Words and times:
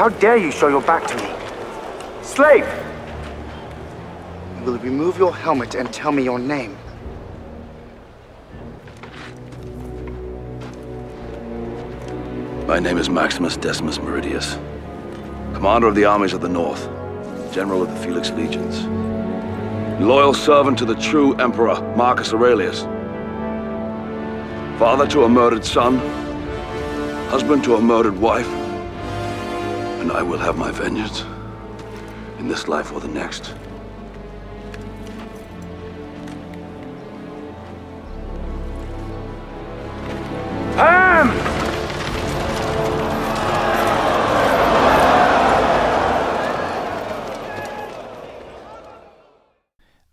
How 0.00 0.08
dare 0.08 0.38
you 0.38 0.50
show 0.50 0.68
your 0.68 0.80
back 0.80 1.06
to 1.08 1.14
me? 1.14 2.24
Slave! 2.24 2.66
You 4.56 4.64
Will 4.64 4.78
remove 4.78 5.18
your 5.18 5.36
helmet 5.36 5.74
and 5.74 5.92
tell 5.92 6.10
me 6.10 6.22
your 6.22 6.38
name? 6.38 6.74
My 12.66 12.78
name 12.78 12.96
is 12.96 13.10
Maximus 13.10 13.58
Decimus 13.58 13.98
Meridius, 13.98 14.54
commander 15.52 15.88
of 15.88 15.94
the 15.94 16.06
armies 16.06 16.32
of 16.32 16.40
the 16.40 16.48
North, 16.48 16.88
general 17.52 17.82
of 17.82 17.90
the 17.90 17.96
Felix 17.96 18.30
Legions, 18.30 18.86
loyal 20.02 20.32
servant 20.32 20.78
to 20.78 20.86
the 20.86 20.94
true 20.94 21.34
emperor 21.34 21.78
Marcus 21.94 22.32
Aurelius, 22.32 22.84
father 24.78 25.06
to 25.08 25.24
a 25.24 25.28
murdered 25.28 25.66
son, 25.66 25.98
husband 27.28 27.62
to 27.64 27.74
a 27.74 27.82
murdered 27.82 28.18
wife, 28.18 28.59
and 30.00 30.10
I 30.10 30.22
will 30.22 30.38
have 30.38 30.56
my 30.56 30.70
vengeance 30.72 31.24
in 32.38 32.48
this 32.48 32.68
life 32.68 32.90
or 32.92 33.00
the 33.00 33.08
next. 33.08 33.54
Ham! 40.76 41.28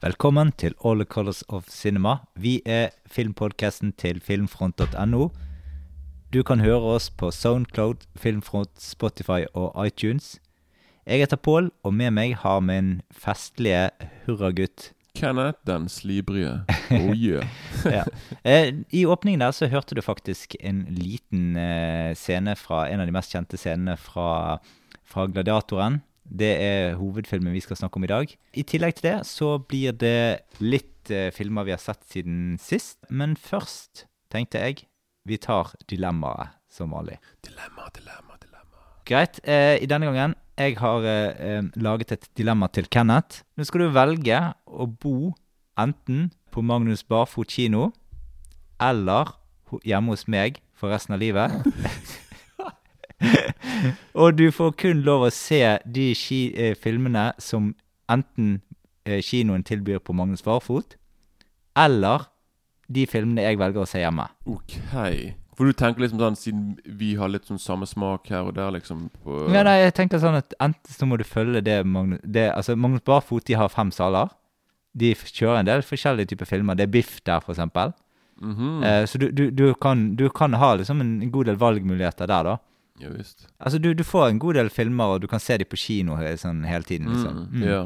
Velkommen 0.02 0.52
til 0.52 0.74
All 0.86 0.96
the 0.96 1.06
Colors 1.06 1.44
of 1.48 1.64
Cinema. 1.70 2.16
Vi 2.36 2.62
er 2.66 2.90
filmpodcasten 3.06 3.94
til 3.94 4.22
filmfront.no. 4.22 5.30
Du 6.28 6.42
kan 6.44 6.60
høre 6.60 6.84
oss 6.98 7.06
på 7.08 7.30
Soundcloud, 7.32 8.02
Filmfront, 8.20 8.74
Spotify 8.84 9.46
og 9.56 9.72
iTunes. 9.80 10.42
Jeg 11.08 11.22
heter 11.24 11.40
Pål, 11.40 11.70
og 11.88 11.94
med 11.96 12.12
meg 12.18 12.34
har 12.42 12.60
min 12.60 12.98
festlige 13.16 13.86
hurragutt 14.26 14.90
Kenneth 15.16 15.64
den 15.66 15.88
slibrige. 15.88 16.66
Oh 16.92 17.14
yeah. 17.16 17.48
ja. 17.96 18.04
eh, 18.44 18.74
I 18.92 19.06
åpningen 19.08 19.40
der 19.40 19.56
så 19.56 19.70
hørte 19.72 19.96
du 19.96 20.04
faktisk 20.04 20.58
en 20.60 20.84
liten 20.92 21.56
eh, 21.56 22.12
scene 22.12 22.58
fra 22.60 22.90
en 22.92 23.00
av 23.00 23.08
de 23.08 23.16
mest 23.16 23.32
kjente 23.32 23.58
scenene 23.58 23.96
fra, 23.96 24.60
fra 25.08 25.30
Gladiatoren. 25.32 26.02
Det 26.28 26.52
er 26.60 27.00
hovedfilmen 27.00 27.56
vi 27.56 27.64
skal 27.64 27.80
snakke 27.80 27.98
om 27.98 28.04
i 28.04 28.12
dag. 28.12 28.36
I 28.52 28.68
tillegg 28.68 29.00
til 29.00 29.14
det 29.14 29.16
så 29.32 29.56
blir 29.64 29.96
det 29.96 30.44
litt 30.60 31.08
eh, 31.08 31.32
filmer 31.32 31.72
vi 31.72 31.78
har 31.78 31.82
sett 31.82 32.04
siden 32.12 32.60
sist. 32.60 33.00
Men 33.08 33.40
først 33.40 34.10
tenkte 34.28 34.60
jeg 34.60 34.84
vi 35.28 35.38
tar 35.42 35.74
dilemmaet 35.92 36.56
som 36.72 36.94
vanlig. 36.96 37.18
Dilemma, 37.46 37.90
dilemma, 37.96 38.38
dilemma. 38.42 38.84
Greit. 39.08 39.42
Eh, 39.44 39.78
I 39.84 39.90
denne 39.90 40.10
gangen 40.10 40.36
jeg 40.58 40.78
har 40.80 41.06
eh, 41.06 41.62
laget 41.76 42.16
et 42.16 42.30
dilemma 42.38 42.70
til 42.74 42.88
Kenneth. 42.90 43.44
Nå 43.58 43.68
skal 43.68 43.86
du 43.86 43.94
velge 43.94 44.40
å 44.66 44.88
bo 44.90 45.34
enten 45.78 46.32
på 46.52 46.64
Magnus 46.66 47.04
Barfot 47.06 47.52
kino 47.54 47.92
eller 48.82 49.36
hjemme 49.86 50.16
hos 50.16 50.26
meg 50.32 50.62
for 50.78 50.90
resten 50.94 51.18
av 51.18 51.22
livet. 51.22 51.54
Og 54.18 54.34
du 54.38 54.48
får 54.54 54.74
kun 54.82 55.04
lov 55.06 55.28
å 55.28 55.34
se 55.34 55.62
de 55.86 56.10
eh, 56.14 56.74
filmene 56.78 57.32
som 57.42 57.76
enten 58.10 58.62
eh, 59.06 59.22
kinoen 59.22 59.66
tilbyr 59.66 60.02
på 60.02 60.14
Magnus 60.18 60.46
Barfot, 60.46 60.98
eller 61.78 62.26
de 62.90 63.06
filmene 63.10 63.44
jeg 63.44 63.58
velger 63.60 63.84
å 63.84 63.88
se 63.90 64.00
hjemme. 64.00 64.28
Ok. 64.48 64.78
For 65.58 65.66
du 65.66 65.74
tenker 65.74 66.04
liksom 66.04 66.20
sånn, 66.22 66.36
siden 66.38 66.66
vi 67.00 67.16
har 67.18 67.32
litt 67.34 67.48
sånn 67.50 67.60
samme 67.60 67.88
smak 67.90 68.28
her 68.30 68.46
og 68.46 68.54
der, 68.56 68.70
liksom 68.76 69.08
på 69.24 69.48
Ja, 69.52 69.64
nei, 69.66 69.80
jeg 69.88 69.96
tenker 69.98 70.22
sånn 70.22 70.38
at 70.38 70.54
enten 70.62 70.94
så 70.94 71.08
må 71.10 71.18
du 71.18 71.24
følge 71.26 71.64
det 71.66 71.80
Magnus 71.86 72.20
det, 72.24 72.52
Altså, 72.54 72.76
Magnus 72.78 73.02
Barfot 73.08 73.44
de 73.50 73.56
har 73.58 73.70
fem 73.74 73.90
saler. 73.92 74.30
De 74.94 75.14
kjører 75.18 75.60
en 75.64 75.66
del 75.70 75.82
forskjellige 75.86 76.30
typer 76.34 76.46
filmer. 76.46 76.78
Det 76.78 76.86
er 76.86 76.94
Biff 76.94 77.18
der, 77.26 77.42
for 77.42 77.54
eksempel. 77.56 77.94
Mhm. 78.40 78.84
Eh, 78.86 79.04
så 79.10 79.18
du, 79.18 79.32
du, 79.32 79.50
du, 79.52 79.74
kan, 79.82 80.16
du 80.16 80.28
kan 80.30 80.54
ha 80.54 80.76
liksom 80.78 81.02
en 81.02 81.32
god 81.32 81.46
del 81.50 81.58
valgmuligheter 81.58 82.30
der, 82.30 82.44
da. 82.52 82.58
Ja 83.02 83.10
visst. 83.14 83.48
Altså, 83.60 83.78
du, 83.82 83.92
du 83.98 84.04
får 84.06 84.30
en 84.30 84.40
god 84.42 84.56
del 84.58 84.70
filmer, 84.74 85.16
og 85.18 85.22
du 85.22 85.28
kan 85.30 85.40
se 85.42 85.58
dem 85.58 85.70
på 85.70 85.78
kino 85.78 86.18
sånn 86.38 86.64
hele 86.70 86.84
tiden, 86.86 87.10
liksom. 87.14 87.34
Mm, 87.50 87.58
Mm. 87.58 87.66
Ja. 87.66 87.82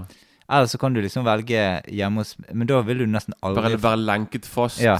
Eller 0.51 0.67
så 0.67 0.77
kan 0.77 0.93
du 0.93 1.01
liksom 1.01 1.25
velge 1.25 1.81
hjemme 1.87 2.21
hos 2.21 2.35
Men 2.49 2.67
da 2.67 2.81
vil 2.83 3.03
du 3.03 3.05
nesten 3.07 3.37
aldri 3.41 3.61
Bare 3.61 3.83
være 3.83 4.03
lenket 4.03 4.49
fast 4.49 4.81
Ja. 4.83 4.97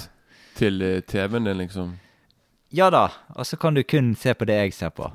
til 0.56 0.82
eh, 0.82 1.02
TV-en 1.02 1.46
din, 1.48 1.58
liksom. 1.58 1.98
Ja 2.72 2.90
da. 2.90 3.08
Og 3.36 3.46
så 3.46 3.58
kan 3.58 3.76
du 3.76 3.84
kun 3.84 4.16
se 4.16 4.34
på 4.34 4.46
det 4.46 4.56
jeg 4.56 4.74
ser 4.74 4.90
på. 4.96 5.12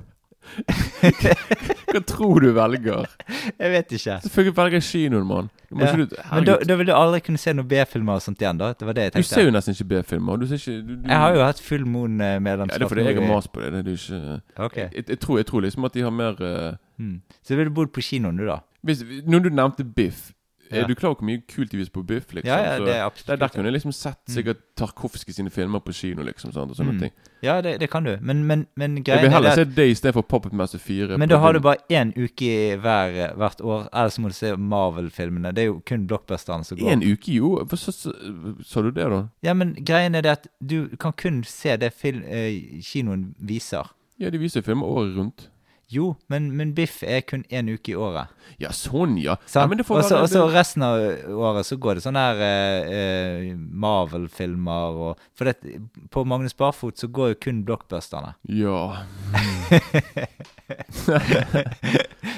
Hva 1.92 2.00
tror 2.06 2.40
du 2.44 2.50
velger? 2.54 3.06
Jeg 3.62 3.70
vet 3.72 3.92
ikke. 3.98 4.16
Selvfølgelig 4.22 4.56
velger 4.56 4.82
kinoen, 4.84 5.26
mann. 5.26 5.48
Ja. 5.70 5.92
Men 5.96 6.46
da, 6.46 6.56
da 6.68 6.76
vil 6.78 6.88
du 6.88 6.92
aldri 6.94 7.20
kunne 7.26 7.40
se 7.40 7.54
noen 7.56 7.68
B-filmer 7.68 8.20
og 8.20 8.22
sånt 8.22 8.42
igjen, 8.42 8.58
da. 8.60 8.70
Det 8.76 8.86
var 8.86 8.96
det 8.96 9.06
jeg 9.06 9.14
tenkte. 9.14 9.26
Du 9.26 9.34
ser 9.34 9.46
jo 9.48 9.54
nesten 9.54 9.74
ikke 9.74 9.88
B-filmer. 9.90 10.44
Jeg 10.46 11.18
har 11.22 11.34
jo 11.34 11.42
hatt 11.42 11.62
full 11.62 11.82
ja, 11.82 11.90
Moon-medlemskap. 11.94 12.78
Det 12.78 12.86
er 12.86 12.92
fordi 12.92 13.06
jeg 13.08 13.18
har 13.18 13.28
mast 13.30 13.52
på 13.54 13.64
det. 13.64 13.72
det 13.74 13.82
du 13.86 13.92
ikke 13.94 14.20
okay. 14.68 14.88
jeg, 14.92 15.08
jeg, 15.08 15.18
tror, 15.24 15.40
jeg 15.40 15.48
tror 15.50 15.66
liksom 15.66 15.88
at 15.88 15.96
de 15.96 16.04
har 16.06 16.14
mer 16.14 16.38
uh... 16.42 16.78
hmm. 17.02 17.16
Så 17.42 17.56
ville 17.56 17.70
du 17.70 17.74
bodd 17.80 17.90
på 17.94 18.04
kinoen, 18.04 18.38
du, 18.38 18.46
da? 18.46 18.60
Hvis, 18.86 19.04
Når 19.26 19.38
du 19.42 19.50
nevnte 19.50 19.84
Biff 19.84 20.32
Ja. 20.68 20.80
Er 20.82 20.88
du 20.88 20.96
klar 20.98 21.12
over 21.12 21.20
hvor 21.20 21.26
mye 21.28 21.42
kult 21.46 21.70
de 21.70 21.76
viser 21.78 21.92
på 21.94 22.02
Biff? 22.02 22.32
liksom? 22.34 22.48
Ja, 22.50 22.72
ja, 22.74 22.78
det 22.82 22.94
er 22.96 23.04
absolutt 23.06 23.28
der, 23.28 23.36
der 23.36 23.48
kunne 23.54 23.68
jeg 23.70 23.74
liksom 23.76 23.92
sett 23.94 24.18
sikkert 24.26 24.56
Tarkovskij 24.76 25.32
sine 25.36 25.50
filmer 25.54 25.78
på 25.78 25.92
kino, 25.94 26.24
liksom. 26.26 26.50
Sant? 26.52 26.70
Og 26.72 26.76
sånne 26.76 26.92
Mm. 26.96 26.98
ting. 27.04 27.12
Ja, 27.42 27.60
det, 27.62 27.76
det 27.78 27.88
kan 27.88 28.02
du. 28.02 28.16
Men, 28.20 28.42
men, 28.44 28.66
men 28.74 28.96
Jeg 29.06 29.20
vil 29.22 29.28
er 29.30 29.30
heller 29.36 29.54
se 29.54 29.64
det 29.64 29.86
istedenfor 29.92 30.22
Puppet 30.26 30.52
Master 30.52 30.78
4. 30.82 31.18
Men 31.18 31.28
da 31.28 31.38
har 31.38 31.52
du 31.52 31.60
bare 31.60 31.76
én 31.88 32.10
uke 32.18 32.42
i 32.72 32.74
hver, 32.82 33.36
hvert 33.36 33.60
år. 33.62 33.86
Ellers 33.94 34.18
må 34.18 34.28
du 34.28 34.34
se 34.34 34.56
Marvel-filmene. 34.56 35.52
Det 35.54 35.62
er 35.62 35.66
jo 35.70 35.80
kun 35.86 36.08
blockbusterne 36.08 36.64
som 36.64 36.78
går. 36.78 36.90
En 36.96 37.02
uke, 37.12 37.30
jo. 37.38 37.62
Hva 37.64 37.76
så- 37.78 37.92
så- 37.92 38.56
Sa 38.64 38.82
du 38.82 38.90
det, 38.90 39.06
da? 39.08 39.28
Ja, 39.44 39.54
men 39.54 39.74
greien 39.84 40.16
er 40.16 40.22
det 40.22 40.30
at 40.32 40.46
du 40.66 40.88
kan 40.98 41.12
kun 41.12 41.44
se 41.44 41.76
det 41.76 41.92
film, 41.94 42.24
eh, 42.26 42.80
kinoen 42.82 43.34
viser. 43.40 43.86
Ja, 44.18 44.30
de 44.30 44.38
viser 44.38 44.62
filmer 44.62 44.86
året 44.86 45.14
rundt. 45.16 45.48
Jo, 45.88 46.16
men, 46.26 46.48
men 46.58 46.72
Biff 46.74 47.02
er 47.06 47.20
kun 47.22 47.44
én 47.46 47.68
uke 47.70 47.92
i 47.92 47.96
året. 47.98 48.32
Ja, 48.58 48.72
sånn, 48.74 49.14
ja. 49.22 49.36
ja 49.52 49.64
Og 49.70 50.28
så 50.32 50.42
resten 50.50 50.82
av 50.82 50.98
året 51.30 51.68
så 51.68 51.78
går 51.78 51.98
det 51.98 52.02
sånne 52.06 52.24
her 52.24 52.42
eh, 52.42 52.96
eh, 52.96 53.52
Marvel-filmer 53.54 54.98
og 55.06 55.22
For 55.36 55.50
det, 55.50 55.78
på 56.10 56.24
Magnus 56.26 56.56
Barfot 56.58 56.98
så 56.98 57.06
går 57.06 57.34
jo 57.34 57.40
kun 57.46 57.62
blockbusterne. 57.68 58.34
Ja. 58.50 59.04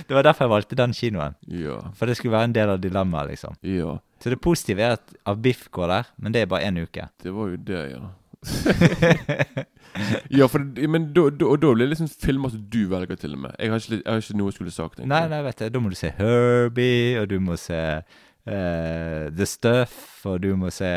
Det 0.09 0.17
var 0.17 0.25
derfor 0.25 0.45
jeg 0.45 0.53
valgte 0.53 0.77
den 0.77 0.93
kinoen. 0.97 1.35
Ja. 1.49 1.79
For 1.97 2.09
det 2.09 2.17
skulle 2.19 2.37
være 2.37 2.49
en 2.51 2.55
del 2.57 2.71
av 2.73 2.81
dilemmaet, 2.81 3.33
liksom. 3.33 3.57
Ja. 3.65 3.99
Så 4.23 4.33
det 4.33 4.41
positive 4.45 4.85
er 4.85 4.97
at 4.99 5.13
av 5.29 5.41
Biff 5.45 5.67
går 5.73 5.93
der, 5.93 6.09
men 6.17 6.35
det 6.35 6.43
er 6.43 6.51
bare 6.51 6.69
én 6.69 6.81
uke. 6.81 7.09
Det 7.23 7.33
var 7.35 7.53
jo 7.53 7.61
det, 7.69 7.83
ja. 7.93 8.03
ja, 10.39 10.47
for 10.47 10.89
Men 10.89 11.15
da, 11.15 11.31
blir 11.31 11.83
det 11.83 11.89
liksom 11.89 12.09
filmer 12.23 12.49
som 12.49 12.63
du 12.73 12.89
velger, 12.89 13.17
til 13.17 13.35
og 13.35 13.39
med. 13.39 13.51
Jeg 13.59 13.71
har 13.71 13.77
ikke, 13.77 14.03
jeg 14.05 14.13
har 14.13 14.23
ikke 14.23 14.39
noe 14.39 14.53
jeg 14.53 14.59
skulle 14.59 14.71
sagt. 14.71 14.99
egentlig. 14.99 15.09
Nei, 15.09 15.29
nei, 15.29 15.43
vet 15.43 15.59
du, 15.59 15.69
da 15.75 15.81
må 15.83 15.91
du 15.91 15.99
se 15.99 16.13
Herbie, 16.19 17.21
og 17.21 17.31
du 17.31 17.41
må 17.41 17.57
se 17.57 17.83
uh, 17.99 19.35
The 19.35 19.47
Stuff, 19.47 20.27
og 20.27 20.43
du 20.43 20.57
må 20.57 20.71
se 20.71 20.89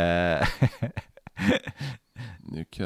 Ok. 2.51 2.77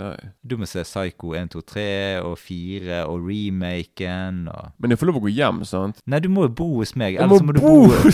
Du 0.45 0.53
må 0.59 0.67
se 0.69 0.83
Psycho 0.85 1.31
1, 1.35 1.49
2, 1.55 1.61
3 1.71 1.85
og 2.21 2.35
4 2.37 2.99
og 3.09 3.23
remaken 3.25 4.43
og 4.51 4.67
Men 4.79 4.93
jeg 4.93 4.99
får 5.01 5.09
lov 5.09 5.17
å 5.19 5.23
gå 5.23 5.31
hjem, 5.33 5.63
sant? 5.65 5.97
Nei, 6.05 6.19
du 6.21 6.27
må 6.29 6.45
jo 6.45 6.51
bo 6.59 6.67
hos 6.77 6.93
meg, 6.99 7.15
Jeg 7.17 7.23
ellers 7.25 7.41
må 7.41 7.49
må 7.49 7.55
du 7.57 7.61
bo 7.63 7.73
bo 7.87 8.11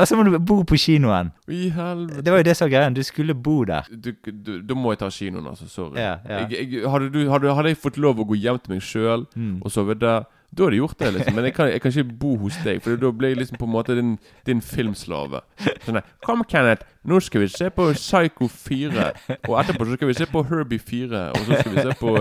Og 0.00 0.06
så 0.08 0.16
må 0.16 0.24
du 0.26 0.38
bo 0.38 0.56
på 0.64 0.78
kinoen. 0.80 1.32
I 1.52 1.68
helvete. 1.76 2.22
Det 2.24 2.32
var 2.32 2.40
jo 2.42 2.48
det 2.48 2.56
som 2.56 2.66
var 2.68 2.72
greia. 2.76 2.94
Du 2.96 3.02
skulle 3.06 3.34
bo 3.36 3.58
der. 3.68 3.90
Da 3.90 4.78
må 4.78 4.94
jeg 4.94 5.02
ta 5.04 5.10
kinoen, 5.12 5.46
altså. 5.52 5.68
Sorry. 5.68 6.00
Ja, 6.00 6.16
ja. 6.24 6.40
Jeg, 6.48 6.70
jeg, 6.78 6.88
hadde, 6.90 7.10
du, 7.12 7.20
hadde, 7.30 7.52
hadde 7.58 7.74
jeg 7.74 7.82
fått 7.82 8.00
lov 8.00 8.22
å 8.24 8.26
gå 8.32 8.38
hjem 8.40 8.58
til 8.64 8.76
meg 8.76 8.82
sjøl 8.86 9.26
Mm. 9.36 9.58
og 9.64 9.70
sove 9.74 9.94
der, 9.98 10.24
da 10.56 10.64
hadde 10.64 10.76
jeg 10.76 10.80
gjort 10.80 10.98
det, 11.02 11.08
liksom. 11.14 11.34
Men 11.36 11.44
jeg 11.44 11.54
kan, 11.54 11.68
jeg 11.68 11.80
kan 11.84 11.92
ikke 11.92 12.18
bo 12.20 12.30
hos 12.40 12.56
deg, 12.64 12.78
for 12.84 12.96
da 13.00 13.10
blir 13.12 13.34
jeg 13.34 13.38
liksom 13.42 13.58
på 13.60 13.66
en 13.68 13.72
måte 13.74 13.96
din, 13.98 14.14
din 14.48 14.62
filmslave. 14.64 15.42
Sånn 15.84 15.98
der, 15.98 16.06
Kom, 16.24 16.44
Kenneth, 16.48 16.86
nå 17.06 17.20
skal 17.22 17.44
vi 17.44 17.48
se 17.52 17.68
på 17.76 17.86
Psycho 17.94 18.48
4. 18.50 19.06
Og 19.36 19.54
etterpå 19.60 19.86
så 19.86 19.98
skal 19.98 20.10
vi 20.10 20.16
se 20.16 20.28
på 20.32 20.42
Herbie 20.48 20.80
4. 20.82 21.22
Og 21.36 21.42
så 21.44 21.60
skal 21.60 21.76
vi 21.76 21.84
se 21.84 21.96
på 22.00 22.14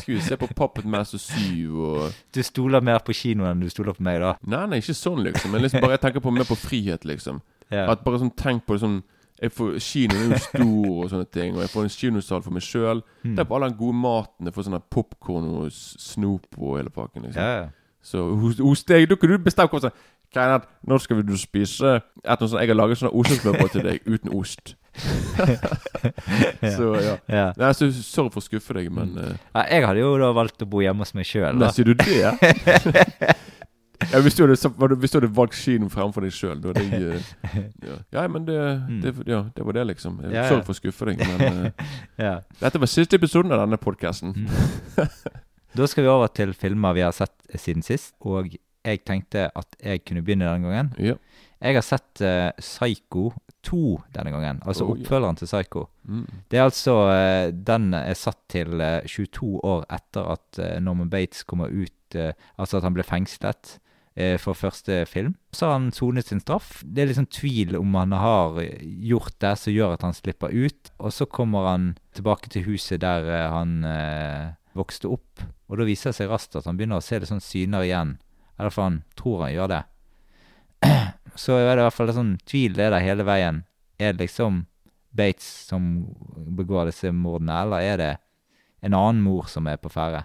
Skal 0.00 0.14
vi 0.14 0.20
se 0.24 0.38
på 0.40 0.48
Puppet 0.56 0.88
Master 0.88 1.20
7 1.20 1.68
og 1.84 2.16
Du 2.34 2.40
stoler 2.46 2.84
mer 2.84 3.04
på 3.04 3.14
kinoen 3.16 3.52
enn 3.52 3.64
du 3.64 3.70
stoler 3.72 3.96
på 3.96 4.04
meg, 4.06 4.22
da. 4.24 4.34
Nei, 4.48 4.64
nei, 4.72 4.80
ikke 4.82 4.96
sånn, 4.96 5.20
liksom. 5.28 5.52
Men 5.54 5.66
liksom 5.66 5.84
bare 5.84 5.98
jeg 5.98 6.06
tenker 6.08 6.24
på 6.24 6.32
mer 6.34 6.48
på 6.48 6.58
frihet, 6.58 7.04
liksom. 7.08 7.42
Ja. 7.70 7.90
At 7.92 8.04
bare 8.06 8.20
sånn 8.22 8.32
tenk 8.38 8.64
på 8.66 8.76
det 8.76 8.84
sånn 8.84 9.02
jeg 9.42 9.52
får, 9.52 9.78
Kinoen 9.82 10.20
er 10.20 10.36
jo 10.36 10.42
stor 10.44 10.90
og 11.04 11.08
sånne 11.10 11.28
ting, 11.34 11.56
og 11.56 11.64
jeg 11.64 11.72
får 11.72 11.86
en 11.86 11.94
kinosal 11.94 12.42
for 12.44 12.54
meg 12.54 12.64
sjøl. 12.64 13.00
Mm. 13.24 13.34
Der 13.38 13.46
på 13.48 13.56
all 13.56 13.66
den 13.66 13.78
gode 13.78 13.98
maten. 13.98 14.46
Jeg 14.46 14.54
får 14.54 14.68
sånn 14.68 14.82
popkorn 14.94 15.48
og 15.58 15.72
snop 15.74 16.58
og 16.58 16.78
hele 16.78 16.92
pakken. 16.94 17.26
liksom 17.26 17.42
Ja, 17.42 17.64
ja. 17.64 17.72
Så 18.04 18.20
hos, 18.36 18.58
hos 18.60 18.84
deg 18.84 19.06
da 19.08 19.16
kan 19.16 19.30
du 19.32 19.38
bestemme 19.40 19.72
hva 19.72 19.80
som 19.80 19.94
Kleinert, 20.34 20.64
nå 20.82 20.96
skal 20.98 21.20
vi 21.20 21.22
du 21.28 21.36
spise 21.38 22.00
et 22.00 22.40
noe 22.40 22.50
sånt. 22.50 22.58
Jeg 22.58 22.72
har 22.72 22.74
laget 22.76 22.98
sånne 22.98 23.14
ostesmørbrød 23.20 23.70
til 23.70 23.84
deg 23.86 24.08
uten 24.08 24.32
ost. 24.34 24.74
så 26.76 26.88
ja. 26.98 27.14
ja. 27.30 27.46
Nei, 27.58 27.70
så 27.74 27.88
Sorry 27.94 28.32
for 28.34 28.42
å 28.42 28.44
skuffe 28.44 28.74
deg, 28.76 28.90
men 28.94 29.14
uh, 29.18 29.62
Jeg 29.70 29.86
hadde 29.86 30.02
jo 30.02 30.12
da 30.18 30.32
valgt 30.34 30.62
å 30.62 30.68
bo 30.70 30.82
hjemme 30.82 31.06
hos 31.06 31.14
meg 31.14 31.28
sjøl. 31.28 31.62
Sier 31.74 31.90
du 31.90 31.94
det? 32.02 32.34
Ja, 34.12 34.20
hvis, 34.24 34.34
du 34.36 34.42
hadde, 34.46 34.96
hvis 35.00 35.12
du 35.14 35.18
hadde 35.20 35.30
valgt 35.36 35.54
kino 35.58 35.88
fremfor 35.92 36.24
deg 36.26 36.32
sjøl, 36.34 36.60
da 36.62 36.72
hadde 36.72 36.84
jeg 37.00 37.20
eh, 37.20 37.56
ja. 37.88 37.96
ja, 38.18 38.26
men 38.28 38.44
det, 38.48 38.58
det, 39.04 39.14
ja, 39.30 39.42
det 39.56 39.64
var 39.66 39.72
det, 39.78 39.86
liksom. 39.94 40.20
Jeg- 40.22 40.32
Mm. 40.34 40.36
Ja. 40.36 40.60
For 40.66 40.74
å 40.74 40.78
skuffe 40.78 41.06
deg, 41.10 41.22
men 41.24 41.72
Ja. 42.26 42.34
dette 42.60 42.80
var 42.82 42.90
siste 42.90 43.16
episoden 43.18 43.52
av 43.54 43.64
denne 43.64 43.78
podkasten. 43.80 44.34
Mm. 44.34 45.08
Da 45.74 45.86
skal 45.90 46.04
vi 46.04 46.08
over 46.12 46.28
til 46.30 46.52
filmer 46.54 46.94
vi 46.94 47.02
har 47.02 47.10
sett 47.16 47.32
siden 47.58 47.82
sist, 47.82 48.12
og 48.22 48.52
jeg 48.86 49.00
tenkte 49.08 49.48
at 49.58 49.74
jeg 49.82 50.04
kunne 50.06 50.22
begynne 50.22 50.46
denne 50.46 50.68
gangen. 50.70 50.92
Ja. 51.02 51.16
Jeg 51.64 51.74
har 51.74 51.82
sett 51.82 52.20
uh, 52.22 52.50
Psycho 52.60 53.32
2 53.66 53.80
denne 54.14 54.30
gangen, 54.30 54.60
altså 54.68 54.84
Oh, 54.84 54.92
oppfølgeren 54.92 55.34
oppfølgeren 55.34 55.40
til 55.40 55.48
Psycho. 55.50 55.82
Mm. 56.06 56.26
Det 56.52 56.58
er 56.60 56.64
altså 56.68 56.94
uh, 57.08 57.50
Den 57.66 57.88
er 57.96 58.14
satt 58.14 58.38
til 58.52 58.76
uh, 58.78 59.00
22 59.08 59.50
år 59.64 59.82
etter 59.96 60.30
at 60.36 60.60
Norman 60.84 61.10
Bates 61.10 61.42
kommer 61.42 61.72
ut 61.72 61.90
Altså 62.14 62.76
at 62.78 62.84
han 62.86 62.94
ble 62.94 63.02
fengslet 63.02 63.78
for 64.38 64.54
første 64.54 65.00
film. 65.10 65.32
Så 65.50 65.66
har 65.66 65.72
han 65.74 65.88
sonet 65.92 66.28
sin 66.28 66.40
straff. 66.42 66.82
Det 66.86 67.02
er 67.02 67.08
liksom 67.10 67.26
tvil 67.34 67.74
om 67.78 67.94
han 67.98 68.12
har 68.14 68.60
eh, 68.62 68.82
gjort 69.10 69.34
det 69.42 69.54
som 69.58 69.74
gjør 69.74 69.96
at 69.96 70.04
han 70.06 70.14
slipper 70.14 70.54
ut. 70.54 70.92
Og 70.98 71.12
så 71.12 71.26
kommer 71.26 71.66
han 71.72 71.88
tilbake 72.14 72.50
til 72.52 72.66
huset 72.68 73.02
der 73.02 73.26
eh, 73.26 73.48
han 73.50 73.80
eh, 73.88 74.52
vokste 74.78 75.10
opp. 75.10 75.42
Og 75.66 75.80
da 75.80 75.88
viser 75.88 76.12
det 76.12 76.18
seg 76.20 76.30
raskt 76.30 76.54
at 76.58 76.68
han 76.70 76.78
begynner 76.78 77.02
å 77.02 77.04
se 77.04 77.18
det 77.18 77.30
sånn 77.30 77.42
syner 77.42 77.86
igjen. 77.86 78.16
Eller 78.58 78.74
for 78.74 78.86
han 78.86 79.02
tror 79.18 79.46
han 79.46 79.54
gjør 79.54 79.72
det. 79.74 79.82
Så 81.44 81.58
er 81.58 81.72
det 81.72 81.82
i 81.82 81.86
hvert 81.88 81.98
fall 81.98 82.14
sånn 82.14 82.36
tvil 82.46 82.78
er 82.78 82.94
der 82.94 83.02
hele 83.02 83.26
veien. 83.26 83.64
Er 83.98 84.14
det 84.14 84.28
liksom 84.28 84.64
Bates 85.14 85.46
som 85.68 86.06
begår 86.58 86.88
disse 86.90 87.12
mordene, 87.14 87.54
eller 87.62 87.86
er 87.86 88.00
det 88.00 88.12
en 88.82 88.96
annen 88.98 89.22
mor 89.22 89.46
som 89.50 89.66
er 89.70 89.78
på 89.78 89.90
ferde? 89.94 90.24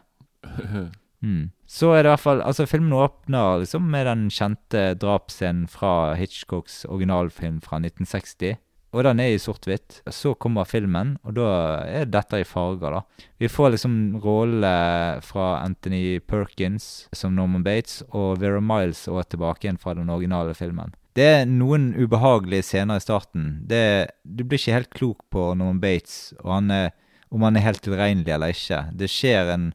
Hmm. 1.21 1.49
Så 1.69 1.91
er 1.93 2.01
det 2.01 2.09
i 2.09 2.13
hvert 2.15 2.23
fall 2.23 2.41
Altså, 2.41 2.65
filmen 2.69 2.95
åpner 2.97 3.61
liksom 3.61 3.85
med 3.93 4.07
den 4.09 4.25
kjente 4.33 4.95
drapsscenen 4.97 5.67
fra 5.69 6.15
Hitchcocks 6.17 6.81
originalfilm 6.89 7.61
fra 7.61 7.77
1960. 7.77 8.57
Og 8.89 9.05
den 9.05 9.19
er 9.21 9.35
i 9.35 9.41
sort-hvitt. 9.41 9.99
Så 10.09 10.33
kommer 10.41 10.65
filmen, 10.65 11.17
og 11.21 11.35
da 11.37 11.49
er 11.85 12.07
dette 12.09 12.39
i 12.41 12.47
farger, 12.47 12.95
da. 12.95 13.25
Vi 13.37 13.49
får 13.51 13.75
liksom 13.75 13.97
rollene 14.23 15.21
fra 15.21 15.59
Anthony 15.61 16.17
Perkins 16.25 17.05
som 17.13 17.35
Norman 17.37 17.65
Bates, 17.65 17.99
og 18.09 18.39
Vera 18.41 18.61
Miles 18.63 19.03
også 19.05 19.35
tilbake 19.35 19.67
igjen 19.67 19.77
fra 19.81 19.93
den 19.93 20.09
originale 20.09 20.57
filmen. 20.57 20.95
Det 21.13 21.27
er 21.27 21.45
noen 21.49 21.91
ubehagelige 21.99 22.65
scener 22.65 22.97
i 22.97 23.03
starten. 23.03 23.45
Det, 23.69 24.09
du 24.23 24.41
blir 24.41 24.57
ikke 24.57 24.77
helt 24.79 24.93
klok 24.95 25.21
på 25.33 25.51
Norman 25.53 25.81
Bates, 25.83 26.33
og 26.41 26.55
han 26.55 26.73
er 26.73 26.89
om 27.29 27.45
han 27.45 27.57
er 27.57 27.65
helt 27.67 27.83
tilregnelig 27.85 28.33
eller 28.33 28.53
ikke. 28.55 28.81
Det 28.97 29.09
skjer 29.11 29.53
en 29.53 29.67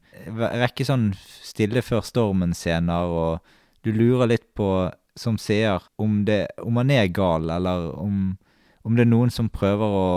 rekke 0.65 0.87
sånn 0.87 1.13
stille 1.45 1.85
før 1.87 2.03
stormen-scener, 2.07 3.07
og 3.07 3.87
du 3.87 3.93
lurer 3.95 4.33
litt 4.33 4.49
på, 4.59 4.89
som 5.19 5.39
seer, 5.39 5.85
om, 6.01 6.25
det, 6.27 6.49
om 6.63 6.81
han 6.81 6.91
er 6.91 7.13
gal, 7.15 7.47
eller 7.55 7.93
om, 8.01 8.35
om 8.83 8.97
det 8.99 9.07
er 9.07 9.13
noen 9.13 9.31
som 9.31 9.53
prøver 9.53 9.99
å 10.01 10.09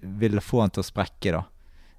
vil 0.00 0.40
få 0.40 0.64
han 0.64 0.72
til 0.74 0.84
å 0.84 0.88
sprekke, 0.88 1.32
da. 1.36 1.44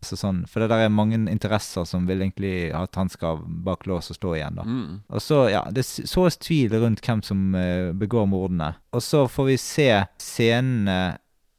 Så 0.02 0.18
sånn, 0.18 0.40
for 0.50 0.64
det 0.64 0.72
der 0.72 0.88
er 0.88 0.94
mange 0.94 1.20
interesser 1.30 1.86
som 1.86 2.08
vil 2.10 2.24
egentlig 2.24 2.72
at 2.74 2.98
han 2.98 3.12
skal 3.14 3.44
bak 3.66 3.86
lås 3.86 4.10
og 4.10 4.18
stå 4.18 4.32
igjen, 4.40 4.58
da. 4.58 4.66
Mm. 4.66 4.96
Og 5.14 5.22
så, 5.22 5.44
ja, 5.54 5.62
det 5.70 5.86
sås 5.86 6.40
tvil 6.42 6.74
rundt 6.82 7.04
hvem 7.06 7.22
som 7.26 7.52
uh, 7.54 7.92
begår 7.94 8.26
mordene. 8.32 8.74
Og 8.98 9.06
så 9.06 9.28
får 9.30 9.52
vi 9.52 9.60
se 9.62 9.90
scenene 10.22 10.98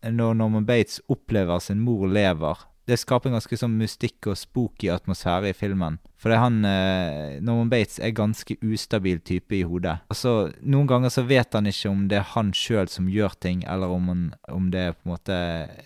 når 0.02 0.34
Norman 0.34 0.66
Bates 0.66 0.99
opplever 1.12 1.62
sin 1.62 1.84
mor 1.87 2.08
lever. 2.10 2.66
Det 2.93 2.99
skaper 3.00 3.31
en 3.31 3.39
ganske 3.39 3.56
sånn 3.56 3.79
mystikk 3.81 4.29
og 4.29 4.37
spooky 4.37 4.91
atmosfære 4.93 5.53
i 5.53 5.56
filmen. 5.56 5.97
For 6.21 6.29
det 6.29 6.37
er 6.37 6.43
han 6.44 6.59
eh, 6.69 7.39
Norman 7.41 7.71
Bates 7.73 7.97
er 8.05 8.12
ganske 8.15 8.55
ustabil 8.61 9.23
type 9.25 9.56
i 9.56 9.65
hodet. 9.67 9.97
Altså, 10.12 10.53
Noen 10.61 10.91
ganger 10.91 11.11
så 11.15 11.25
vet 11.27 11.56
han 11.56 11.71
ikke 11.71 11.91
om 11.91 12.05
det 12.11 12.21
er 12.21 12.29
han 12.35 12.53
sjøl 12.55 12.91
som 12.93 13.09
gjør 13.11 13.35
ting, 13.41 13.65
eller 13.65 13.91
om, 13.91 14.11
han, 14.12 14.27
om 14.53 14.69
det 14.75 14.85
er 14.91 14.99
på 14.99 15.09
en 15.09 15.15
måte 15.15 15.39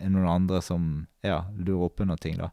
noen 0.03 0.29
andre 0.29 0.61
som 0.65 0.91
ja, 1.25 1.45
lurer 1.57 1.87
opp 1.87 2.03
under 2.05 2.19
ting, 2.21 2.37
da. 2.43 2.51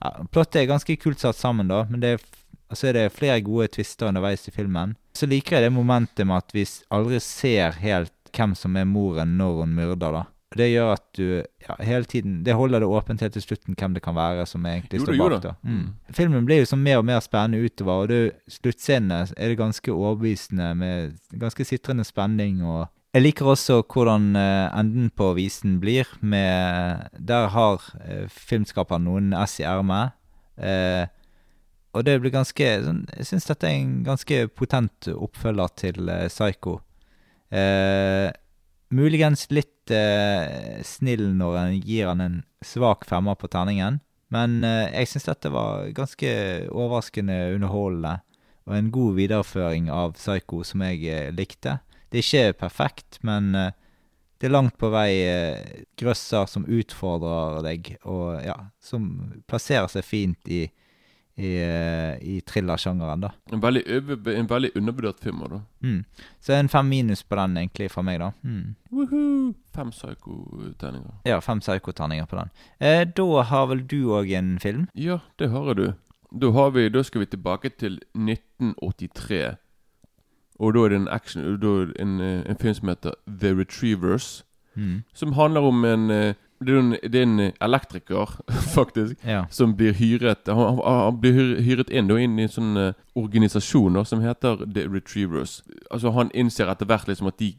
Ja, 0.00 0.10
plottet 0.32 0.64
er 0.64 0.72
ganske 0.72 0.96
kult 1.00 1.22
satt 1.22 1.38
sammen, 1.38 1.70
da, 1.70 1.84
men 1.90 2.02
det 2.02 2.16
er, 2.16 2.26
og 2.72 2.80
så 2.80 2.90
er 2.90 2.98
det 2.98 3.14
flere 3.14 3.44
gode 3.46 3.70
twister 3.76 4.10
underveis 4.10 4.48
i 4.48 4.54
filmen. 4.54 4.96
Så 5.14 5.28
liker 5.30 5.58
jeg 5.58 5.68
det 5.68 5.76
momentet 5.76 6.26
med 6.26 6.42
at 6.42 6.56
vi 6.56 6.66
aldri 6.92 7.20
ser 7.22 7.78
helt 7.84 8.12
hvem 8.34 8.56
som 8.58 8.74
er 8.74 8.88
moren 8.90 9.36
når 9.38 9.60
hun 9.62 9.76
myrder, 9.76 10.18
da. 10.18 10.24
Og 10.54 10.60
Det 10.60 10.68
gjør 10.70 10.92
at 10.94 11.04
du 11.18 11.24
ja, 11.42 11.74
hele 11.82 12.06
tiden 12.06 12.44
Det 12.46 12.54
holder 12.54 12.84
det 12.84 12.86
åpent 12.86 13.20
helt 13.24 13.34
til 13.34 13.42
slutten 13.42 13.74
hvem 13.74 13.96
det 13.96 14.02
kan 14.04 14.14
være 14.14 14.46
som 14.46 14.66
egentlig 14.70 15.00
står 15.02 15.18
bak. 15.18 15.32
da. 15.42 15.50
da. 15.50 15.54
Mm. 15.66 16.14
Filmen 16.14 16.46
blir 16.46 16.62
jo 16.62 16.68
sånn 16.70 16.84
mer 16.84 17.00
og 17.02 17.08
mer 17.08 17.18
spennende 17.24 17.66
utover, 17.66 18.04
og 18.04 18.12
det, 18.12 18.20
sluttscenene 18.46 19.24
er 19.34 19.50
det 19.50 19.58
ganske 19.58 19.90
overbevisende 19.90 20.70
med 20.78 21.18
ganske 21.42 21.66
sitrende 21.66 22.06
spenning. 22.06 22.62
og 22.62 22.86
jeg 23.14 23.22
liker 23.22 23.46
også 23.46 23.82
hvordan 23.86 24.32
eh, 24.34 24.78
enden 24.78 25.10
på 25.14 25.32
visen 25.36 25.78
blir. 25.80 26.08
med 26.20 27.10
Der 27.14 27.46
har 27.46 27.78
uh, 27.78 28.26
filmskaperen 28.26 29.04
noen 29.06 29.32
ess 29.38 29.60
i 29.60 29.62
ermet. 29.62 30.18
eh, 30.58 31.06
og 31.94 32.02
det 32.04 32.18
blir 32.20 32.34
ganske 32.34 32.70
sånn, 32.82 33.04
Jeg 33.16 33.26
syns 33.26 33.46
dette 33.46 33.68
er 33.68 33.78
en 33.78 34.02
ganske 34.02 34.48
potent 34.48 35.08
oppfølger 35.14 35.68
til 35.76 36.08
eh, 36.08 36.26
Psycho. 36.26 36.80
Eh, 37.54 38.32
muligens 38.94 39.48
litt 39.52 39.90
eh, 39.92 40.80
snill 40.86 41.32
når 41.36 41.58
en 41.60 41.78
gir 41.80 42.10
han 42.10 42.22
en 42.24 42.40
svak 42.64 43.06
femmer 43.08 43.38
på 43.38 43.50
terningen. 43.52 44.00
Men 44.34 44.62
eh, 44.66 44.90
jeg 44.92 45.10
syns 45.12 45.28
dette 45.28 45.52
var 45.54 45.90
ganske 45.96 46.30
overraskende 46.70 47.38
underholdende. 47.56 48.18
Og 48.64 48.76
en 48.78 48.92
god 48.94 49.16
videreføring 49.18 49.90
av 49.92 50.14
Psycho 50.16 50.62
som 50.64 50.84
jeg 50.86 51.02
eh, 51.10 51.32
likte. 51.36 51.78
Det 52.08 52.20
er 52.20 52.28
ikke 52.28 52.60
perfekt, 52.64 53.18
men 53.26 53.52
eh, 53.58 53.72
det 54.40 54.48
er 54.48 54.54
langt 54.54 54.78
på 54.80 54.90
vei 54.92 55.10
eh, 55.24 55.82
grøsser 56.00 56.48
som 56.50 56.66
utfordrer 56.68 57.62
deg, 57.66 57.94
og 58.08 58.40
ja, 58.44 58.56
som 58.82 59.10
plasserer 59.48 59.90
seg 59.92 60.06
fint 60.06 60.50
i, 60.52 60.66
i, 61.36 61.56
eh, 61.56 62.18
i 62.22 62.40
thrillersjangeren, 62.46 63.20
da. 63.20 63.30
En, 63.52 63.60
veldig 63.62 63.82
en 64.36 64.46
veldig 64.46 64.70
undervurdert 64.76 65.20
film. 65.20 65.42
da 65.50 65.60
Mm. 65.82 66.04
Så 66.40 66.52
en 66.52 66.68
fem 66.68 66.88
minus 66.88 67.22
på 67.22 67.36
den, 67.36 67.56
egentlig, 67.56 67.90
fra 67.90 68.02
meg, 68.02 68.18
da. 68.20 68.30
Mm. 68.42 68.74
Woohoo! 68.90 69.54
Fem 69.74 69.90
psycho-terninger. 69.90 71.14
Ja, 71.24 71.40
fem 71.40 71.60
psykoterninger 71.60 72.26
på 72.26 72.36
den. 72.36 72.50
Eh, 72.80 73.04
da 73.04 73.42
har 73.42 73.66
vel 73.66 73.86
du 73.86 74.10
òg 74.14 74.30
en 74.30 74.58
film? 74.58 74.88
Ja, 74.94 75.18
det 75.38 75.50
har 75.50 75.74
du. 75.74 75.92
Da, 76.40 76.50
har 76.50 76.70
vi, 76.70 76.88
da 76.88 77.02
skal 77.02 77.20
vi 77.20 77.26
tilbake 77.26 77.70
til 77.78 78.00
1983. 78.14 79.56
Og 80.58 80.74
da 80.74 80.80
er 80.84 80.88
det 80.88 80.96
en 80.96 81.08
action 81.08 81.44
en, 82.00 82.20
eh, 82.20 82.50
en 82.50 82.56
film 82.56 82.74
som 82.74 82.88
heter 82.88 83.14
The 83.26 83.54
Retrievers. 83.54 84.44
Mm. 84.76 85.02
Som 85.14 85.32
handler 85.32 85.60
om 85.60 85.84
en 85.84 86.10
eh, 86.10 86.34
Det 86.60 86.74
er 86.74 86.78
en, 86.78 86.92
er 87.40 87.46
eh, 87.48 87.52
elektriker, 87.60 88.36
faktisk, 88.76 89.16
Ja. 89.26 89.44
som 89.50 89.74
blir 89.76 89.92
hyret 89.92 90.46
Han, 90.46 90.78
han, 90.84 91.20
blir 91.20 91.60
hyret 91.60 91.90
inn, 91.90 92.08
da, 92.08 92.16
inn 92.16 92.38
i 92.38 92.42
en 92.42 92.48
sånn 92.48 92.76
eh, 92.76 92.92
organisasjon 93.14 93.94
da, 93.94 94.04
som 94.04 94.20
heter 94.20 94.64
The 94.74 94.86
Retrievers. 94.88 95.62
Altså 95.90 96.10
Han 96.10 96.30
innser 96.34 96.70
etter 96.70 96.86
hvert 96.86 97.08
liksom 97.08 97.26
at 97.26 97.38
de 97.38 97.54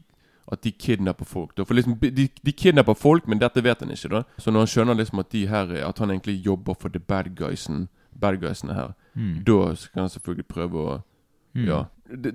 at 0.52 0.62
de 0.62 0.70
kidnapper 0.70 1.26
folk. 1.26 1.56
Da. 1.56 1.64
For 1.66 1.74
liksom, 1.74 1.96
de, 1.98 2.28
de 2.46 2.52
kidnapper 2.52 2.94
folk, 2.94 3.24
men 3.26 3.40
dette 3.42 3.64
vet 3.64 3.80
han 3.82 3.90
ikke. 3.90 4.08
da 4.08 4.22
Så 4.38 4.50
når 4.50 4.62
han 4.62 4.66
skjønner 4.70 4.94
liksom 4.94 5.18
at 5.18 5.32
de 5.32 5.46
her 5.46 5.72
At 5.88 5.98
han 5.98 6.10
egentlig 6.10 6.36
jobber 6.46 6.74
for 6.78 6.88
the 6.88 7.00
bad 7.00 7.34
guysen 7.34 7.88
Bad 8.20 8.38
guysene 8.40 8.74
her, 8.74 8.94
mm. 9.14 9.42
da 9.44 9.74
skal 9.74 10.00
han 10.00 10.08
selvfølgelig 10.08 10.46
prøve 10.46 10.78
å 10.78 11.00
Mm. 11.56 11.68
Ja. 11.68 11.84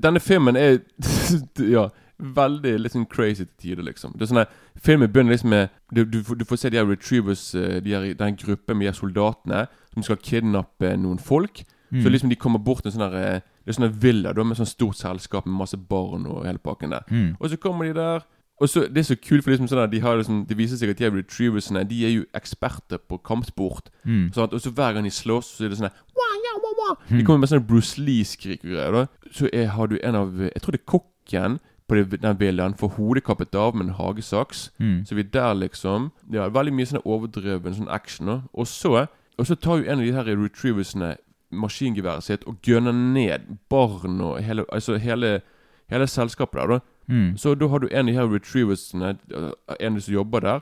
Denne 0.03 0.19
filmen 0.19 0.55
er 0.55 0.77
Ja, 1.75 1.89
veldig 2.21 2.91
sånn 2.91 3.05
crazy 3.09 3.45
til 3.45 3.55
tider, 3.75 3.83
liksom. 3.83 4.13
Det 4.15 4.21
er 4.27 4.31
sånn 4.33 4.45
Filmen 4.81 5.11
begynner 5.11 5.31
liksom 5.35 5.49
med 5.49 5.69
Du, 5.93 6.03
du, 6.05 6.21
får- 6.23 6.37
du 6.39 6.45
får 6.45 6.57
se 6.57 6.69
de 6.69 6.77
her 6.77 6.85
retrievers, 6.87 7.53
eh, 7.55 7.79
de 7.81 7.91
her, 7.91 8.13
den 8.13 8.35
gruppen 8.39 8.77
med 8.77 8.85
de 8.87 8.91
her 8.91 8.99
soldatene 8.99 9.67
som 9.93 10.03
skal 10.03 10.17
kidnappe 10.17 10.95
noen 10.97 11.19
folk. 11.19 11.63
Mm. 11.91 12.03
Så 12.03 12.09
liksom 12.09 12.29
de 12.29 12.35
kommer 12.39 12.59
bort 12.63 12.83
til 12.83 12.91
en 12.91 12.97
sånn 12.99 13.11
her, 13.11 13.35
eh, 13.35 13.41
Det 13.65 13.75
er 13.75 13.81
sånn 13.81 13.99
villa 14.01 14.31
da, 14.33 14.43
med 14.43 14.57
sånn 14.57 14.65
stort 14.65 14.95
selskap 14.97 15.45
med 15.45 15.53
masse 15.59 15.77
barn 15.77 16.25
og 16.25 16.45
hele 16.45 16.57
pakken 16.57 16.89
der. 16.95 17.03
Mm. 17.11 17.35
Og 17.39 17.49
så 17.51 17.57
kommer 17.59 17.85
de 17.85 17.93
der 17.93 18.23
Og 18.61 18.69
så, 18.69 18.81
Det 18.87 18.97
er 18.97 19.03
så 19.03 19.15
kult, 19.17 19.43
for 19.43 19.51
liksom 19.51 19.67
sånn 19.67 19.89
de 19.89 19.99
har 19.99 20.17
liksom, 20.17 20.45
det 20.47 20.55
viser 20.57 20.77
seg 20.77 20.89
at 20.91 20.97
de 20.97 21.03
her 21.03 21.11
retrieversene 21.11 21.81
De 21.89 22.05
er 22.05 22.11
jo 22.11 22.25
eksperter 22.37 22.97
på 23.09 23.17
kampsport. 23.23 23.89
Mm. 24.05 24.31
Sånn 24.33 24.43
at, 24.47 24.53
og 24.53 24.61
så 24.61 24.71
hver 24.71 24.93
gang 24.93 25.03
de 25.03 25.09
slåss, 25.09 25.57
så 25.57 25.65
er 25.65 25.69
det 25.69 25.77
sånn 25.79 25.89
her 25.89 25.97
«Wah, 26.15 26.35
ja, 26.45 26.53
wah, 26.61 26.73
wah». 26.81 26.95
De 27.17 27.23
kommer 27.25 27.39
med 27.39 27.49
sånne 27.49 27.65
Bruce 27.67 27.97
Lee-skrik 28.01 28.63
og 28.63 28.71
greier. 28.71 29.07
Så 29.31 29.49
er, 29.51 29.65
har 29.73 29.87
du 29.87 29.97
en 30.03 30.15
av 30.15 30.31
Jeg 30.39 30.61
tror 30.61 30.71
det 30.77 30.81
er 30.81 30.91
kokken 30.93 31.59
på 31.91 32.17
den 32.23 32.39
villaen 32.39 32.77
får 32.79 32.93
hodet 32.95 33.25
kappet 33.27 33.55
av 33.55 33.75
med 33.75 33.89
en 33.89 33.95
hagesaks. 33.97 34.69
Mm. 34.79 35.01
Så 35.05 35.15
vi 35.15 35.25
er 35.25 35.33
der, 35.33 35.53
liksom. 35.59 36.11
Ja, 36.31 36.47
veldig 36.47 36.71
mye 36.77 36.87
sånn 36.87 37.03
overdreven 37.03 37.75
sånn 37.75 37.91
action. 37.91 38.27
da 38.27 38.41
Og 38.53 38.67
så 38.67 39.07
Og 39.37 39.47
så 39.47 39.55
tar 39.55 39.77
jo 39.79 39.89
en 39.89 39.99
av 39.99 40.05
de 40.05 40.11
her 40.13 40.37
retrieversene 40.37 41.15
maskingeværet 41.51 42.23
sitt 42.23 42.43
og 42.47 42.61
gønner 42.63 42.93
ned 42.93 43.57
barn 43.69 44.21
og 44.21 44.43
hele 44.43 44.65
Altså 44.71 44.97
hele, 44.97 45.41
hele 45.89 46.07
selskapet 46.07 46.59
der, 46.59 46.67
da. 46.67 46.79
Mm. 47.07 47.37
Så 47.37 47.55
da 47.55 47.67
har 47.67 47.79
du 47.79 47.87
en 47.91 48.07
av 48.07 48.13
de 48.13 48.13
her 48.13 48.27
retrieversene, 48.29 49.17
øh, 49.33 49.51
en 49.79 49.93
av 49.93 49.99
de 49.99 50.01
som 50.01 50.13
jobber 50.13 50.39
der. 50.39 50.59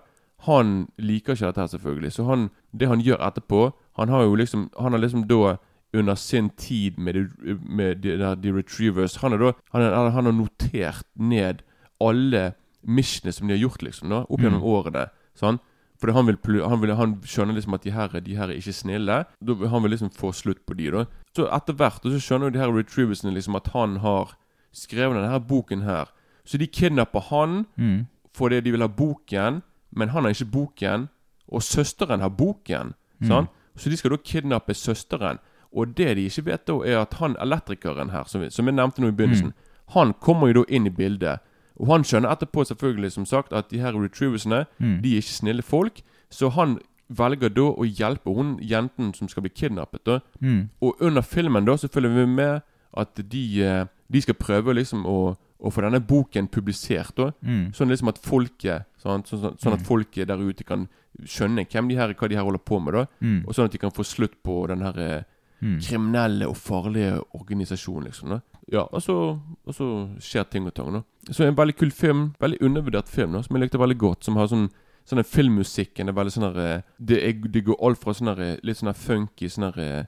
Han 0.48 0.88
liker 0.98 1.34
ikke 1.34 1.46
dette 1.46 1.62
her, 1.62 1.68
selvfølgelig. 1.68 2.12
Så 2.12 2.24
han, 2.24 2.50
det 2.80 2.88
han 2.88 3.02
gjør 3.02 3.28
etterpå 3.28 3.72
Han 3.98 4.10
har 4.10 4.24
jo 4.24 4.36
liksom 4.36 4.70
Han 4.80 4.92
har 4.92 5.00
liksom 5.00 5.28
da 5.28 5.58
under 5.94 6.16
sin 6.16 6.50
tid 6.50 6.98
med, 7.00 7.16
de, 7.16 7.56
med 7.66 7.98
de, 8.04 8.18
de 8.36 8.52
Retrievers. 8.54 9.16
Han, 9.24 9.32
da, 9.40 9.54
han, 9.74 9.82
han 10.14 10.26
har 10.30 10.36
notert 10.36 11.06
ned 11.16 11.64
alle 12.00 12.54
missionene 12.86 13.34
som 13.34 13.48
de 13.50 13.56
har 13.58 13.64
gjort 13.64 13.82
liksom 13.84 14.10
da, 14.14 14.22
opp 14.30 14.40
gjennom 14.44 14.64
årene. 14.64 15.08
Sånn? 15.36 15.58
Fordi 16.00 16.14
han, 16.16 16.30
vil, 16.30 16.38
han, 16.64 16.80
vil, 16.80 16.94
han 16.96 17.16
skjønner 17.28 17.58
liksom 17.58 17.74
at 17.76 17.84
de 17.84 17.92
her, 17.92 18.14
de 18.24 18.36
her 18.38 18.48
er 18.48 18.60
ikke 18.62 18.72
snille. 18.78 19.18
Da, 19.44 19.56
han 19.74 19.84
vil 19.84 19.92
liksom 19.92 20.14
få 20.16 20.30
slutt 20.32 20.62
på 20.70 20.78
de 20.80 20.92
da. 20.94 21.02
Så 21.36 21.50
etter 21.52 21.76
hvert 21.76 22.06
så 22.06 22.22
skjønner 22.24 22.48
jo 22.48 22.56
de 22.56 22.62
her 22.62 22.72
retrieversene 22.72 23.34
liksom 23.36 23.58
at 23.60 23.68
han 23.74 23.98
har 24.06 24.36
skrevet 24.72 25.18
denne 25.18 25.34
her 25.34 25.42
boken 25.44 25.84
her. 25.84 26.14
Så 26.48 26.58
de 26.62 26.68
kidnapper 26.72 27.26
han 27.34 27.66
Mm. 27.78 28.08
fordi 28.34 28.62
de 28.62 28.72
vil 28.72 28.82
ha 28.82 28.88
boken, 28.88 29.62
men 29.92 30.10
han 30.10 30.24
har 30.24 30.32
ikke 30.32 30.52
boken. 30.54 31.10
Og 31.52 31.64
søsteren 31.66 32.22
har 32.22 32.30
boken. 32.30 32.94
Sant? 33.26 33.50
Så 33.76 33.90
de 33.90 33.98
skal 33.98 34.12
da 34.12 34.18
kidnappe 34.24 34.74
søsteren. 34.74 35.40
Og 35.76 35.96
det 35.96 36.16
de 36.18 36.26
ikke 36.26 36.46
vet, 36.46 36.66
da 36.66 36.74
er 36.86 36.98
at 37.02 37.14
han 37.14 37.36
elektrikeren 37.40 38.10
her, 38.12 38.24
som, 38.26 38.42
vi- 38.42 38.50
som 38.50 38.66
jeg 38.66 38.76
nevnte 38.76 39.02
nå 39.02 39.08
i 39.08 39.12
begynnelsen, 39.12 39.54
han 39.94 40.14
kommer 40.14 40.48
jo 40.48 40.64
da 40.64 40.64
inn 40.76 40.88
i 40.88 40.90
bildet. 40.90 41.40
Og 41.80 41.88
han 41.88 42.04
skjønner 42.04 42.30
etterpå 42.32 42.66
selvfølgelig 42.66 43.12
som 43.12 43.26
sagt 43.26 43.54
at 43.54 43.70
de 43.70 43.80
her 43.80 43.94
retrieversene 43.94 44.66
De 45.02 45.14
er 45.14 45.22
ikke 45.22 45.38
snille 45.40 45.62
folk. 45.64 46.02
Så 46.30 46.50
han 46.52 46.80
velger 47.10 47.50
da 47.50 47.62
å 47.62 47.86
hjelpe 47.86 48.34
hun 48.36 48.58
jenten 48.62 49.14
som 49.16 49.28
skal 49.28 49.42
bli 49.44 49.50
kidnappet. 49.50 50.04
da 50.06 50.20
Mm. 50.42 50.70
Og 50.82 50.96
under 51.02 51.22
filmen 51.22 51.66
da 51.66 51.74
så 51.78 51.88
følger 51.88 52.14
vi 52.14 52.26
med 52.26 52.62
at 52.98 53.16
de, 53.30 53.64
eh, 53.64 53.86
de 54.12 54.22
skal 54.22 54.34
prøve 54.36 54.74
liksom 54.76 55.06
å, 55.06 55.38
å 55.62 55.72
få 55.72 55.82
denne 55.82 56.00
boken 56.06 56.48
publisert. 56.48 57.16
da 57.16 57.32
Mm. 57.44 57.72
Sånn 57.74 57.90
liksom 57.90 58.10
at 58.10 58.18
folket 58.18 58.86
Sånn, 59.02 59.24
sånn, 59.24 59.58
sånn, 59.58 59.74
at 59.74 59.82
folket 59.82 60.28
der 60.28 60.38
ute 60.38 60.64
kan 60.66 60.90
skjønne 61.24 61.66
hvem 61.66 61.88
de 61.90 61.96
her, 61.96 62.14
hva 62.14 62.28
de 62.30 62.36
her 62.36 62.44
holder 62.44 62.60
på 62.60 62.80
med. 62.84 62.94
da 62.94 63.06
Mm. 63.22 63.46
Og 63.48 63.54
sånn 63.56 63.66
at 63.66 63.72
de 63.72 63.78
kan 63.78 63.92
få 63.92 64.04
slutt 64.04 64.44
på 64.44 64.68
den 64.68 64.82
her 64.82 64.98
eh, 65.00 65.24
Mm. 65.62 65.80
kriminelle 65.84 66.48
og 66.48 66.56
farlige 66.58 67.20
organisasjoner, 67.36 68.06
liksom 68.06 68.30
da 68.30 68.40
Ja, 68.72 68.82
og 68.82 69.02
så, 69.02 69.40
og 69.66 69.74
så 69.74 70.10
skjer 70.22 70.44
ting 70.44 70.68
og 70.68 70.74
tang. 70.74 70.94
da 70.94 71.34
Så 71.34 71.44
en 71.44 71.58
veldig 71.58 71.76
kul 71.76 71.92
film. 71.92 72.34
Veldig 72.40 72.62
undervurdert 72.62 73.10
film 73.10 73.34
da 73.34 73.42
som 73.42 73.56
jeg 73.56 73.64
likte 73.64 73.80
veldig 73.80 73.98
godt. 73.98 74.24
Som 74.26 74.36
har 74.36 74.48
sånn 74.48 74.70
Sånn 75.10 75.24
filmmusikken 75.26 76.08
er 76.08 76.14
veldig 76.14 76.32
sånn 76.32 76.58
eh, 76.60 76.82
det, 77.00 77.20
det 77.50 77.64
går 77.66 77.80
alt 77.82 77.98
fra 77.98 78.14
sånn 78.14 78.30
eh, 78.38 78.60
litt 78.64 78.78
sånn 78.78 78.94
funky 78.94 79.50
sånn 79.50 79.72
eh, 79.74 80.06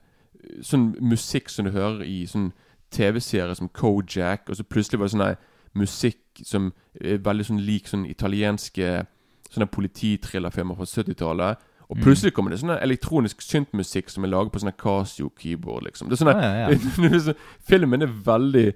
Sånn 0.62 0.92
musikk 1.02 1.50
som 1.50 1.66
du 1.66 1.72
hører 1.72 2.04
i 2.06 2.26
sånn 2.30 2.52
TV-serier 2.92 3.54
som 3.56 3.70
Kojak, 3.70 4.50
og 4.50 4.58
så 4.58 4.64
plutselig 4.64 5.00
var 5.00 5.10
det 5.10 5.14
sånn 5.16 5.78
musikk 5.78 6.42
som 6.44 6.72
er 7.00 7.22
veldig 7.24 7.46
sånn 7.48 7.62
lik 7.66 7.90
sånn 7.90 8.06
italienske 8.06 9.06
Sånne 9.52 9.68
politithrillerfilmer 9.68 10.78
fra 10.78 10.86
70-tallet. 10.88 11.64
Og 11.92 12.00
plutselig 12.00 12.32
kommer 12.34 12.54
det 12.54 12.62
sånn 12.62 12.72
elektronisk 12.78 13.42
syntmusikk 13.44 14.10
som 14.10 14.24
er 14.24 14.32
laget 14.32 14.54
på 14.54 14.62
sånn 14.64 14.72
Casio 14.80 15.30
keyboard, 15.38 15.84
liksom. 15.90 16.08
Det 16.10 16.16
er 16.16 16.24
sånn 16.24 16.32
Ah, 16.32 16.42
ja, 16.42 16.70
ja. 16.72 17.20
så- 17.28 17.36
Filmen 17.68 18.02
er 18.02 18.08
veldig 18.08 18.74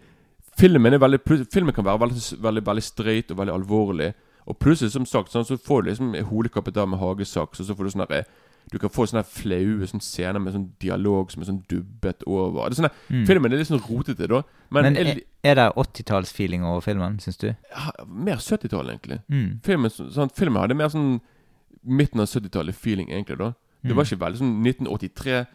Filmen 0.60 0.93
er 0.93 1.00
veldig 1.00 1.22
Filmen 1.51 1.74
kan 1.75 1.86
være 1.88 2.00
veldig, 2.05 2.41
veldig, 2.43 2.65
veldig 2.65 2.84
straight 2.84 3.31
og 3.31 3.38
veldig 3.39 3.53
alvorlig. 3.55 4.13
Og 4.48 4.60
plutselig, 4.60 4.91
som 4.93 5.05
sagt, 5.10 5.31
sånn, 5.34 5.45
så 5.48 5.57
får 5.57 5.84
du 5.84 5.89
liksom 5.89 6.12
av 6.77 6.89
med 6.89 7.00
hagesaks, 7.00 7.60
og 7.60 7.65
så 7.65 7.75
får 7.75 7.84
du 7.88 7.89
sånn 7.95 8.05
her 8.07 8.25
Du 8.72 8.79
kan 8.81 8.89
få 8.89 9.05
sånne 9.05 9.24
flaue 9.25 9.86
sånne 9.86 10.01
scener 10.01 10.39
med 10.41 10.53
sånn 10.55 10.72
dialog 10.81 11.29
som 11.31 11.41
er 11.43 11.45
sånn 11.45 11.63
dubbet 11.69 12.24
over. 12.25 12.69
Det 12.69 12.79
er 12.79 12.81
sånne, 12.81 12.93
mm. 13.12 13.25
Filmen 13.29 13.53
er 13.53 13.57
litt 13.62 13.67
sånn 13.69 13.84
rotete, 13.86 14.27
da. 14.27 14.39
Men, 14.74 14.88
Men 14.93 14.98
er, 14.98 15.19
er 15.45 15.55
det 15.60 15.67
80-tallsfeeling 15.77 16.63
over 16.65 16.81
filmen, 16.81 17.19
syns 17.22 17.38
du? 17.38 17.48
ja, 17.53 17.91
mer 18.07 18.41
70-tall, 18.41 18.89
egentlig. 18.89 19.19
Mm. 19.29 19.60
Filmen, 19.63 19.91
så- 19.93 20.10
sånn, 20.12 20.31
filmen 20.34 20.62
hadde 20.62 20.75
mer 20.75 20.89
sånn 20.89 21.22
midten 21.86 22.20
av 22.20 22.27
70-tallet-feeling, 22.27 23.10
egentlig. 23.12 23.38
da 23.38 23.54
Det 23.84 23.92
Mm. 23.92 23.96
var 23.96 24.04
ikke 24.06 24.20
veldig 24.20 24.38
sånn 24.39 24.62
1983 24.63 25.46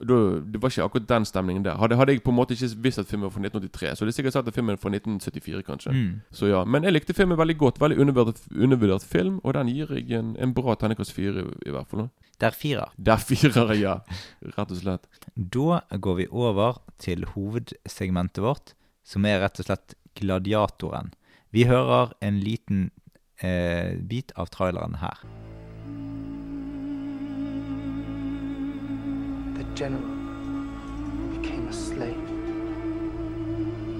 da, 0.00 0.14
Det 0.40 0.60
var 0.62 0.70
ikke 0.70 0.84
akkurat 0.84 1.06
den 1.08 1.24
stemningen 1.24 1.62
der. 1.64 1.74
Hadde, 1.76 1.96
hadde 1.96 2.12
jeg 2.12 2.22
på 2.22 2.30
en 2.30 2.36
måte 2.36 2.54
ikke 2.54 2.76
visst 2.84 2.98
at 3.00 3.06
filmen 3.06 3.24
var 3.26 3.30
fra 3.34 3.40
1983, 3.42 3.96
så 3.96 4.04
det 4.06 4.14
jeg 4.14 4.24
sikkert 4.24 4.32
sett 4.32 4.46
at 4.48 4.54
filmen 4.54 4.76
fra 4.78 4.90
1974, 4.90 5.62
kanskje. 5.66 5.90
Mm. 5.90 6.20
Så 6.30 6.46
ja, 6.48 6.64
Men 6.64 6.84
jeg 6.84 6.92
likte 6.92 7.14
filmen 7.14 7.36
veldig 7.36 7.56
godt. 7.58 7.80
Veldig 7.80 7.98
undervurdert, 7.98 8.38
undervurdert 8.54 9.02
film, 9.02 9.40
og 9.42 9.54
den 9.54 9.66
gir 9.68 9.88
jeg 9.90 10.12
en, 10.12 10.36
en 10.38 10.54
bra 10.54 10.76
terningkast 10.76 11.12
fire, 11.12 11.42
i, 11.66 11.70
hvert 11.70 11.88
fall. 11.88 12.00
da. 12.00 12.08
Det 12.38 12.46
er 12.46 12.50
firer. 12.54 12.88
Der 12.96 13.16
firer 13.16 13.72
ja. 13.86 13.96
Rett 14.56 14.70
og 14.70 14.76
slett. 14.76 15.06
Da 15.34 15.80
går 15.98 16.14
vi 16.16 16.26
over 16.30 16.78
til 16.98 17.24
hovedsegmentet 17.34 18.38
vårt, 18.44 18.74
som 19.04 19.24
er 19.26 19.40
rett 19.40 19.58
og 19.58 19.66
slett 19.66 19.94
Gladiatoren. 20.14 21.10
Vi 21.50 21.64
hører 21.64 22.12
en 22.22 22.38
liten 22.38 22.90
eh, 23.42 23.96
bit 23.98 24.30
av 24.36 24.46
traileren 24.50 24.94
her. 25.02 25.18
The 29.58 29.64
general 29.74 30.02
became 31.36 31.66
a 31.66 31.72
slave. 31.72 32.28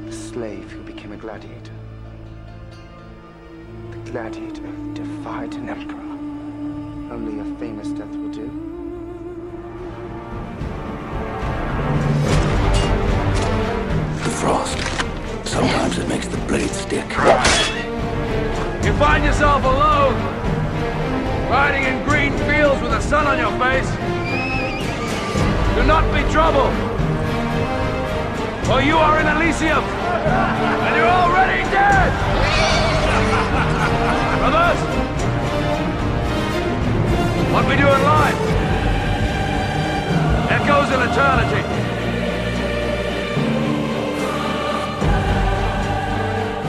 The 0.06 0.12
slave 0.12 0.70
who 0.70 0.84
became 0.84 1.10
a 1.10 1.16
gladiator. 1.16 1.72
The 3.90 4.10
gladiator 4.12 4.62
who 4.62 4.94
defied 4.94 5.54
an 5.54 5.68
emperor. 5.68 5.98
Only 7.12 7.40
a 7.40 7.58
famous 7.58 7.88
death 7.88 8.08
will 8.08 8.30
do. 8.30 8.46
The 14.22 14.30
frost. 14.30 14.78
Sometimes 15.44 15.98
it 15.98 16.08
makes 16.08 16.28
the 16.28 16.36
blade 16.46 16.70
stick. 16.70 17.10
You 18.84 18.92
find 18.92 19.24
yourself 19.24 19.64
alone, 19.64 20.14
riding 21.50 21.82
in 21.82 22.04
green 22.04 22.38
fields 22.46 22.80
with 22.80 22.92
the 22.92 23.00
sun 23.00 23.26
on 23.26 23.38
your 23.40 23.50
face. 23.58 24.17
Do 25.78 25.87
not 25.87 26.02
be 26.12 26.23
troubled, 26.32 26.75
for 28.66 28.82
you 28.82 28.97
are 28.97 29.20
in 29.20 29.28
Elysium, 29.28 29.78
and 29.78 30.97
you're 30.97 31.06
already 31.06 31.62
dead. 31.70 32.11
Brothers, 34.40 34.80
what 37.52 37.64
we 37.68 37.76
do 37.76 37.87
in 37.87 38.02
life 38.02 38.35
echoes 40.50 40.90
in 40.90 41.00
eternity. 41.00 41.62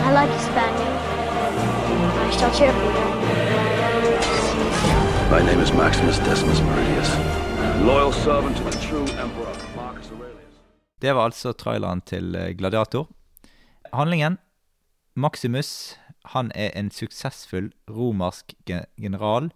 I 0.06 0.12
like 0.14 0.30
you, 0.30 0.40
Spaniard. 0.40 0.98
I 2.14 2.30
shall 2.38 2.52
cheer 2.54 2.72
for 2.72 2.86
you. 2.86 2.94
My 5.32 5.42
name 5.44 5.62
is 5.62 5.74
Maximus 5.74 6.20
Decimus 6.20 6.60
Meridius. 6.60 7.49
Det 11.02 11.14
var 11.16 11.24
altså 11.30 11.52
traileren 11.54 12.02
til 12.02 12.36
eh, 12.36 12.52
Gladiator. 12.58 13.08
Handlingen 13.94 14.38
Maximus 15.16 15.98
han 16.26 16.52
er 16.56 16.72
en 16.76 16.92
suksessfull 16.92 17.72
romersk 17.90 18.54
general 18.68 19.52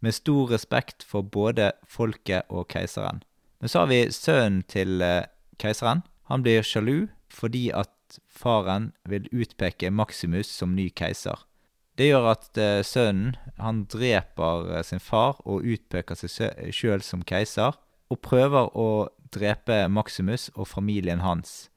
med 0.00 0.12
stor 0.12 0.50
respekt 0.52 1.04
for 1.04 1.22
både 1.22 1.72
folket 1.88 2.42
og 2.48 2.68
keiseren. 2.68 3.22
Men 3.60 3.68
så 3.68 3.84
har 3.84 3.90
vi 3.90 4.10
sønnen 4.12 4.62
til 4.68 5.02
eh, 5.02 5.26
keiseren. 5.58 6.04
Han 6.30 6.42
blir 6.42 6.62
sjalu 6.62 7.08
fordi 7.28 7.70
at 7.74 7.90
faren 8.30 8.92
vil 9.08 9.26
utpeke 9.32 9.90
Maximus 9.90 10.46
som 10.46 10.74
ny 10.76 10.90
keiser. 10.94 11.46
Det 11.94 12.08
gjør 12.08 12.32
at 12.32 12.58
eh, 12.58 12.82
sønnen 12.82 13.36
han 13.60 13.84
dreper 13.90 14.70
eh, 14.72 14.82
sin 14.86 15.02
far 15.02 15.38
og 15.46 15.62
utpeker 15.62 16.18
seg 16.18 16.72
sjøl 16.74 17.04
som 17.06 17.22
keiser, 17.22 17.76
og 18.10 18.20
prøver 18.22 18.72
å 18.74 18.88
drepe 19.34 19.86
Maximus 19.90 20.48
og 20.54 20.68
familien 20.70 21.22
hans. 21.22 21.68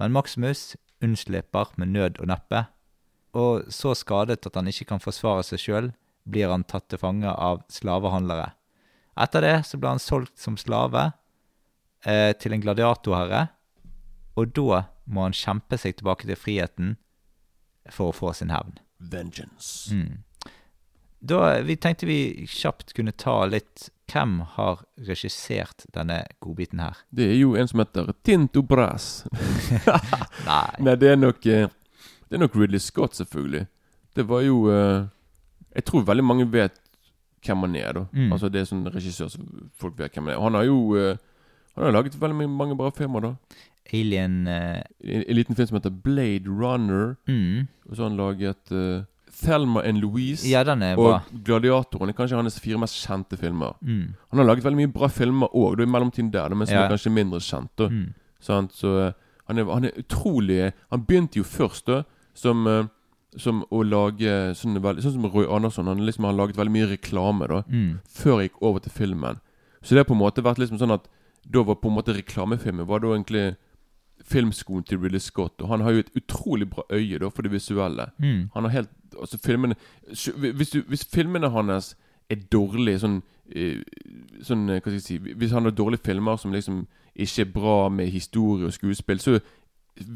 Men 0.00 0.16
Maximus 0.16 0.74
unnslipper 1.04 1.74
med 1.80 1.92
nød 1.92 2.20
og 2.20 2.32
neppe, 2.32 2.64
og 3.36 3.68
så 3.72 3.92
skadet 3.94 4.40
at 4.48 4.56
han 4.56 4.68
ikke 4.68 4.88
kan 4.94 5.02
forsvare 5.02 5.44
seg 5.46 5.62
sjøl, 5.62 5.92
blir 6.24 6.50
han 6.52 6.64
tatt 6.64 6.88
til 6.90 7.00
fange 7.00 7.30
av 7.30 7.62
slavehandlere. 7.72 8.50
Etter 9.20 9.44
det 9.44 9.56
så 9.68 9.80
ble 9.80 9.94
han 9.94 10.02
solgt 10.02 10.40
som 10.40 10.56
slave 10.60 11.10
eh, 12.08 12.32
til 12.40 12.56
en 12.56 12.64
gladiatorherre, 12.64 13.48
og 14.40 14.52
da 14.56 14.84
må 15.10 15.26
han 15.28 15.36
kjempe 15.36 15.76
seg 15.80 15.98
tilbake 15.98 16.28
til 16.28 16.38
friheten 16.38 16.94
for 17.92 18.10
å 18.10 18.16
få 18.16 18.32
sin 18.36 18.52
hevn. 18.54 18.78
Vengeance. 19.00 19.96
Da, 21.20 21.60
vi 21.60 21.76
tenkte 21.76 22.06
vi 22.06 22.46
kjapt 22.48 22.94
kunne 22.96 23.12
ta 23.12 23.42
litt 23.48 23.90
Hvem 24.10 24.40
har 24.56 24.80
regissert 25.06 25.84
denne 25.94 26.24
godbiten 26.42 26.80
her? 26.82 26.96
Det 27.14 27.28
er 27.30 27.36
jo 27.38 27.52
en 27.54 27.68
som 27.70 27.82
heter 27.82 28.08
Tinto 28.26 28.62
Brass. 28.66 29.22
Nei. 30.48 30.70
Nei, 30.82 30.96
det 30.98 31.12
er 31.12 31.20
nok 31.20 31.46
eh, 31.46 31.68
Det 32.26 32.38
er 32.38 32.42
nok 32.42 32.56
Ridley 32.58 32.82
Scott, 32.82 33.14
selvfølgelig. 33.20 33.68
Det 34.16 34.24
var 34.26 34.42
jo 34.42 34.64
eh, 34.72 35.04
Jeg 35.76 35.86
tror 35.86 36.08
veldig 36.08 36.24
mange 36.26 36.48
vet 36.50 36.80
hvem 37.46 37.62
han 37.68 37.76
er, 37.78 37.92
da. 37.96 38.06
Mm. 38.12 38.32
Altså 38.34 38.50
Det 38.50 38.60
er 38.60 38.70
sånn 38.72 38.88
regissør 38.90 39.30
som 39.30 39.46
folk 39.78 39.94
vet 40.00 40.16
hvem 40.16 40.26
han 40.26 40.34
er. 40.34 40.40
Og 40.40 40.48
han 40.48 40.58
har 40.58 40.66
jo 40.66 40.80
eh, 40.98 41.20
Han 41.76 41.86
har 41.86 41.94
laget 41.94 42.18
veldig 42.20 42.48
mange 42.50 42.76
bra 42.76 42.90
filmer, 42.96 43.28
da. 43.28 43.60
Alien 43.92 44.46
uh, 44.46 44.82
En, 45.04 45.22
en 45.28 45.36
liten 45.36 45.54
film 45.56 45.66
som 45.66 45.76
heter 45.80 45.90
Blade 45.90 46.46
Runner. 46.48 47.16
mm, 47.28 47.66
Og 47.88 47.96
så 47.96 48.02
har 48.02 48.08
han 48.10 48.18
laget 48.18 48.72
uh, 48.72 49.02
Thelma 49.42 49.80
and 49.86 49.98
Louise 50.02 50.44
Ja, 50.48 50.60
og 50.60 50.96
bra. 50.98 51.22
Gladiatoren 51.44 52.08
er 52.10 52.12
kanskje 52.18 52.36
hans 52.36 52.58
fire 52.60 52.78
mest 52.78 52.98
kjente 53.06 53.36
filmer. 53.38 53.74
Mm. 53.82 54.14
Han 54.30 54.38
har 54.38 54.46
laget 54.46 54.64
veldig 54.64 54.76
mye 54.82 54.92
bra 54.92 55.08
filmer 55.08 55.48
òg, 55.54 55.80
i 55.80 55.86
mellomtiden 55.86 56.30
der, 56.32 56.48
men 56.54 56.66
som 56.66 56.76
Ja. 56.76 56.84
er 56.84 56.90
kanskje 56.96 57.12
mindre 57.14 57.40
kjent. 57.40 57.76
Mm. 57.90 58.14
Sant? 58.40 58.72
Så 58.74 58.94
eh, 59.06 59.12
han 59.48 59.58
er, 59.58 59.64
han 59.64 59.84
er 59.84 59.92
utrolig 59.98 60.72
Han 60.90 61.04
begynte 61.06 61.36
jo 61.38 61.44
først 61.44 61.86
da 61.86 62.02
som, 62.34 62.88
som 63.36 63.64
å 63.70 63.82
lage 63.84 64.54
sånn, 64.54 64.78
veldig- 64.82 65.02
sånn 65.02 65.12
som 65.12 65.26
Roy 65.30 65.46
Andersson. 65.46 65.86
Han 65.86 66.04
liksom 66.06 66.24
har 66.24 66.32
laget 66.32 66.56
veldig 66.56 66.72
mye 66.72 66.90
reklame 66.96 67.48
da 67.48 67.62
Mm. 67.68 67.98
før 68.08 68.40
jeg 68.40 68.50
gikk 68.50 68.62
over 68.62 68.78
til 68.80 68.92
filmen. 68.92 69.40
Så 69.82 69.90
det 69.94 69.98
har 69.98 70.04
på 70.04 70.12
en 70.14 70.18
måte 70.26 70.42
vært 70.42 70.58
liksom 70.58 70.78
sånn 70.78 70.92
at 70.94 71.06
da 71.48 71.62
var 71.62 71.74
på 71.76 71.88
en 71.88 71.96
måte 71.96 72.12
reklamefilmen 72.14 72.86
Var 72.86 72.98
da 73.00 73.06
egentlig 73.08 73.56
filmskoen 74.30 74.84
til 74.86 74.98
Ridley 74.98 75.18
Scott. 75.20 75.60
Og 75.62 75.68
han 75.68 75.80
har 75.80 75.90
jo 75.92 75.98
et 76.04 76.10
utrolig 76.16 76.68
bra 76.70 76.82
øye 76.92 77.18
da 77.18 77.28
for 77.28 77.42
det 77.42 77.52
visuelle. 77.52 78.06
Mm. 78.18 78.50
Han 78.54 78.64
har 78.64 78.70
helt 78.70 78.90
Altså 79.20 79.38
filmene 79.42 79.74
Hvis, 80.06 80.70
du, 80.70 80.82
hvis 80.86 81.04
filmene 81.12 81.48
hans 81.50 81.96
er 82.30 82.36
dårlige 82.52 83.00
sånn, 83.02 83.16
eh, 83.52 83.80
sånn 84.46 84.68
eh, 84.70 84.78
Hva 84.78 84.84
skal 84.86 84.92
jeg 85.00 85.02
si 85.02 85.16
Hvis 85.18 85.50
han 85.50 85.66
har 85.66 85.74
dårlige 85.74 86.04
filmer 86.06 86.36
som 86.38 86.52
liksom 86.54 86.84
ikke 87.18 87.42
er 87.42 87.50
bra 87.52 87.88
med 87.90 88.06
historie 88.14 88.64
og 88.68 88.72
skuespill, 88.72 89.18
så 89.18 89.40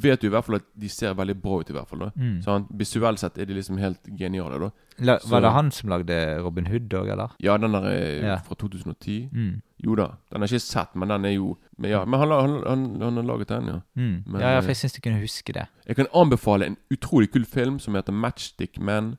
vet 0.00 0.20
du 0.22 0.28
i 0.28 0.30
hvert 0.30 0.44
fall 0.46 0.54
at 0.60 0.68
de 0.80 0.88
ser 0.88 1.12
veldig 1.18 1.34
bra 1.42 1.58
ut, 1.60 1.68
i 1.68 1.74
hvert 1.74 1.88
fall. 1.90 1.98
da 2.06 2.10
Mm. 2.16 2.38
Så 2.42 2.52
han, 2.52 2.66
Visuelt 2.70 3.18
sett 3.20 3.36
er 3.38 3.44
de 3.50 3.54
liksom 3.58 3.76
helt 3.82 3.98
geniale, 4.18 4.58
da. 4.62 4.70
La, 5.04 5.18
Så- 5.18 5.28
var 5.28 5.40
det 5.40 5.50
han 5.52 5.70
som 5.70 5.90
lagde 5.90 6.38
Robin 6.42 6.66
Hood 6.66 6.88
òg, 6.94 7.10
eller? 7.12 7.34
Ja, 7.40 7.56
den 7.58 7.72
der 7.72 7.82
er 7.82 8.26
Ja. 8.26 8.36
fra 8.36 8.54
2010. 8.54 9.28
Mm. 9.32 9.60
Jo 9.84 9.94
da. 9.98 10.06
Den 10.32 10.42
er 10.42 10.48
ikke 10.48 10.62
sett, 10.64 10.94
men 10.96 11.10
den 11.12 11.26
er 11.28 11.34
jo 11.36 11.54
Men, 11.76 11.90
ja, 11.90 12.04
men 12.04 12.20
han, 12.20 12.30
han, 12.30 12.52
han, 12.66 12.84
han 13.02 13.16
har 13.20 13.26
laget 13.26 13.48
den, 13.50 13.66
ja. 13.68 13.80
Mm. 13.98 14.22
Men, 14.26 14.40
ja, 14.40 14.50
ja, 14.54 14.58
eh, 14.58 14.62
for 14.62 14.72
jeg 14.72 14.80
syns 14.80 14.94
du 14.96 15.00
kunne 15.04 15.20
huske 15.20 15.52
det. 15.56 15.66
Jeg 15.86 15.96
kan 15.98 16.06
anbefale 16.14 16.66
en 16.70 16.76
utrolig 16.94 17.32
kul 17.34 17.44
film 17.44 17.80
som 17.82 17.98
heter 17.98 18.14
Matchstick 18.14 18.78
Man. 18.78 19.16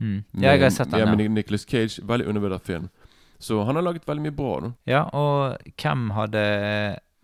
Mm. 0.00 0.24
Ja, 0.40 0.54
jeg 0.54 0.62
har 0.62 0.70
sett 0.70 0.90
den. 0.90 1.02
ja, 1.02 1.14
med 1.14 1.28
Nicolas 1.30 1.66
Cage. 1.68 2.00
Veldig 2.02 2.26
undervurdert 2.28 2.66
film. 2.66 2.88
Så 3.38 3.60
han 3.64 3.76
har 3.76 3.82
laget 3.86 4.08
veldig 4.08 4.22
mye 4.24 4.34
bra. 4.34 4.54
Da. 4.60 4.72
ja, 4.90 5.02
og 5.14 5.74
hvem 5.78 6.08
hadde 6.16 6.42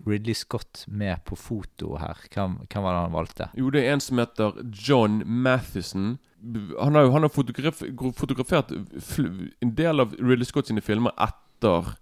Ridley 0.06 0.34
Scott 0.34 0.84
med 0.86 1.24
på 1.24 1.36
foto 1.36 1.96
her? 1.98 2.20
Hvem, 2.34 2.58
hvem 2.68 2.84
var 2.84 2.94
det 2.94 3.00
han 3.00 3.16
valgte? 3.16 3.48
Jo, 3.58 3.70
det 3.74 3.82
er 3.82 3.96
en 3.96 4.04
som 4.04 4.20
heter 4.22 4.60
John 4.70 5.22
Mathison. 5.26 6.18
Han 6.78 6.94
har 6.94 7.10
han 7.10 7.24
har 7.24 7.32
fotograf, 7.32 7.82
fotografert 8.18 8.70
en 9.64 9.74
del 9.74 10.00
av 10.04 10.14
Ridley 10.20 10.44
Scott 10.44 10.68
sine 10.68 10.84
filmer 10.84 11.16
etter 11.18 11.94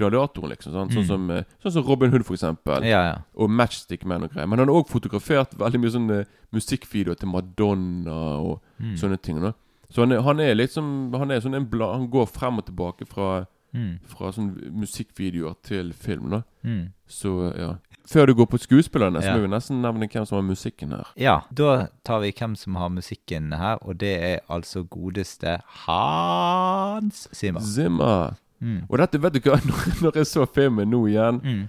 Gladiatoren, 0.00 0.50
liksom. 0.54 0.72
Sånn, 0.74 0.90
sånn, 0.96 1.06
som, 1.06 1.30
eh, 1.30 1.44
sånn 1.62 1.72
som 1.76 1.84
Robin 1.86 2.10
Hood, 2.10 2.24
for 2.26 2.34
eksempel. 2.38 2.82
Ja, 2.88 3.02
ja. 3.12 3.16
Og 3.36 3.50
Matchstick 3.52 4.04
Man 4.08 4.24
og 4.24 4.32
greier. 4.32 4.48
Men 4.48 4.58
han 4.58 4.68
har 4.72 4.80
òg 4.80 4.88
fotografert 4.88 5.52
veldig 5.60 5.80
mye 5.84 5.94
sånne 5.94 6.20
musikkvideoer 6.56 7.18
til 7.20 7.28
Madonna 7.28 8.18
og 8.40 8.60
Mm. 8.80 8.94
sånne 8.96 9.20
ting. 9.22 9.40
Da. 9.40 9.52
Så 9.92 10.06
han 10.06 10.10
han 10.22 10.40
er 10.40 10.54
liksom 10.54 11.12
Han 11.18 11.30
er 11.30 11.40
sånn 11.40 11.54
en 11.56 11.66
bla, 11.66 11.92
Han 11.98 12.08
går 12.08 12.26
frem 12.28 12.58
og 12.58 12.64
tilbake 12.66 13.06
fra, 13.06 13.46
Mm. 13.74 13.98
fra 14.06 14.32
sånne 14.32 14.72
musikkvideoer 14.72 15.54
til 15.62 15.92
film. 15.92 16.30
da 16.30 16.42
Mm. 16.64 16.92
Så 17.08 17.56
ja 17.58 17.74
Før 18.06 18.26
du 18.26 18.34
går 18.34 18.46
på 18.46 18.58
skuespillerne, 18.58 19.20
så 19.22 19.26
Ja. 19.26 19.36
må 19.36 19.42
vi 19.42 19.48
nesten 19.48 19.80
nevne 19.82 20.08
hvem 20.10 20.26
som 20.26 20.36
har 20.44 20.54
musikken 20.54 20.90
her. 20.90 21.06
Ja, 21.16 21.42
da 21.54 21.86
tar 22.04 22.18
vi 22.20 22.32
hvem 22.32 22.56
som 22.56 22.74
har 22.74 22.88
musikken 22.88 23.52
her, 23.56 23.78
og 23.82 23.98
det 23.98 24.20
er 24.20 24.40
altså 24.50 24.82
godeste 24.88 25.60
Hans 25.86 27.28
Zimmer. 27.32 27.60
Zimmer. 27.60 28.36
Mm. 28.60 28.82
Og 28.88 28.98
dette, 28.98 29.22
vet 29.22 29.32
du 29.34 29.40
hva, 29.50 29.56
når, 30.02 30.16
jeg 30.20 30.26
så 30.26 30.46
filmen 30.54 30.90
nå 30.90 31.06
igjen 31.08 31.40
Mm. 31.44 31.68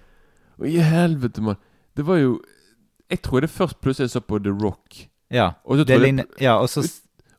Og 0.60 0.68
i 0.68 0.78
helvete, 0.84 1.42
mann. 1.42 1.56
Det 1.98 2.04
var 2.06 2.18
jo 2.18 2.42
Jeg 3.10 3.22
tror 3.22 3.40
det 3.42 3.50
først 3.50 3.80
plutselig 3.82 4.06
jeg 4.10 4.10
så 4.16 4.20
på 4.22 4.38
The 4.44 4.52
Rock. 4.52 5.08
Ja. 5.32 5.52
Og 5.66 5.78
så, 5.78 5.86
jeg, 5.88 6.26
Ja, 6.42 6.58
og 6.62 6.70
så 6.70 6.84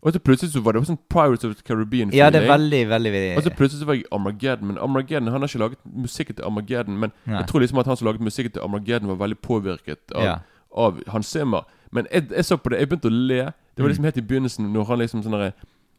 og 0.02 0.12
så 0.12 0.18
plutselig 0.18 0.50
så 0.52 0.60
var 0.64 0.72
det 0.74 0.80
sånn 0.88 0.98
Pirates 1.08 1.44
of 1.44 1.54
the 1.54 1.62
Caribbean. 1.62 2.10
Ja, 2.10 2.26
det 2.30 2.40
er 2.42 2.48
veldig, 2.50 2.88
veldig, 2.90 3.10
veldig 3.12 3.36
Og 3.38 3.42
så 3.44 3.50
plutselig 3.54 3.80
så 3.80 3.86
var 3.86 3.94
jeg 3.94 4.04
Armageddon. 4.10 4.66
Men 4.66 4.78
Armageddon, 4.82 5.28
han 5.30 5.40
har 5.44 5.48
ikke 5.48 5.60
laget 5.62 5.78
musikken 5.86 6.34
til 6.34 6.44
Armageddon. 6.44 6.96
Men 6.98 7.12
Nei. 7.24 7.36
jeg 7.38 7.46
tror 7.48 7.60
liksom 7.62 7.78
at 7.78 7.86
han 7.86 7.96
som 7.96 8.06
laget 8.08 8.20
musikken 8.20 8.50
til 8.52 8.62
Armageddon, 8.64 9.08
var 9.12 9.20
veldig 9.20 9.38
påvirket 9.38 10.10
av, 10.16 10.24
Ja. 10.24 10.34
av 10.74 10.98
Hans 11.06 11.26
Zimmer. 11.30 11.62
Men 11.92 12.06
jeg, 12.10 12.26
jeg 12.34 12.44
så 12.44 12.56
på 12.58 12.70
det, 12.74 12.80
jeg 12.80 12.88
begynte 12.90 13.12
å 13.12 13.14
le. 13.14 13.44
Det 13.76 13.78
var 13.78 13.86
Mm. 13.86 13.92
liksom 13.92 14.04
helt 14.04 14.16
i 14.18 14.26
begynnelsen, 14.26 14.72
når 14.72 14.84
han 14.90 14.98
liksom 14.98 15.22
sånn 15.22 15.36
derre 15.38 15.52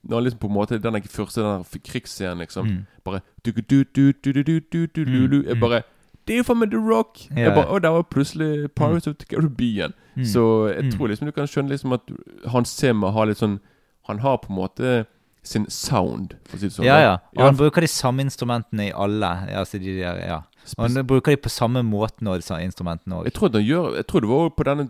når 0.04 0.20
liksom 0.20 0.40
på 0.40 0.48
en 0.48 0.54
måte 0.54 0.78
den 0.78 0.96
er 0.96 1.02
ikke 1.02 1.10
første 1.10 1.42
den 1.42 1.84
krigsscenen, 1.86 2.38
liksom 2.44 2.68
mm. 2.68 2.80
Bare 3.06 3.22
Du-du-du-du-du-du-du-du-du 3.46 5.38
mm, 5.38 5.48
Jeg 5.48 5.56
mm. 5.56 5.60
bare 5.60 5.82
Det 6.28 6.34
er 6.34 6.38
jo 6.38 6.44
faen 6.48 6.60
meg 6.60 6.72
The 6.72 6.80
Rock! 6.80 7.26
Yeah. 7.32 7.40
Jeg 7.40 7.56
bare, 7.56 7.68
og 7.68 7.84
der 7.84 7.90
var 7.90 8.02
plutselig 8.02 8.72
Pirates 8.76 9.08
mm. 9.08 9.12
of 9.12 9.18
the 9.18 9.26
Caribbean. 9.36 9.94
Mm. 10.16 10.26
Så 10.26 10.68
jeg 10.68 10.94
tror 10.94 11.08
liksom 11.08 11.28
du 11.28 11.32
kan 11.36 11.48
skjønne 11.48 11.70
liksom 11.70 11.94
at 11.94 12.14
Hans 12.48 12.70
Zimmer 12.70 13.12
har 13.12 13.28
litt 13.28 13.42
sånn 13.42 13.60
Han 14.08 14.20
har 14.20 14.38
på 14.44 14.52
en 14.52 14.56
måte 14.56 15.06
sin 15.44 15.66
sound, 15.70 16.38
for 16.48 16.56
å 16.56 16.60
si 16.60 16.70
det 16.70 16.76
sånn. 16.78 16.88
Ja, 16.88 17.00
ja. 17.04 17.14
Og 17.36 17.44
han 17.44 17.58
bruker 17.60 17.84
de 17.84 17.90
samme 17.92 18.24
instrumentene 18.24 18.88
i 18.88 18.94
alle. 18.96 19.32
Altså 19.60 19.80
de 19.80 19.98
der, 19.98 20.20
ja. 20.24 20.38
Og 20.78 20.86
han 20.86 21.08
bruker 21.08 21.36
de 21.36 21.42
på 21.44 21.52
samme 21.52 21.84
måten 21.84 22.30
òg, 22.32 22.40
disse 22.40 22.60
instrumentene 22.64 23.20
òg. 23.20 23.28
Jeg 23.28 23.36
tror, 23.36 23.60
gjør, 23.60 23.90
jeg 24.00 24.08
tror 24.08 24.24
det 24.24 24.30
var 24.30 24.54
på 24.56 24.68
denne, 24.70 24.88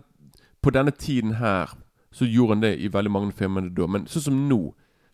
på 0.62 0.74
denne 0.74 0.94
tiden 0.94 1.34
her 1.40 1.74
så 2.14 2.28
gjorde 2.30 2.54
han 2.54 2.62
det 2.62 2.72
i 2.78 2.88
veldig 2.92 3.10
mange 3.10 3.34
filmer 3.34 3.66
da, 3.74 3.88
men 3.90 4.06
sånn 4.10 4.28
som 4.28 4.42
nå 4.48 4.60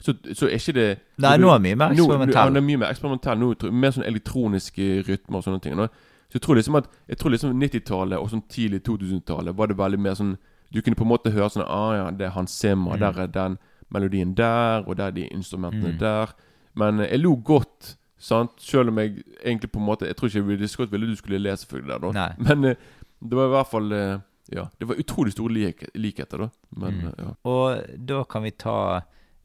så, 0.01 0.15
så 0.35 0.47
er 0.49 0.57
ikke 0.57 0.73
det 0.75 0.99
Nei, 1.19 1.37
nå 1.37 1.51
er 1.55 1.59
mye 1.61 1.77
mer 1.77 1.91
nå- 1.91 1.97
nå- 1.97 2.05
eksperimentell. 2.07 2.43
Han 2.43 2.57
er 2.57 2.61
mye 2.65 2.79
mer 2.79 2.91
eksperimentell. 2.95 3.39
Nå, 3.39 3.73
mer 3.73 3.91
sånn 3.93 4.07
elektroniske 4.09 4.87
rytmer 5.09 5.37
og 5.39 5.45
sånne 5.45 5.61
ting. 5.63 5.77
Nå. 5.77 5.87
Så 6.31 6.39
jeg 6.39 6.43
tror 6.43 6.55
liksom 6.57 6.77
at 6.79 6.87
Jeg 7.09 7.19
tror 7.19 7.31
liksom 7.35 7.53
90-tallet 7.61 8.19
og 8.19 8.31
sånn 8.31 8.43
tidlig 8.49 8.81
2000-tallet 8.87 9.57
var 9.57 9.67
det 9.67 9.77
veldig 9.77 9.99
mer 10.01 10.15
sånn 10.15 10.37
Du 10.73 10.81
kunne 10.83 10.95
på 10.97 11.03
en 11.05 11.11
måte 11.11 11.33
høre 11.35 11.51
sånn 11.51 11.67
Ah 11.67 11.93
ja, 11.97 12.11
det 12.11 12.27
er 12.27 12.31
Hans 12.37 12.51
Zimmer. 12.55 12.97
Mm. 12.97 13.01
Der 13.01 13.21
er 13.23 13.27
den 13.27 13.59
melodien 13.91 14.35
der, 14.39 14.85
og 14.87 14.97
der 14.97 15.07
er 15.11 15.11
de 15.11 15.25
instrumentene 15.35 15.93
Mm. 15.93 15.99
der. 15.99 16.33
Men 16.75 16.99
jeg 17.01 17.19
lo 17.21 17.35
godt. 17.37 17.97
Sant? 18.19 18.51
Selv 18.61 18.89
om 18.89 18.99
jeg 18.99 19.25
egentlig 19.45 19.71
på 19.73 19.79
en 19.81 19.87
måte 19.87 20.07
Jeg 20.07 20.17
tror 20.17 20.29
ikke 20.29 20.47
Ridley 20.47 20.69
Scott 20.69 20.91
ville 20.93 21.07
du 21.07 21.17
skulle 21.17 21.39
le 21.39 21.51
selvfølgelig 21.57 21.89
der, 21.93 21.99
da. 21.99 22.11
Nei. 22.13 22.33
Men 22.49 22.65
eh, 22.65 22.75
det 23.21 23.37
var 23.37 23.47
i 23.47 23.55
hvert 23.57 23.67
fall 23.71 23.93
eh, 23.93 24.19
Ja, 24.53 24.65
det 24.81 24.89
var 24.89 24.95
utrolig 24.97 25.33
store 25.33 25.53
lik 25.53 25.85
likheter, 25.95 26.39
da. 26.39 26.49
Men 26.77 26.93
Mm. 27.01 27.07
eh, 27.07 27.13
ja. 27.25 27.31
Og 27.45 28.07
da 28.07 28.23
kan 28.25 28.43
vi 28.43 28.51
ta 28.51 29.01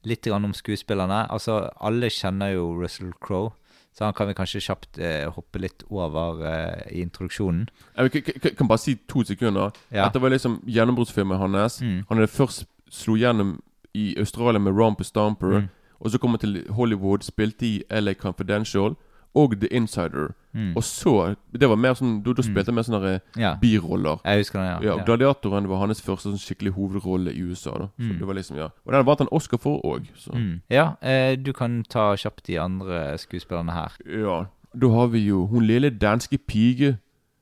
litt 0.05 0.27
om 0.27 0.53
skuespillerne. 0.53 1.25
Altså, 1.31 1.69
alle 1.81 2.09
kjenner 2.09 2.53
jo 2.55 2.73
Russell 2.81 3.13
Crowe, 3.21 3.51
så 3.95 4.05
han 4.05 4.13
kan 4.13 4.27
vi 4.27 4.35
kanskje 4.35 4.61
kjapt 4.61 4.99
eh, 4.99 5.29
hoppe 5.31 5.59
litt 5.59 5.83
over 5.89 6.41
eh, 6.43 6.97
i 6.97 7.01
introduksjonen. 7.01 7.69
Jeg 7.97 8.55
kan 8.57 8.67
bare 8.67 8.81
si 8.81 8.97
to 9.07 9.23
sekunder. 9.23 9.71
Ja. 9.91 10.05
Dette 10.05 10.21
var 10.21 10.29
liksom 10.29 10.59
gjennombruddsfilmen 10.67 11.39
hans. 11.39 11.81
Mm. 11.81 12.03
Han 12.09 12.19
hadde 12.19 12.31
først 12.31 12.65
slo 12.91 13.15
gjennom 13.15 13.59
i 13.95 14.15
Australia 14.19 14.59
med 14.59 14.75
Romper 14.75 15.07
Stomper. 15.07 15.59
Mm. 15.59 15.67
Og 15.99 16.11
så 16.11 16.19
kom 16.19 16.35
han 16.35 16.39
til 16.39 16.65
Hollywood, 16.69 17.23
spilte 17.23 17.65
i 17.65 17.83
LA 17.89 18.13
Confidential 18.13 18.95
og 19.35 19.55
The 19.59 19.67
Insider. 19.71 20.33
Mm. 20.53 20.71
Og 20.77 20.83
så 20.83 21.35
Det 21.51 21.67
var 21.69 21.75
mer 21.75 21.93
sånn 21.93 22.23
Da, 22.23 22.31
da 22.33 22.41
spilte 22.41 22.65
han 22.71 22.75
mer 22.75 22.83
sånne 22.87 23.01
der 23.03 23.19
Ja, 23.37 23.55
biroller. 23.61 24.21
jeg 24.23 24.37
husker 24.39 24.59
den, 24.59 24.67
Ja, 24.67 24.79
ja. 24.91 24.97
ja. 24.97 25.03
Gladiatoren 25.03 25.67
var 25.67 25.77
hans 25.81 26.01
første 26.01 26.29
sånn 26.31 26.39
skikkelig 26.39 26.71
hovedrolle 26.73 27.33
i 27.35 27.41
USA. 27.43 27.71
da 27.71 27.87
Så 27.99 28.11
Mm. 28.11 28.19
det 28.19 28.27
var 28.27 28.33
liksom, 28.33 28.57
ja 28.57 28.69
Og 28.85 28.93
den 28.93 29.05
vant 29.05 29.19
han 29.19 29.27
Oscar 29.31 29.57
for 29.57 29.81
òg. 29.83 30.05
Så 30.15 30.31
Mm. 30.33 30.61
ja 30.69 30.93
eh, 31.01 31.35
du 31.35 31.51
kan 31.53 31.83
ta 31.89 32.15
kjapt 32.15 32.47
de 32.47 32.57
andre 32.59 33.17
skuespillerne 33.17 33.71
her. 33.71 33.91
ja. 34.07 34.45
Da 34.79 34.87
har 34.89 35.07
vi 35.07 35.19
jo 35.27 35.45
hun 35.47 35.63
lille 35.65 35.89
danske 35.89 36.37
pige. 36.37 36.97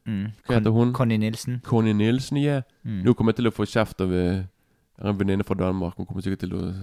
Mm. 0.08 0.32
Hva 0.48 0.54
heter 0.60 0.72
hun? 0.72 0.94
Conny 0.94 1.18
Nilsen. 1.18 1.62
Conny 1.64 1.94
Nilsen, 1.94 2.38
ja. 2.38 2.62
Mm. 2.86 3.04
Nå 3.06 3.14
kommer 3.14 3.32
jeg 3.32 3.36
til 3.38 3.48
å 3.48 3.52
få 3.52 3.66
kjeft 3.66 4.02
av 4.02 4.12
eh, 4.14 4.44
en 5.04 5.18
venninne 5.20 5.44
fra 5.44 5.56
Danmark. 5.56 5.94
Hun 5.98 6.06
kommer 6.06 6.22
sikkert 6.22 6.40
til 6.40 6.54
å 6.54 6.74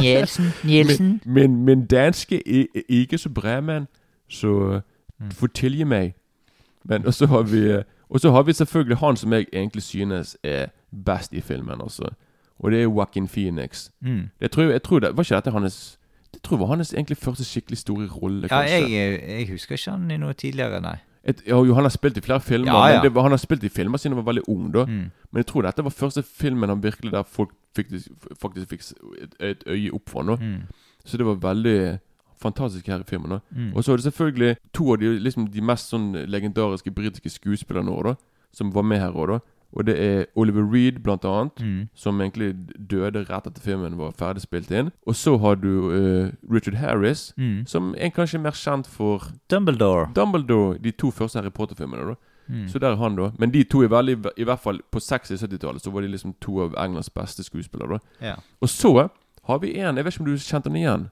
Nielsen. 0.00 0.44
Nielsen. 0.64 1.20
Men, 1.26 1.64
min 1.64 1.86
danske 1.86 2.36
er 2.46 2.66
er 2.74 2.82
ikke 2.88 3.18
så 3.18 3.28
bra, 3.28 3.60
mann. 3.60 3.88
Så 4.28 4.80
Mm. 5.20 5.30
fortell 5.30 5.84
meg. 5.86 6.14
Men 6.84 7.06
og 7.06 7.14
så 7.14 7.26
har 7.26 7.42
vi 7.42 7.58
eh, 7.70 7.82
Og 8.10 8.20
så 8.20 8.30
har 8.30 8.42
vi 8.42 8.52
selvfølgelig 8.52 8.96
han 8.98 9.16
som 9.16 9.32
jeg 9.32 9.46
egentlig 9.52 9.82
synes 9.82 10.36
er 10.42 10.66
best 11.04 11.32
i 11.32 11.40
filmen, 11.40 11.80
altså. 11.80 12.08
Og 12.58 12.70
det 12.70 12.78
er 12.78 12.82
Joaquin 12.82 13.28
Phoenix. 13.28 13.90
Mm. 14.00 14.30
Det 14.40 14.50
tror 14.50 14.62
jeg, 14.62 14.72
jeg 14.72 14.82
tror 14.82 14.98
det, 15.00 15.16
Var 15.16 15.22
ikke 15.24 15.34
dette 15.34 15.50
hans 15.50 15.98
Det 16.34 16.42
tror 16.42 16.56
jeg 16.56 16.60
var 16.60 16.66
hans 16.76 16.92
egentlig 16.94 17.16
første 17.16 17.44
skikkelig 17.44 17.78
store 17.78 18.06
rolle, 18.08 18.48
Ja, 18.50 18.58
jeg, 18.58 18.90
jeg 19.28 19.48
husker 19.50 19.72
ikke 19.74 19.90
han 19.90 20.10
i 20.10 20.16
noe 20.16 20.32
tidligere, 20.32 20.80
nei. 20.80 20.96
Et, 21.24 21.42
ja, 21.46 21.56
jo, 21.64 21.74
han 21.74 21.84
har 21.84 21.90
spilt 21.90 22.16
i 22.16 22.20
flere 22.20 22.40
filmer, 22.40 22.72
Ja, 22.72 22.86
ja. 22.86 22.94
men 22.94 23.04
det, 23.04 23.14
var- 23.14 23.22
han 23.22 23.32
har 23.32 23.36
spilt 23.38 23.64
i 23.64 23.68
filmer 23.68 23.98
siden 23.98 24.16
han 24.16 24.24
var 24.24 24.32
veldig 24.32 24.48
ung. 24.48 24.72
da 24.72 24.84
Mm. 24.84 25.10
Men 25.32 25.36
jeg 25.36 25.46
tror 25.46 25.62
dette 25.62 25.82
var 25.84 25.90
første 25.90 26.22
filmen 26.22 26.68
han 26.68 26.82
virkelig 26.82 27.12
der 27.12 27.22
folk 27.22 27.50
fikk, 27.76 27.86
faktisk 28.40 28.68
fikk 28.68 28.80
et, 29.22 29.34
et 29.40 29.62
øye 29.66 29.90
opp 29.94 30.08
for. 30.08 30.22
Mm. 30.22 30.62
Så 31.04 31.16
det 31.16 31.26
var 31.26 31.34
veldig 31.34 31.98
fantastisk 32.40 32.86
her 32.86 33.00
i 33.00 33.04
filmen. 33.08 33.30
da 33.30 33.38
Mm. 33.54 33.72
Og 33.76 33.84
så 33.84 33.92
er 33.92 33.96
det 33.96 34.04
selvfølgelig 34.12 34.56
to 34.72 34.92
av 34.92 34.98
de, 34.98 35.18
liksom, 35.18 35.48
de 35.50 35.60
mest 35.60 35.90
sånn 35.92 36.12
legendariske 36.26 36.90
britiske 36.94 37.30
skuespillerne 37.30 37.90
også, 37.90 38.16
som 38.52 38.70
var 38.74 38.82
med 38.82 39.00
her 39.00 39.12
òg. 39.12 39.40
Og 39.76 39.84
det 39.84 39.98
er 40.00 40.24
Oliver 40.34 40.62
Reed, 40.72 41.02
blant 41.02 41.24
annet. 41.24 41.60
Mm. 41.60 41.88
Som 41.94 42.20
egentlig 42.20 42.54
døde 42.88 43.26
rett 43.28 43.46
etter 43.46 43.60
filmen 43.60 43.98
var 43.98 44.12
ferdig 44.12 44.40
spilt 44.40 44.70
inn. 44.70 44.90
Og 45.06 45.14
så 45.14 45.36
har 45.38 45.54
du 45.56 45.90
uh, 45.90 46.30
Richard 46.50 46.74
Harris, 46.76 47.34
Mm. 47.36 47.66
som 47.66 47.94
er 47.98 48.08
kanskje 48.10 48.40
mer 48.40 48.52
kjent 48.52 48.86
for 48.86 49.20
Dumbledore. 49.50 50.08
Dumbledore, 50.14 50.78
de 50.78 50.90
to 50.90 51.10
første 51.10 51.36
Harry 51.38 51.50
Potter-filmene. 51.50 52.06
da 52.08 52.14
Mm. 52.50 52.66
Så 52.68 52.78
der 52.78 52.92
er 52.92 52.96
han, 52.96 53.14
da. 53.16 53.30
Men 53.38 53.50
de 53.50 53.62
to 53.64 53.82
er 53.82 53.88
veldig 53.88 54.24
I 54.38 54.44
hvert 54.44 54.60
fall 54.60 54.78
på 54.90 54.98
60-70-tallet 54.98 55.82
så 55.82 55.90
var 55.92 56.00
de 56.00 56.08
liksom 56.08 56.34
to 56.40 56.62
av 56.62 56.74
Englands 56.78 57.10
beste 57.10 57.44
skuespillere. 57.44 57.98
da 58.20 58.24
yeah. 58.26 58.38
Og 58.62 58.68
så 58.68 59.10
har 59.44 59.58
vi 59.58 59.74
en 59.78 59.96
Jeg 59.96 60.04
vet 60.04 60.14
ikke 60.14 60.20
om 60.20 60.26
du 60.26 60.36
kjente 60.36 60.64
han 60.70 60.76
igjen. 60.76 61.10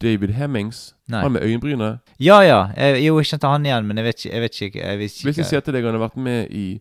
David 0.00 0.30
Hemmings. 0.30 0.94
Nei. 1.08 1.20
Han 1.22 1.32
med 1.32 1.42
øyenbrynet. 1.42 2.00
Ja, 2.18 2.40
ja. 2.42 2.70
Jeg, 2.76 3.02
jo, 3.04 3.18
jeg 3.20 3.26
kjente 3.26 3.48
han 3.50 3.64
igjen, 3.66 3.86
men 3.86 3.96
jeg 4.00 4.04
vet 4.06 4.18
ikke 4.24 4.32
Jeg 4.34 4.40
vet 4.40 4.60
ikke, 4.62 4.80
jeg 4.86 4.98
visste 4.98 5.24
Hvis 5.28 5.36
jeg 5.42 5.46
sier 5.50 5.60
til 5.60 5.74
deg 5.76 5.84
han 5.84 5.94
har 5.98 6.04
vært 6.08 6.16
med 6.16 6.48
i 6.50 6.80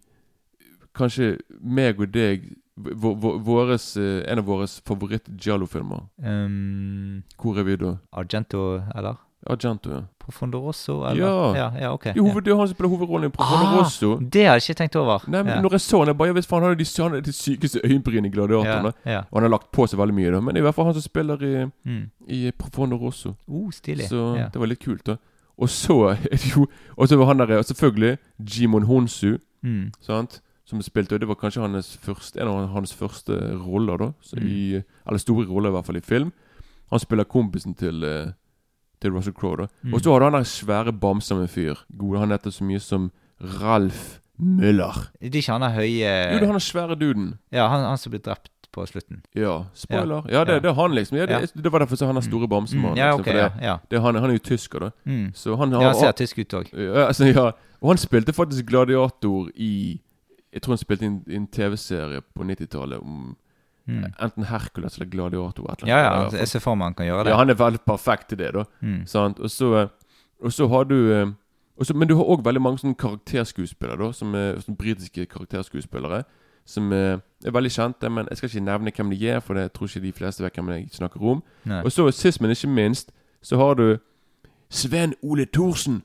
Kanskje 0.95 1.39
meg 1.59 1.99
og 1.99 2.11
deg 2.13 2.43
vå- 2.77 3.15
vå- 3.19 3.35
våres, 3.43 3.97
eh, 3.97 4.23
En 4.31 4.39
av 4.39 4.45
våre 4.45 4.67
favoritt-Giallo-filmer. 4.67 6.05
Um, 6.23 7.23
Hvor 7.37 7.57
er 7.59 7.63
vi 7.63 7.75
da? 7.75 7.95
Argento, 8.13 8.81
eller? 8.95 9.17
Argento, 9.49 9.89
ja. 9.91 10.01
Profondo 10.23 10.59
Rosso, 10.63 11.01
eller? 11.05 11.19
Ja. 11.25 11.55
ja, 11.55 11.71
ja 11.81 11.89
ok. 11.93 12.03
Det 12.03 12.17
er, 12.17 12.39
det 12.41 12.51
er 12.53 12.57
han 12.57 12.67
som 12.67 12.75
spiller 12.75 12.89
hovedrollen 12.93 13.27
i 13.27 13.33
Profondo 13.35 13.65
Ah, 13.65 13.79
Rosso. 13.81 14.15
Det 14.19 14.45
har 14.47 14.55
jeg 14.55 14.63
ikke 14.69 14.77
tenkt 14.79 14.95
over. 14.95 15.25
Nei, 15.27 15.41
men 15.43 15.55
ja. 15.55 15.61
når 15.61 15.71
jeg 15.75 15.81
så 15.83 15.99
han, 15.99 16.07
jeg 16.07 16.17
bare 16.17 16.27
Jeg 16.31 16.35
vet 16.35 16.45
faen, 16.47 16.63
han 16.63 16.71
hadde 16.71 16.83
de, 16.85 17.01
han 17.03 17.17
de 17.23 17.33
sykeste 17.33 17.81
øyenbrynene 17.83 18.27
i 18.27 18.31
Gladiatorene. 18.31 18.93
ja, 19.05 19.11
ja. 19.11 19.19
Og 19.31 19.37
han 19.41 19.43
har 19.43 19.49
lagt 19.57 19.71
på 19.75 19.87
seg 19.87 19.99
veldig 19.99 20.15
mye, 20.15 20.31
da. 20.31 20.39
Men 20.39 20.55
det 20.55 20.61
er 20.61 20.63
i 20.63 20.67
hvert 20.69 20.75
fall 20.75 20.85
han 20.85 20.93
som 20.95 21.01
spiller 21.05 21.43
i, 21.43 21.53
Mm. 21.83 22.05
i 22.27 22.51
Profondo 22.51 22.95
Rosso. 22.97 23.33
Oh, 23.47 23.67
stilig. 23.71 24.07
Så 24.07 24.23
ja. 24.37 24.47
det 24.53 24.59
var 24.63 24.67
litt 24.71 24.79
kult, 24.85 25.03
da. 25.05 25.17
Og 25.59 25.69
så 25.69 25.97
er 26.13 26.23
det 26.31 26.55
jo 26.55 26.67
Og 26.97 27.07
så 27.07 27.17
var 27.19 27.25
han 27.33 27.37
der, 27.43 27.61
selvfølgelig 27.61 28.17
Jimon 28.39 28.83
Honsu, 28.83 29.37
Mm. 29.63 29.91
sant? 30.01 30.41
Som 30.65 30.81
spilte 30.81 31.13
Og 31.15 31.19
det 31.19 31.27
var 31.27 31.35
kanskje 31.35 31.61
hans 31.61 31.97
første, 32.01 32.39
en 32.41 32.47
av 32.47 32.69
hans 32.71 32.93
første 32.93 33.35
roller, 33.59 33.97
da. 33.97 34.11
Så 34.21 34.35
Mm. 34.39 34.47
i, 34.47 34.81
eller 35.07 35.17
store 35.19 35.45
roller, 35.47 35.69
i 35.69 35.71
hvert 35.73 35.85
fall, 35.85 35.97
i 35.97 35.99
film. 35.99 36.31
Han 36.91 36.99
spiller 36.99 37.23
kompisen 37.23 37.73
til 37.75 38.03
eh, 38.03 38.31
Til 39.03 39.11
Russell 39.11 39.35
Crowe. 39.35 39.67
Mm. 39.83 39.93
Og 39.97 40.01
så 40.01 40.13
har 40.13 40.23
du 40.23 40.29
han 40.29 40.37
der 40.39 40.47
svære 40.47 40.93
bamsen 40.95 41.43
fyr. 41.51 41.83
Gode, 41.99 42.19
han 42.23 42.31
heter 42.31 42.53
så 42.55 42.63
mye 42.63 42.79
som 42.79 43.09
Ralf 43.59 44.19
Müller. 44.39 45.09
Det 45.21 45.35
er 45.35 45.41
ikke 45.43 45.51
han 45.51 45.61
der 45.61 45.75
høye 45.75 45.99
Jo, 45.99 46.39
det 46.39 46.41
er 46.41 46.45
han 46.49 46.57
der 46.57 46.63
svære 46.63 46.95
duden. 46.99 47.33
Ja, 47.51 47.67
han, 47.67 47.83
han 47.85 47.99
som 48.01 48.13
ble 48.15 48.21
drept 48.23 48.49
på 48.73 48.85
slutten. 48.89 49.19
Ja, 49.37 49.59
spoiler. 49.77 50.23
Ja, 50.31 50.43
det, 50.47 50.53
Ja. 50.55 50.59
det 50.63 50.69
er 50.71 50.73
han, 50.73 50.95
liksom. 50.95 51.17
Ja, 51.17 51.25
det, 51.29 51.51
det 51.63 51.71
var 51.71 51.79
derfor 51.83 51.95
så 51.99 52.07
han 52.09 52.17
er 52.17 52.21
store 52.25 52.47
bamsen. 52.49 52.79
Mm. 52.79 52.89
Mm. 52.89 52.97
Ja, 52.97 53.11
okay, 53.13 53.19
ok. 53.21 53.25
det, 53.37 53.51
Ja, 53.67 53.75
det, 53.91 53.97
er 53.97 54.01
han, 54.01 54.15
han 54.15 54.29
er 54.29 54.33
jo 54.39 54.39
tysker, 54.39 54.79
da. 54.79 54.89
Mm. 55.05 55.27
Så 55.35 55.55
han, 55.55 55.71
ja, 55.71 55.79
han, 55.83 55.95
ser 55.95 56.09
ser 56.09 56.11
tysk 56.23 56.39
ut 56.39 56.53
òg. 56.53 56.71
ja, 56.73 57.05
altså, 57.05 57.25
ja. 57.29 57.51
Og 57.81 57.89
han 57.91 57.97
spilte 58.01 58.33
faktisk 58.33 58.65
gladiator 58.65 59.49
i 59.55 59.99
Jeg 60.53 60.61
tror 60.61 60.71
han 60.73 60.77
spilte 60.77 61.05
i 61.05 61.07
en, 61.07 61.23
i 61.27 61.35
en 61.35 61.47
TV-serie 61.47 62.21
på 62.35 62.43
90-tallet 62.43 62.99
om 63.01 63.35
Mm. 63.87 64.03
enten 64.21 64.43
Hercules 64.47 64.95
eller 64.97 65.09
Gladiator. 65.11 65.75
Eller 65.81 65.87
Ja, 65.91 65.97
ja, 66.03 66.29
i 66.29 66.37
jeg 66.37 66.47
ser 66.47 66.59
for 66.59 66.75
meg 66.75 66.85
han 66.85 66.93
kan 66.93 67.05
gjøre 67.05 67.23
det. 67.23 67.31
ja, 67.33 67.37
han 67.37 67.49
er 67.49 67.53
veldig 67.59 67.81
perfekt 67.85 68.29
til 68.29 68.37
det, 68.37 68.53
da. 68.53 68.63
Mm. 68.81 69.05
Sant? 69.05 69.39
Og 69.39 69.49
så, 69.51 69.73
eh, 69.81 69.87
og 70.43 70.51
så 70.53 70.67
har 70.69 70.83
du 70.83 71.11
eh, 71.11 71.27
og 71.77 71.85
så, 71.85 71.93
Men 71.93 72.07
du 72.07 72.15
har 72.15 72.23
òg 72.23 72.43
veldig 72.45 72.61
mange 72.61 72.77
sånne 72.77 72.95
karakterskuespillere, 72.95 73.97
da. 73.97 74.11
Som 74.11 74.35
er 74.35 74.59
sånne 74.61 74.77
britiske 74.77 75.25
karakterskuespillere. 75.25 76.23
Som 76.65 76.93
er, 76.93 77.19
er 77.45 77.51
veldig 77.51 77.71
kjente, 77.71 78.09
men 78.09 78.27
jeg 78.29 78.37
skal 78.37 78.49
ikke 78.49 78.63
nevne 78.65 78.91
hvem 78.95 79.09
de 79.09 79.27
er, 79.29 79.39
for 79.39 79.53
det 79.53 79.73
tror 79.73 79.87
ikke 79.89 80.01
de 80.05 80.11
fleste 80.13 80.43
vet 80.43 80.53
hvem 80.55 80.69
jeg 80.69 80.89
snakker 80.93 81.21
om. 81.21 81.41
Nei. 81.65 81.81
Og 81.83 81.91
så 81.91 82.05
sist, 82.13 82.39
men 82.41 82.51
ikke 82.51 82.67
minst, 82.69 83.11
så 83.41 83.57
har 83.57 83.73
du 83.75 83.97
Sven 84.69 85.13
Ole 85.23 85.45
Thorsen. 85.45 86.03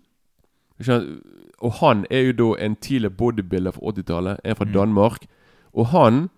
Og 1.61 1.73
han 1.81 2.07
er 2.11 2.21
jo 2.21 2.33
da 2.33 2.65
en 2.65 2.77
tidligere 2.77 3.11
bodybuilder 3.15 3.71
fra 3.71 3.81
80-tallet. 3.93 4.41
En 4.45 4.57
fra 4.57 4.65
Mm. 4.65 4.73
Danmark. 4.73 5.27
Og 5.75 5.87
han 5.87 6.29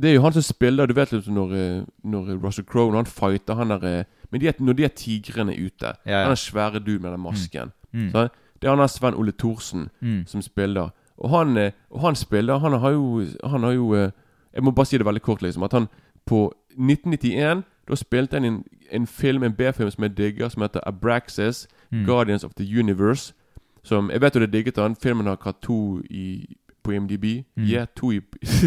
Det 0.00 0.10
er 0.10 0.14
jo 0.14 0.22
han 0.22 0.32
som 0.32 0.42
spiller 0.42 0.86
Du 0.86 0.94
vet 0.94 1.12
liksom 1.12 1.34
når, 1.34 1.52
eh, 1.54 1.82
når 2.04 2.34
Russell 2.44 2.66
Crowe 2.66 2.90
Når 2.90 2.96
han 2.96 3.06
fighter 3.06 3.54
han 3.54 3.70
der 3.70 3.84
eh, 4.00 4.04
Men 4.32 4.40
de 4.40 4.48
er, 4.48 4.52
når 4.58 4.72
de 4.72 4.84
er 4.84 4.88
tigrene 4.88 5.52
ute 5.66 5.86
Ja, 6.06 6.10
ja. 6.10 6.22
Han 6.22 6.30
er 6.30 6.34
svære 6.34 6.78
du 6.84 6.98
med 6.98 7.10
den 7.12 7.20
masken. 7.20 7.70
Mm. 7.92 8.10
Så 8.10 8.28
det 8.62 8.66
er 8.66 8.70
han 8.70 8.78
der 8.78 8.86
Sven 8.86 9.14
Ole 9.14 9.32
Thorsen 9.32 9.88
Mm. 10.00 10.26
som 10.26 10.42
spiller. 10.42 10.88
Og 11.18 11.30
han, 11.30 11.56
eh, 11.56 11.70
og 11.90 12.00
han 12.00 12.14
spiller 12.14 12.58
Han 12.58 12.72
har 12.72 12.90
jo, 12.90 13.22
han 13.44 13.62
har 13.62 13.70
jo 13.72 13.94
Jeg 14.54 14.62
må 14.62 14.70
bare 14.70 14.86
si 14.86 14.98
det 14.98 15.06
veldig 15.06 15.22
kort, 15.22 15.42
liksom. 15.42 15.62
At 15.62 15.72
han 15.72 15.86
på 16.26 16.52
1991 16.78 17.62
Da 17.88 17.94
spilte 17.94 18.34
han 18.36 18.44
en, 18.44 18.64
en 18.90 19.06
film, 19.06 19.42
en 19.42 19.52
B-film 19.52 19.90
som 19.90 20.02
jeg 20.02 20.16
digger, 20.16 20.48
som 20.48 20.62
heter 20.62 20.80
Abraxas. 20.86 21.66
Mm. 21.92 22.04
Guardians 22.06 22.44
of 22.44 22.54
the 22.54 22.78
Universe. 22.80 23.32
Som 23.82 24.10
Jeg 24.10 24.20
vet 24.20 24.34
jo 24.34 24.40
det 24.40 24.52
digget 24.52 24.76
han. 24.76 24.96
Filmen 24.96 25.26
har 25.26 25.38
hatt 25.44 25.60
to 25.62 26.00
i, 26.10 26.56
på 26.84 26.92
IMDb. 26.92 27.24
Mm. 27.56 27.64
Ja, 27.70 27.86
to 27.96 28.12
i 28.12 28.20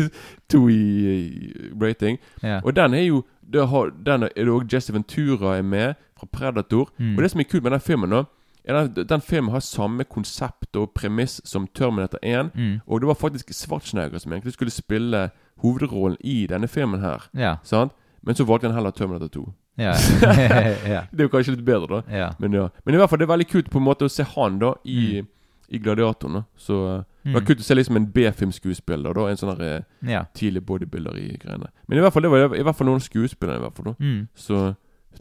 To 0.52 0.68
i, 0.70 0.80
i 1.14 1.54
rating. 1.82 2.18
Ja. 2.44 2.60
Og 2.64 2.76
den 2.76 2.94
er 2.94 3.06
jo 3.06 3.24
det 3.54 3.68
har, 3.68 3.94
Den 4.06 4.24
er 4.24 4.30
det 4.36 4.52
òg 4.52 4.74
Jesse 4.74 4.94
Ventura 4.94 5.58
er 5.58 5.62
med, 5.62 5.94
fra 6.20 6.28
Predator. 6.32 6.90
Mm. 6.98 7.16
Og 7.16 7.24
det 7.24 7.32
som 7.32 7.40
er 7.40 7.48
kult 7.48 7.64
med 7.64 7.72
den 7.72 7.80
filmen, 7.80 8.10
da 8.10 8.24
den, 8.68 9.08
den 9.10 9.22
filmen 9.22 9.52
har 9.52 9.60
samme 9.60 10.04
konsept 10.04 10.76
og 10.76 10.92
premiss 10.96 11.42
som 11.46 11.68
Terminator 11.68 12.20
1. 12.24 12.52
Mm. 12.56 12.80
Og 12.88 13.02
det 13.02 13.08
var 13.08 13.14
faktisk 13.14 13.54
Schwarzenegger 13.54 14.20
som 14.20 14.34
egentlig 14.34 14.54
skulle 14.54 14.72
spille 14.72 15.30
hovedrollen 15.64 16.18
i 16.20 16.48
denne 16.48 16.68
filmen 16.68 17.00
her. 17.00 17.30
Sant? 17.64 17.92
Men 18.22 18.36
så 18.36 18.44
valgte 18.44 18.68
han 18.68 18.76
heller 18.76 18.92
Terminator 18.92 19.28
2. 19.28 19.54
Ja. 19.78 19.94
ja. 20.94 21.02
Det 21.12 21.20
er 21.20 21.28
jo 21.28 21.32
kanskje 21.32 21.54
litt 21.54 21.66
bedre, 21.66 22.02
da. 22.02 22.18
ja. 22.18 22.30
Men 22.40 22.54
ja 22.54 22.70
Men 22.84 22.96
i 22.96 22.98
hvert 22.98 23.10
fall 23.10 23.20
det 23.20 23.28
er 23.28 23.34
veldig 23.36 23.48
kult 23.48 23.70
på 23.72 23.78
en 23.78 23.86
måte 23.86 24.08
å 24.08 24.12
se 24.12 24.26
han 24.26 24.58
da 24.60 24.74
i, 24.84 25.22
i 25.70 25.80
Gladiatoren. 25.80 26.42
da. 26.42 26.44
Så 26.58 26.80
eh, 26.96 27.04
Mm. 27.28 27.34
Man 27.36 27.46
kunne 27.46 27.64
se 27.68 27.76
liksom 27.76 27.98
en 28.00 28.06
B-filmskuespiller. 28.16 29.14
da 29.14 29.28
En 29.28 29.38
sånn 29.38 29.58
der, 29.58 29.64
eh, 29.82 30.12
ja. 30.14 30.22
tidlig 30.34 30.62
bodybuilder 30.66 31.18
i 31.20 31.38
greiene. 31.42 31.68
Men 31.88 31.98
i 32.00 32.02
hvert 32.02 32.14
fall 32.16 32.24
det 32.24 32.32
var 32.32 32.56
i 32.56 32.64
hvert 32.64 32.76
fall 32.80 32.88
noen 32.88 33.04
skuespillere. 33.04 33.58
i 33.60 33.66
hvert 33.66 33.76
fall 33.76 33.86
da 33.92 33.96
Mm. 34.00 34.28
Så 34.36 34.76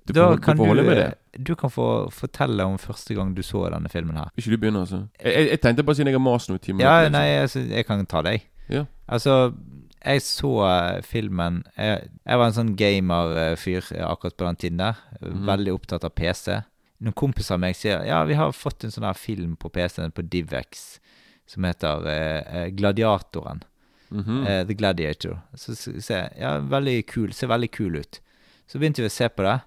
du 0.06 0.12
Da 0.12 0.26
får, 0.28 0.40
kan 0.44 0.56
du 0.56 0.64
holde 0.64 0.82
med 0.84 0.96
det. 0.96 1.14
du 1.44 1.54
kan 1.56 1.70
få 1.70 2.10
fortelle 2.12 2.62
om 2.64 2.76
første 2.78 3.14
gang 3.16 3.34
du 3.34 3.42
så 3.42 3.64
denne 3.72 3.88
filmen 3.90 4.16
her. 4.16 4.30
Ikke 4.36 4.50
du 4.50 4.56
begynner, 4.58 4.80
altså? 4.86 5.08
Jeg, 5.24 5.32
jeg, 5.34 5.48
jeg 5.50 5.60
tenkte 5.60 5.82
bare 5.82 5.96
siden 5.96 6.06
jeg 6.12 6.14
har 6.20 6.24
mast 6.32 6.48
noen 6.50 6.60
timer. 6.60 6.84
Ja, 6.84 7.08
nei, 7.08 7.26
altså, 7.40 7.60
jeg 7.60 7.86
kan 7.86 8.06
ta 8.06 8.22
deg. 8.22 8.44
Ja. 8.68 8.84
Altså, 9.08 9.52
jeg 10.04 10.20
så 10.22 10.52
eh, 10.68 11.02
filmen 11.02 11.64
Jeg, 11.76 12.08
jeg 12.26 12.38
var 12.38 12.46
en 12.46 12.52
sånn 12.52 12.76
gamer-fyr 12.76 13.82
akkurat 14.06 14.36
på 14.36 14.44
den 14.46 14.56
tiden 14.56 14.78
der. 14.78 14.94
Mm. 15.22 15.46
Veldig 15.48 15.72
opptatt 15.74 16.04
av 16.04 16.10
PC. 16.14 16.60
Noen 17.00 17.12
kompiser 17.12 17.54
av 17.56 17.60
meg 17.60 17.74
sier 17.76 18.04
ja, 18.08 18.22
vi 18.24 18.34
har 18.38 18.52
fått 18.56 18.84
en 18.84 18.90
sånn 18.94 19.04
her 19.04 19.18
film 19.18 19.56
på 19.60 19.68
PC-en 19.68 20.14
på 20.16 20.22
Divex 20.32 20.98
som 21.46 21.64
heter 21.64 22.06
eh, 22.10 22.68
Gladiatoren. 22.74 23.62
Gladiatoren. 23.62 23.64
-hmm. 24.10 24.48
eh, 24.48 24.66
The 24.66 24.74
Gladiator. 24.74 25.38
Så 25.54 25.74
se, 25.74 26.28
ja, 26.40 26.58
veldig 26.58 27.06
kul, 27.06 27.32
ser 27.32 27.46
veldig 27.46 27.70
kul 27.70 27.96
ut. 27.96 28.20
Så 28.66 28.78
begynte 28.78 29.02
vi 29.02 29.10
å 29.10 29.14
se 29.14 29.28
på 29.28 29.46
det. 29.46 29.58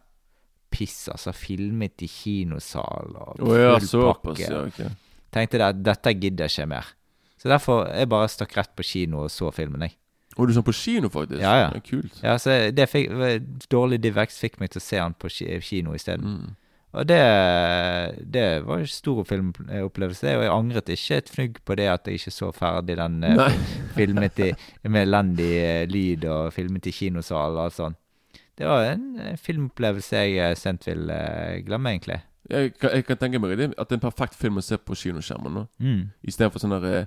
Piss, 0.69 1.07
altså. 1.09 1.33
Filmet 1.33 2.01
i 2.05 2.07
kinosal 2.07 3.15
og 3.15 3.41
Å 3.41 3.57
ja, 3.57 3.71
full 3.79 3.87
såpass. 3.87 4.37
pakke. 4.37 4.51
Ja, 4.51 4.65
okay. 4.67 4.89
Tenkte 5.33 5.63
at 5.65 5.79
dette 5.85 6.13
gidder 6.13 6.47
jeg 6.49 6.57
ikke 6.57 6.69
mer. 6.75 6.93
Så 7.39 7.49
derfor 7.49 7.87
jeg 7.87 8.09
bare 8.11 8.29
stakk 8.29 8.57
rett 8.57 8.71
på 8.75 8.83
kino 8.83 9.23
og 9.23 9.31
så 9.31 9.51
filmen, 9.55 9.87
jeg. 9.87 9.95
Og 10.37 10.47
du 10.47 10.53
så 10.53 10.61
på 10.63 10.73
kino, 10.75 11.09
faktisk? 11.11 11.41
Ja, 11.41 11.55
ja. 11.57 11.69
Det 11.73 11.81
er 11.81 11.87
kult. 11.87 12.19
Ja, 12.23 12.37
så 12.39 12.55
det 12.71 12.85
fikk, 12.91 13.09
Dårlig 13.71 14.01
Divex 14.03 14.37
fikk 14.39 14.59
meg 14.59 14.71
til 14.71 14.79
å 14.79 14.83
se 14.83 14.99
han 15.01 15.15
på 15.17 15.31
kino 15.31 15.95
isteden. 15.97 16.35
Mm. 16.35 16.55
Og 16.97 17.05
det, 17.05 17.17
det 18.33 18.43
var 18.65 18.79
en 18.81 18.87
stor 18.89 19.23
filmopplevelse, 19.29 20.31
og 20.37 20.43
jeg 20.43 20.51
angret 20.53 20.89
ikke 20.89 21.17
et 21.21 21.29
fnugg 21.29 21.59
på 21.65 21.75
det 21.77 21.85
at 21.91 22.07
jeg 22.09 22.17
ikke 22.17 22.31
så 22.33 22.49
ferdig 22.55 22.95
den 22.97 23.19
eh, 23.23 23.57
filmet 23.97 24.39
i, 24.41 24.47
med 24.89 25.03
elendig 25.05 25.51
eh, 25.61 25.83
lyd 25.91 26.25
og 26.25 26.53
filmet 26.55 26.87
i 26.89 26.93
kinosal 26.95 27.59
og 27.61 27.71
sånt. 27.75 27.99
Det 28.59 28.65
var 28.67 28.89
en 28.95 29.05
eh, 29.21 29.37
filmopplevelse 29.37 30.23
jeg 30.33 30.57
sent 30.57 30.87
vil 30.89 31.05
glemme, 31.67 31.93
egentlig. 31.93 32.19
Jeg, 32.49 32.73
kan- 32.81 32.95
jeg 32.97 33.05
kan 33.05 33.17
tenke 33.21 33.39
meg 33.43 33.53
det, 33.59 33.69
at 33.77 33.85
det 33.89 33.99
er 33.99 34.01
en 34.01 34.07
perfekt 34.09 34.35
film 34.41 34.57
å 34.57 34.65
se 34.65 34.77
på 34.81 34.97
kinoskjermen. 34.97 35.67
Mm. 35.77 36.01
Istedenfor 36.25 36.63
sånn 36.63 36.73
der 36.81 37.05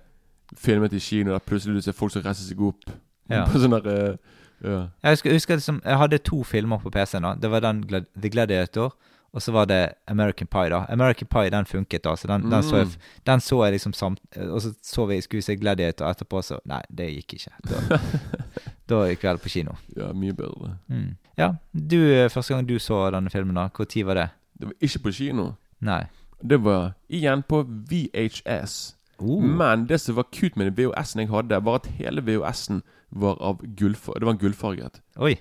filmet 0.63 0.93
i 0.95 1.01
kino 1.03 1.33
der 1.35 1.43
plutselig 1.43 1.81
du 1.81 1.87
ser 1.89 1.97
folk 1.97 2.13
som 2.15 2.23
reiser 2.23 2.47
seg 2.53 2.61
opp. 2.63 2.87
Ja. 3.33 3.43
På 3.51 3.59
sånn 3.59 3.75
der 3.81 4.15
ja. 4.63 4.79
Jeg 5.03 5.17
husker, 5.17 5.33
husker 5.35 5.59
liksom, 5.59 5.81
jeg 5.83 5.99
hadde 5.99 6.19
to 6.23 6.45
filmer 6.47 6.79
på 6.79 6.91
PC-en. 6.95 7.25
da. 7.27 7.33
Det 7.35 7.49
var 7.51 7.65
den 7.65 7.81
The 7.91 8.31
Gladiator, 8.31 8.93
og 9.33 9.43
så 9.43 9.53
var 9.53 9.65
det 9.67 9.95
American 10.07 10.47
Pie. 10.47 10.69
da. 10.71 10.85
American 10.93 11.27
Pie 11.31 11.51
den 11.51 11.65
funket, 11.65 12.05
da. 12.05 12.15
Så 12.17 12.29
den, 12.29 12.51
den, 12.51 12.63
så, 12.63 12.77
jeg, 12.77 12.87
Mm. 12.87 13.01
den 13.27 13.41
så 13.41 13.65
jeg 13.65 13.73
liksom 13.73 13.93
samt... 13.93 14.21
Og 14.37 14.61
så 14.63 14.75
så 14.83 15.07
vi 15.09 15.21
skulle 15.21 15.43
se 15.43 15.57
Gladiator 15.57 16.07
etterpå, 16.11 16.43
så 16.43 16.59
Nei, 16.67 16.83
det 16.91 17.09
gikk 17.15 17.35
ikke. 17.35 17.53
Da, 17.69 17.99
da 18.89 19.03
vi 19.07 19.17
heller 19.23 19.41
på 19.43 19.49
kino. 19.49 19.73
ja, 19.97 20.13
mye 20.13 20.33
bedre. 20.37 20.77
Mm. 20.89 21.17
Ja, 21.39 21.53
du, 21.73 21.97
eh, 22.13 22.29
første 22.29 22.55
gang 22.55 22.69
du 22.69 22.79
så 22.79 23.11
denne 23.11 23.31
filmen, 23.31 23.55
da, 23.57 23.69
når 23.79 24.05
var 24.07 24.15
det? 24.15 24.29
Det 24.61 24.67
var 24.69 24.75
ikke 24.81 24.99
på 25.07 25.13
kino. 25.13 25.55
Nei. 25.81 26.03
Det 26.43 26.59
var 26.65 26.93
igjen 27.09 27.43
på 27.49 27.63
VHS. 27.91 28.97
Oh. 29.19 29.41
Men 29.43 29.87
det 29.87 30.01
som 30.01 30.17
var 30.17 30.27
kult 30.35 30.57
med 30.57 30.67
den 30.71 30.77
VHS-en 30.77 31.21
jeg 31.23 31.31
hadde, 31.31 31.65
var 31.65 31.75
at 31.81 31.87
hele 31.99 32.21
VHS-en 32.27 32.83
var 33.11 33.37
av 33.41 33.61
gullfarget. 33.79 34.21
Det 34.21 34.27
var 34.27 34.39
gullfarget. 34.41 35.01
Oi. 35.23 35.37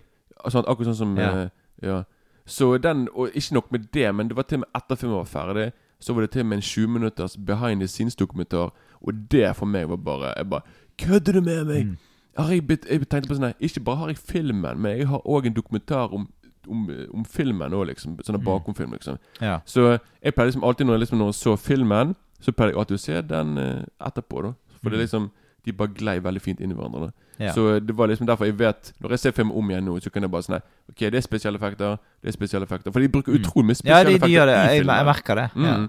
Sånn, 0.50 0.66
akkurat 0.66 0.92
sånn 0.92 0.98
som 0.98 1.18
Ja. 1.18 1.50
ja. 1.82 2.04
Så 2.46 2.78
den, 2.82 3.08
og 3.14 3.30
ikke 3.34 3.54
nok 3.54 3.72
med 3.72 3.80
det, 3.94 4.16
men 4.16 4.28
det 4.28 4.36
var 4.36 4.44
til 4.44 4.56
og 4.56 4.60
med 4.60 4.68
etter 4.82 4.96
filmen 4.96 5.18
var 5.18 5.24
ferdig, 5.30 5.72
så 6.00 6.14
var 6.14 6.22
det 6.22 6.32
til 6.32 6.40
og 6.42 6.46
med 6.46 6.58
en 6.58 6.62
20 6.62 6.88
minutters 6.88 7.38
behind 7.38 7.80
the 7.82 7.88
scenes-dokumentar. 7.88 8.72
Og 9.02 9.14
det 9.32 9.56
for 9.56 9.66
meg 9.66 9.90
var 9.90 9.96
bare 9.98 10.34
Jeg 10.38 10.50
bare 10.50 10.62
Kødder 10.98 11.34
du 11.34 11.42
med 11.42 11.66
meg? 11.66 11.86
Mm. 11.86 11.98
Har 12.38 12.52
jeg, 12.54 12.68
bet- 12.68 12.86
jeg 12.90 13.10
tenkte 13.10 13.28
på 13.30 13.36
sånn 13.36 13.44
her 13.50 13.54
Ikke 13.60 13.80
bare 13.84 13.96
har 13.98 14.08
jeg 14.08 14.18
filmen, 14.18 14.78
men 14.82 14.98
jeg 14.98 15.08
har 15.08 15.20
òg 15.26 15.46
en 15.46 15.54
dokumentar 15.54 16.14
om, 16.14 16.28
om, 16.70 16.90
om 17.14 17.26
filmen 17.26 17.74
òg, 17.74 17.86
liksom. 17.88 18.18
Sånn 18.24 18.38
Mm. 18.40 18.46
bakomfilm, 18.46 18.92
liksom. 18.94 19.18
Ja. 19.42 19.60
Så 19.66 20.00
jeg 20.24 20.34
pleier 20.36 20.48
liksom 20.52 20.64
alltid 20.64 20.86
når 20.86 20.94
jeg, 20.94 21.00
liksom, 21.00 21.18
når 21.18 21.26
jeg 21.28 21.34
så 21.36 21.56
filmen, 21.58 22.16
så 22.40 22.52
pleier 22.52 22.72
jeg 22.72 22.78
alltid 22.78 22.96
å 22.98 23.00
se 23.00 23.22
den 23.22 23.58
eh, 23.58 23.84
etterpå, 24.08 24.42
da. 24.44 24.54
For 24.84 24.90
det 24.90 24.94
er 25.00 25.02
Mm. 25.02 25.06
liksom 25.08 25.32
De 25.66 25.72
bare 25.74 25.94
glei 25.94 26.20
veldig 26.20 26.42
fint 26.42 26.60
inn 26.62 26.72
i 26.72 26.74
hverandre. 26.74 27.12
Ja. 27.40 27.52
Så 27.54 27.80
det 27.80 27.94
var 27.98 28.08
liksom 28.08 28.28
derfor 28.28 28.46
jeg 28.46 28.58
vet 28.60 28.94
Når 29.02 29.10
jeg 29.10 29.20
ser 29.20 29.32
film 29.32 29.52
om 29.52 29.70
igjen 29.70 29.86
nå, 29.86 29.96
så 30.02 30.12
kan 30.14 30.22
jeg 30.22 30.30
bare 30.32 30.42
sånn 30.46 30.60
Ok, 30.90 31.00
det 31.00 31.16
er 31.16 31.22
spesielle 31.22 31.58
effekter, 31.58 31.98
det 32.22 32.28
er 32.30 32.32
spesielle 32.36 32.66
effekter. 32.66 32.92
For 32.92 33.00
de 33.00 33.08
bruker 33.10 33.34
utrolig 33.34 33.66
mye 33.66 33.78
Mm. 33.82 33.88
ja, 33.90 34.02
spesielle 34.02 34.10
de, 34.10 34.16
effekter 34.16 34.28
de 34.28 34.34
gjør 34.34 34.46
det. 34.46 34.56
Jeg, 34.58 34.86
jeg 34.86 35.06
merker 35.06 35.36
det. 35.36 35.48
Mm. 35.56 35.66
Ja. 35.66 35.88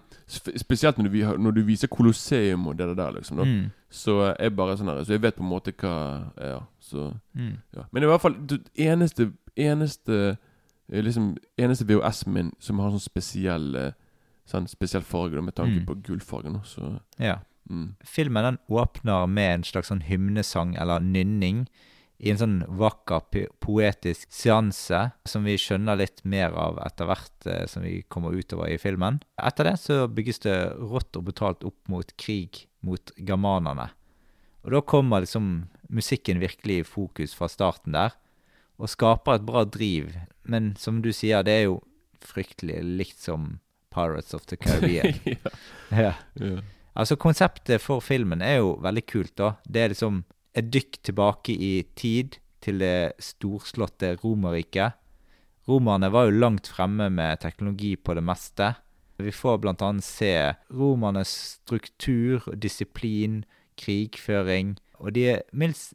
Spesielt 0.63 0.99
når 0.99 1.09
du, 1.09 1.19
når 1.43 1.51
du 1.57 1.63
viser 1.63 1.89
Colosseum 1.89 2.67
og 2.67 2.77
det 2.79 2.97
der, 2.97 3.11
liksom. 3.13 3.39
Mm. 3.39 3.71
Så 3.91 4.35
jeg 4.39 4.57
bare 4.57 4.77
sånn 4.77 4.89
her 4.89 5.05
Så 5.05 5.13
jeg 5.13 5.23
vet 5.23 5.37
på 5.37 5.43
en 5.45 5.51
måte 5.51 5.73
hva 5.73 6.33
Ja, 6.41 6.61
så 6.81 7.13
Mm. 7.37 7.57
ja. 7.77 7.83
Men 7.93 8.03
i 8.03 8.07
hvert 8.07 8.21
fall 8.21 8.35
det 8.47 8.61
eneste 8.77 9.33
Eneste 9.57 10.37
eh, 10.93 11.03
Liksom 11.03 11.37
Eneste 11.59 11.85
VHS-en 11.85 12.33
min 12.33 12.53
som 12.59 12.79
har 12.79 12.91
sånn 12.91 13.01
spesiell 13.01 13.75
eh, 13.77 13.93
Sånn 14.49 14.67
spesiell 14.69 15.03
farge, 15.03 15.35
da, 15.37 15.41
med 15.41 15.55
tanke 15.55 15.81
Mm. 15.81 15.87
på 15.87 15.95
gullfargen. 16.03 16.61
Så 16.65 16.99
ja. 17.19 17.37
Mm. 17.70 17.88
Filmen 18.05 18.44
den 18.44 18.61
åpner 18.68 19.27
med 19.27 19.55
en 19.55 19.64
slags 19.66 19.92
sånn 19.92 20.05
hymnesang 20.07 20.75
eller 20.81 21.03
nynning 21.05 21.66
i 22.22 22.31
en 22.31 22.38
sånn 22.38 22.59
vakker 22.79 23.48
poetisk 23.62 24.31
seanse 24.31 25.01
som 25.27 25.46
vi 25.46 25.57
skjønner 25.59 25.98
litt 25.98 26.22
mer 26.22 26.55
av 26.55 26.79
etter 26.85 27.09
hvert 27.11 27.48
eh, 27.51 27.64
som 27.66 27.83
vi 27.83 27.96
kommer 28.07 28.37
utover 28.37 28.70
i 28.70 28.79
filmen. 28.79 29.18
Etter 29.42 29.66
det 29.66 29.75
så 29.83 30.05
bygges 30.07 30.44
det 30.44 30.59
rått 30.79 31.18
og 31.18 31.27
brutalt 31.27 31.66
opp 31.66 31.81
mot 31.90 32.14
krig 32.20 32.68
mot 32.87 33.11
germanerne. 33.18 33.88
Og 34.62 34.77
da 34.77 34.83
kommer 34.87 35.25
liksom 35.25 35.48
musikken 35.90 36.38
virkelig 36.42 36.79
i 36.79 36.87
fokus 36.87 37.35
fra 37.35 37.48
starten 37.51 37.96
der, 37.96 38.14
og 38.79 38.90
skaper 38.90 39.40
et 39.40 39.46
bra 39.46 39.64
driv. 39.66 40.14
Men 40.46 40.72
som 40.79 41.03
du 41.03 41.11
sier, 41.14 41.42
det 41.46 41.57
er 41.59 41.66
jo 41.66 41.81
fryktelig 42.22 42.79
likt 42.87 43.18
som 43.18 43.57
Pirates 43.92 44.35
of 44.35 44.46
the 44.46 44.57
Caribbean. 44.57 45.18
ja. 45.90 46.14
ja. 46.38 46.62
Altså 46.93 47.17
Konseptet 47.17 47.81
for 47.81 48.05
filmen 48.05 48.43
er 48.45 48.61
jo 48.61 48.77
veldig 48.85 49.05
kult. 49.09 49.37
da. 49.37 49.55
Det 49.65 49.81
er 49.81 49.93
liksom 49.95 50.25
et 50.55 50.69
dykk 50.73 50.99
tilbake 51.03 51.53
i 51.53 51.83
tid 51.97 52.37
til 52.61 52.79
det 52.83 53.15
storslåtte 53.19 54.17
Romerriket. 54.23 54.99
Romerne 55.69 56.11
var 56.13 56.27
jo 56.27 56.39
langt 56.39 56.69
fremme 56.69 57.09
med 57.11 57.41
teknologi 57.41 57.95
på 57.97 58.15
det 58.15 58.25
meste. 58.25 58.75
Vi 59.23 59.31
får 59.31 59.69
annet 59.71 60.05
se 60.05 60.55
romernes 60.71 61.33
struktur, 61.63 62.43
disiplin, 62.55 63.45
krigføring. 63.79 64.77
Og 64.99 65.13
de 65.15 65.29
er 65.37 65.43
mildt, 65.53 65.95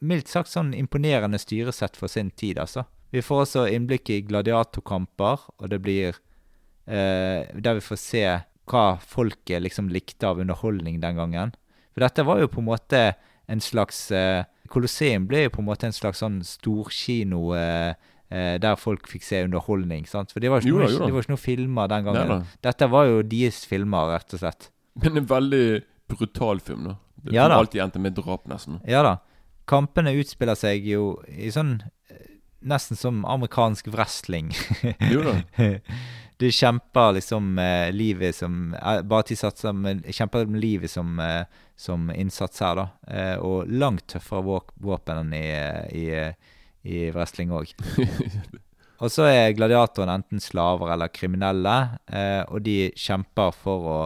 mildt 0.00 0.28
sagt 0.28 0.50
sånn 0.50 0.74
imponerende 0.74 1.38
styresett 1.38 1.96
for 1.96 2.08
sin 2.08 2.30
tid, 2.30 2.58
altså. 2.58 2.84
Vi 3.14 3.22
får 3.22 3.44
også 3.44 3.68
innblikk 3.70 4.10
i 4.10 4.24
gladiatorkamper, 4.26 5.46
og 5.58 5.70
det 5.70 5.78
blir 5.82 6.16
eh, 6.86 7.46
Der 7.54 7.78
vi 7.78 7.80
får 7.80 8.00
se 8.00 8.24
hva 8.70 8.98
folket 9.00 9.62
liksom 9.62 9.88
likte 9.92 10.26
av 10.28 10.38
underholdning 10.40 11.00
den 11.02 11.16
gangen. 11.20 11.52
For 11.94 12.00
dette 12.04 12.24
var 12.26 12.40
jo 12.40 12.48
på 12.50 12.62
en 12.62 12.68
måte 12.70 13.02
en 13.46 13.60
slags 13.60 14.10
eh, 14.10 14.44
Colosseum 14.72 15.26
ble 15.28 15.42
jo 15.44 15.50
på 15.52 15.60
en 15.60 15.66
måte 15.68 15.86
en 15.86 15.92
slags 15.94 16.22
sånn 16.24 16.38
storkino 16.48 17.52
eh, 17.58 17.92
eh, 18.32 18.54
der 18.62 18.78
folk 18.80 19.06
fikk 19.10 19.22
se 19.26 19.42
underholdning. 19.44 20.06
sant? 20.08 20.32
For 20.32 20.40
det 20.40 20.50
var 20.50 20.62
ikke, 20.64 20.70
Jo 20.72 20.78
da, 20.80 20.86
noe, 20.88 20.92
jo 20.96 21.04
det 21.06 21.12
var 21.14 21.26
ikke 21.26 21.34
noen 21.34 21.42
filmer 21.44 21.90
den 21.92 22.04
Nei 22.08 22.12
gangen. 22.14 22.32
da. 22.32 22.58
Dette 22.70 22.88
var 22.90 23.10
jo 23.10 23.20
deres 23.22 23.60
filmer, 23.68 24.14
rett 24.16 24.32
og 24.34 24.40
slett. 24.42 24.70
Men 25.04 25.20
en 25.20 25.28
veldig 25.28 25.64
brutal 26.08 26.60
film, 26.64 26.88
da. 26.88 26.96
Det 27.24 27.32
Ja 27.36 27.46
da. 27.48 27.56
alltid 27.60 27.80
endte 27.84 28.00
med 28.00 28.16
drap, 28.16 28.48
nesten. 28.48 28.80
Ja 28.88 29.02
da. 29.04 29.14
Kampene 29.68 30.12
utspiller 30.20 30.56
seg 30.60 30.84
jo 30.88 31.18
i 31.28 31.50
sånn 31.54 31.78
Nesten 32.64 32.96
som 32.96 33.18
amerikansk 33.28 33.90
wrestling. 33.92 34.46
Jo 35.12 35.20
da. 35.26 35.34
De 36.36 36.50
kjemper 36.50 37.12
liksom 37.14 37.58
eh, 37.58 37.92
livet 37.94 38.34
som 38.34 38.74
eh, 38.74 39.02
Bare 39.06 39.22
til 39.28 39.36
satser 39.38 39.72
men 39.72 40.00
kjemper 40.02 40.46
med 40.50 40.60
livet 40.60 40.90
som, 40.90 41.18
eh, 41.22 41.44
som 41.76 42.10
innsats 42.10 42.60
her, 42.60 42.74
da. 42.80 42.88
Eh, 43.06 43.36
Og 43.38 43.68
langt 43.70 44.06
tøffere 44.10 44.42
våk- 44.42 44.74
våpen 44.82 45.20
enn 45.22 45.32
i, 45.38 45.46
i, 45.94 46.08
i 46.84 47.10
wrestling 47.14 47.54
òg. 47.54 47.70
Og 49.02 49.10
så 49.10 49.26
er 49.28 49.54
gladiatoren 49.56 50.08
enten 50.14 50.40
slaver 50.40 50.92
eller 50.94 51.10
kriminelle, 51.12 51.72
eh, 52.06 52.42
og 52.46 52.62
de 52.64 52.92
kjemper 52.96 53.50
for 53.58 53.88
å 53.90 53.96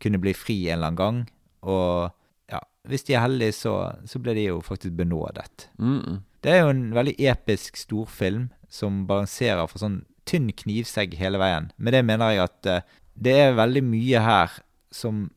kunne 0.00 0.20
bli 0.22 0.32
fri 0.38 0.54
en 0.68 0.78
eller 0.78 0.86
annen 0.92 1.00
gang. 1.00 1.18
Og 1.66 2.12
ja, 2.54 2.60
hvis 2.88 3.04
de 3.08 3.16
er 3.16 3.24
heldige, 3.26 3.56
så, 3.58 3.72
så 4.06 4.20
blir 4.22 4.38
de 4.38 4.44
jo 4.46 4.60
faktisk 4.64 4.94
benådet. 4.94 5.68
Mm 5.78 5.98
-mm. 6.00 6.20
Det 6.40 6.52
er 6.52 6.60
jo 6.62 6.68
en 6.68 6.94
veldig 6.94 7.14
episk 7.18 7.76
storfilm 7.76 8.48
som 8.68 9.06
balanserer 9.06 9.66
for 9.66 9.78
sånn 9.78 10.04
tynn 10.26 10.50
knivsegg 10.52 11.14
hele 11.20 11.38
veien. 11.38 11.70
Med 11.78 11.92
det 11.96 12.04
mener 12.04 12.30
jeg 12.34 12.42
at 12.48 12.66
eh, 12.66 12.80
det 13.16 13.32
er 13.46 13.54
veldig 13.56 13.82
mye 13.86 14.20
her 14.20 14.50
som 14.92 15.28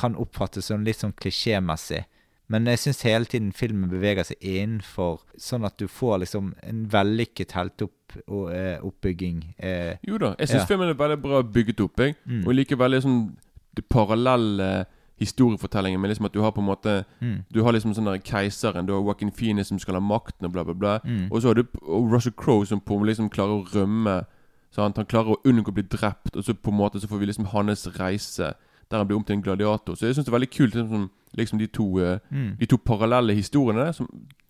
kan 0.00 0.16
oppfattes 0.16 0.64
som 0.70 0.82
litt 0.84 0.96
sånn 1.02 1.12
klisjémessig. 1.18 2.04
Men 2.50 2.66
jeg 2.66 2.78
syns 2.82 3.02
hele 3.06 3.28
tiden 3.30 3.52
filmen 3.54 3.90
beveger 3.92 4.24
seg 4.26 4.36
innenfor, 4.42 5.20
sånn 5.38 5.62
at 5.68 5.76
du 5.78 5.86
får 5.86 6.18
liksom 6.24 6.48
en 6.66 6.80
vellykket 6.90 7.52
helteoppbygging. 7.54 9.54
Eh, 9.58 9.96
Jo 10.06 10.18
da. 10.18 10.34
Jeg 10.38 10.48
syns 10.48 10.60
Ja. 10.62 10.66
filmen 10.66 10.88
er 10.88 10.94
veldig 10.94 11.20
bra 11.22 11.42
bygget 11.42 11.80
opp, 11.80 11.96
jeg. 12.00 12.16
Mm. 12.26 12.46
Og 12.46 12.54
liker 12.54 12.76
veldig 12.76 13.02
sånn 13.02 13.36
det 13.74 13.88
parallelle 13.88 14.86
historiefortellingen 15.20 16.00
men 16.00 16.10
liksom 16.10 16.26
at 16.26 16.34
du 16.34 16.40
har 16.40 16.52
på 16.56 16.62
en 16.62 16.66
måte 16.70 17.04
mm, 17.20 17.44
Du 17.52 17.62
har 17.62 17.72
liksom 17.72 17.92
sånn 17.94 18.08
der 18.08 18.22
keiseren, 18.24 18.86
du 18.88 18.94
har 18.94 19.02
Joaquin 19.02 19.30
Phoenix 19.30 19.68
som 19.68 19.78
skal 19.78 19.98
ha 19.98 20.00
makten 20.00 20.48
og 20.48 20.54
bla, 20.54 20.64
bla, 20.64 20.74
bla. 20.74 20.94
mm, 21.04 21.28
Og 21.30 21.42
så 21.42 21.50
har 21.52 21.60
du 21.60 21.64
og 21.82 22.12
Russell 22.12 22.32
Crowe 22.36 22.66
som 22.66 22.80
på 22.80 22.96
liksom 23.04 23.28
klarer 23.30 23.60
å 23.60 23.66
rømme. 23.74 24.24
Sant? 24.72 24.96
Han 24.96 25.06
klarer 25.06 25.34
å 25.34 25.40
unngå 25.44 25.70
å 25.70 25.76
bli 25.76 25.84
drept, 25.84 26.36
og 26.36 26.44
så 26.44 26.54
på 26.54 26.70
en 26.70 26.78
måte 26.78 27.00
så 27.00 27.08
får 27.10 27.18
vi 27.18 27.26
liksom 27.30 27.50
hans 27.52 27.86
reise 27.98 28.54
der 28.90 28.98
han 28.98 29.06
blir 29.06 29.16
om 29.16 29.24
til 29.24 29.36
en 29.36 29.42
gladiator. 29.42 29.94
Så 29.94 30.06
jeg 30.06 30.14
syns 30.16 30.26
det 30.26 30.32
er 30.32 30.38
veldig 30.38 30.50
kult 30.50 30.74
liksom, 30.74 31.10
liksom 31.38 31.58
de 31.60 31.66
to 31.70 31.86
eh, 32.02 32.18
mm. 32.30 32.56
De 32.58 32.66
to 32.66 32.78
parallelle 32.78 33.36
historiene 33.38 33.92
som, 33.94 34.08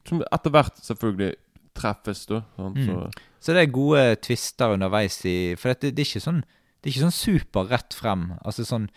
som 0.08 0.22
etter 0.32 0.54
hvert 0.54 0.80
selvfølgelig 0.80 1.34
treffes, 1.76 2.24
da. 2.26 2.42
Mm. 2.58 2.78
Så, 2.86 3.26
Så 3.40 3.52
det 3.52 3.62
er 3.62 3.74
gode 3.74 4.16
twister 4.24 4.72
underveis 4.74 5.20
i 5.28 5.54
For 5.56 5.72
det, 5.72 5.92
det 5.96 6.02
er 6.02 6.08
ikke 6.08 6.24
sånn 6.24 6.40
Det 6.42 6.88
er 6.88 6.94
ikke 6.94 7.06
sånn 7.08 7.16
super 7.16 7.68
rett 7.68 7.94
frem. 7.94 8.32
Altså 8.40 8.64
sånn 8.64 8.88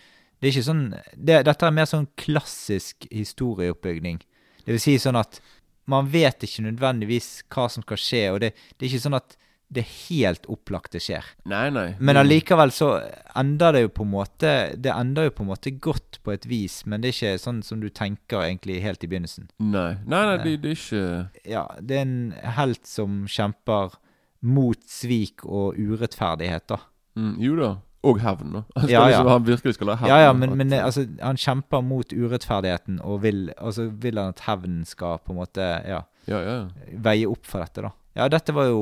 Det 0.43 0.49
er 0.49 0.57
ikke 0.57 0.65
sånn 0.67 0.83
det, 1.15 1.37
Dette 1.47 1.67
er 1.69 1.71
mer 1.71 1.87
sånn 1.87 2.09
klassisk 2.19 3.07
historieoppbygning. 3.09 4.17
Det 4.65 4.73
vil 4.75 4.81
si 4.83 4.97
sånn 4.99 5.15
at 5.19 5.39
man 5.87 6.07
vet 6.11 6.43
ikke 6.43 6.63
nødvendigvis 6.67 7.29
hva 7.51 7.69
som 7.71 7.83
skal 7.83 7.99
skje, 7.99 8.21
og 8.33 8.41
det, 8.43 8.49
det 8.77 8.85
er 8.85 8.91
ikke 8.91 9.05
sånn 9.07 9.17
at 9.19 9.37
det 9.73 9.83
helt 9.89 10.43
opplagt 10.53 10.93
skjer. 11.01 11.23
nei, 11.49 11.69
nei. 11.73 11.95
Men 11.97 12.15
Mm. 12.15 12.19
allikevel 12.21 12.71
så 12.71 12.89
ender 13.35 13.71
det 13.73 13.81
jo 13.81 13.89
på 13.89 14.03
en 14.03 14.11
måte 14.11 14.51
Det 14.79 14.91
ender 14.93 15.23
jo 15.25 15.31
på 15.31 15.41
en 15.43 15.49
måte 15.49 15.71
godt 15.79 16.19
på 16.23 16.31
et 16.33 16.45
vis, 16.45 16.85
men 16.85 17.01
det 17.01 17.09
er 17.09 17.15
ikke 17.17 17.39
sånn 17.41 17.63
som 17.63 17.79
du 17.81 17.89
tenker 17.89 18.43
egentlig 18.45 18.81
helt 18.83 19.03
i 19.03 19.07
begynnelsen. 19.07 19.47
Nei, 19.59 19.95
nei, 20.05 20.25
nei 20.27 20.37
det, 20.43 20.61
det 20.61 20.71
er 20.71 20.75
ikke 20.75 21.49
Ja, 21.49 21.65
det 21.81 21.97
er 21.97 22.01
en 22.01 22.31
helt 22.59 22.85
som 22.85 23.25
kjemper 23.25 23.95
mot 24.43 24.77
svik 24.85 25.43
og 25.45 25.75
urettferdighet, 25.79 26.67
da. 26.67 26.77
mm, 27.17 27.35
Jo 27.39 27.55
da. 27.55 27.71
Og 28.03 28.19
hevn. 28.19 28.57
Han, 28.75 28.89
Ja, 28.91 29.03
ja. 29.03 29.07
liksom, 29.07 29.27
han 29.31 29.45
virkelig 29.47 29.73
skal 29.77 29.87
ha 29.93 29.95
hevn. 30.01 30.09
Ja, 30.11 30.17
ja, 30.25 30.33
men, 30.33 30.49
At- 30.51 30.57
men 30.57 30.73
altså, 30.79 31.05
han 31.21 31.37
kjemper 31.39 31.81
mot 31.87 32.11
urettferdigheten 32.13 32.99
og 33.01 33.21
vil, 33.23 33.45
altså, 33.57 33.85
vil 34.03 34.17
han 34.19 34.33
at 34.35 34.43
hevnen 34.47 34.83
skal 34.85 35.21
på 35.23 35.31
en 35.31 35.39
måte 35.39 35.69
ja, 35.87 36.01
Ja, 36.27 36.41
ja. 36.43 36.57
veie 36.99 37.27
opp 37.31 37.45
for 37.47 37.63
dette, 37.63 37.81
da. 37.87 37.91
Ja, 38.19 38.27
dette 38.29 38.53
var 38.53 38.67
jo 38.69 38.81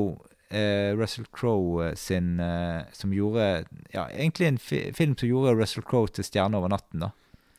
eh, 0.50 0.90
Russell 0.98 1.24
Crowe 1.32 1.92
sin 1.96 2.34
eh, 2.42 2.82
Som 2.92 3.14
gjorde 3.16 3.64
Ja, 3.94 4.08
egentlig 4.12 4.50
en 4.50 4.58
fi 4.60 4.82
film 4.92 5.14
som 5.16 5.30
gjorde 5.30 5.54
Russell 5.56 5.86
Crowe 5.86 6.10
til 6.12 6.26
stjerne 6.26 6.58
over 6.58 6.68
natten, 6.74 7.06
da. 7.06 7.12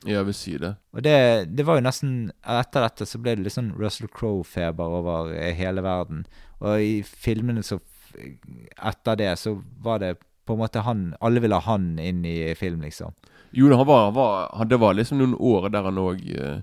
Jeg 0.04 0.26
vil 0.28 0.36
si 0.36 0.58
det. 0.60 0.74
Og 0.92 1.00
det, 1.06 1.16
det 1.56 1.64
var 1.66 1.78
jo 1.80 1.86
nesten 1.88 2.14
Etter 2.44 2.84
dette 2.84 3.06
så 3.08 3.22
ble 3.24 3.38
det 3.38 3.46
litt 3.48 3.56
sånn 3.56 3.72
Russell 3.80 4.12
Crowe-feber 4.12 4.98
over 5.00 5.32
eh, 5.32 5.54
hele 5.56 5.80
verden. 5.86 6.26
Og 6.60 6.76
i 6.84 6.98
filmene 7.08 7.64
så 7.64 7.80
Etter 8.78 9.16
det 9.18 9.32
så 9.40 9.56
var 9.82 10.04
det 10.04 10.12
på 10.46 10.54
en 10.54 10.60
måte 10.60 10.82
han 10.84 11.14
Alle 11.22 11.40
ville 11.40 11.56
ha 11.56 11.62
han 11.72 11.98
inn 12.00 12.26
i 12.26 12.54
film, 12.56 12.82
liksom. 12.82 13.14
Jo 13.54 13.70
han 13.76 13.86
var, 13.88 14.06
han 14.06 14.14
var 14.14 14.50
han, 14.58 14.68
Det 14.68 14.80
var 14.80 14.94
liksom 14.94 15.18
noen 15.20 15.36
år 15.40 15.70
der 15.72 15.84
han 15.84 15.98
òg 15.98 16.22
eh, 16.38 16.62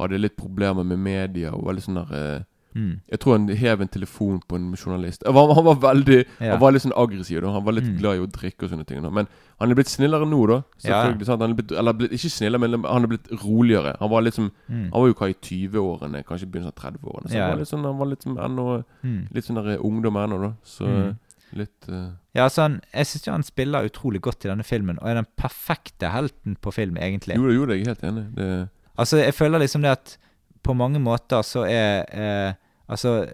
hadde 0.00 0.18
litt 0.18 0.36
problemer 0.36 0.84
med 0.84 0.98
media 0.98 1.52
og 1.52 1.74
litt 1.74 1.84
sånn 1.84 2.00
der 2.06 2.16
eh, 2.38 2.40
Mm. 2.74 3.02
Jeg 3.10 3.18
tror 3.20 3.32
han 3.36 3.48
hev 3.52 3.82
en 3.82 3.88
telefon 3.92 4.38
på 4.48 4.56
en 4.56 4.70
journalist. 4.74 5.22
Han 5.26 5.34
var, 5.34 5.50
han 5.54 5.64
var 5.66 5.74
veldig 5.92 6.24
Ja. 6.40 6.52
Han 6.54 6.60
var 6.60 6.72
litt 6.72 6.80
sånn 6.80 6.94
aggressiv. 6.96 7.42
Da. 7.42 7.50
Han 7.52 7.64
var 7.66 7.72
litt 7.76 7.84
Mm. 7.84 7.98
glad 7.98 8.16
i 8.16 8.20
å 8.24 8.26
drikke 8.32 8.64
og 8.64 8.70
sånne 8.70 8.86
ting. 8.86 9.02
Da. 9.02 9.10
Men 9.10 9.28
han 9.60 9.70
er 9.70 9.74
blitt 9.74 9.90
snillere 9.92 10.24
nå, 10.24 10.46
da. 10.48 10.62
Ja. 10.82 11.02
Sant? 11.22 11.42
Han 11.42 11.50
er 11.50 11.54
blitt, 11.54 11.70
eller 11.76 11.92
blitt, 11.92 12.12
ikke 12.16 12.30
snillere, 12.32 12.58
men 12.60 12.82
han 12.88 13.04
er 13.04 13.08
blitt 13.12 13.28
roligere. 13.44 13.92
Han 14.00 14.08
var 14.08 14.22
litt 14.22 14.32
som 14.32 14.50
Mm. 14.70 14.88
Han 14.90 15.00
var 15.02 15.06
jo 15.08 15.12
hva 15.20 15.28
i 15.28 15.34
20-årene, 15.34 16.24
kanskje 16.24 16.48
begynnelsen 16.48 16.72
av 16.72 16.80
30-årene. 16.80 17.28
Så 17.28 17.34
Ja. 17.36 17.42
han 17.42 17.52
var 17.52 17.58
litt 17.58 17.68
sånn 17.68 17.84
Han 17.84 17.98
var 17.98 18.06
litt 18.06 18.22
som 18.22 18.36
ennå 18.38 18.84
Mm. 19.04 19.28
Litt 19.34 19.44
sånn 19.44 19.54
der 19.62 19.76
ungdom 19.78 20.16
ennå, 20.16 20.40
da. 20.40 20.52
Så 20.64 20.86
Mm. 20.86 21.18
Litt 21.58 21.88
uh... 21.88 22.12
Ja, 22.36 22.46
altså 22.46 22.66
han, 22.66 22.78
Jeg 22.92 23.08
syns 23.10 23.28
han 23.30 23.46
spiller 23.46 23.88
utrolig 23.88 24.22
godt 24.24 24.46
i 24.46 24.50
denne 24.50 24.64
filmen, 24.66 24.98
og 25.02 25.10
er 25.10 25.20
den 25.20 25.28
perfekte 25.38 26.12
helten 26.12 26.56
på 26.60 26.72
film, 26.74 26.96
egentlig. 26.96 27.36
Jo 27.36 27.48
det 27.48 27.56
jo 27.56 27.66
jeg 27.70 27.84
er 27.84 27.92
helt 27.94 28.06
enig. 28.08 28.24
Det, 28.36 28.52
Altså, 28.92 29.22
jeg 29.22 29.34
føler 29.34 29.62
liksom 29.62 29.84
det 29.84 29.94
at 29.94 30.16
på 30.62 30.74
mange 30.76 31.00
måter 31.00 31.42
så 31.46 31.64
er 31.64 32.04
eh, 32.12 32.54
Altså, 32.92 33.26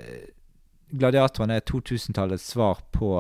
Gladiatoren 0.94 1.50
er 1.50 1.64
2000-tallets 1.66 2.44
svar 2.52 2.78
på, 2.94 3.10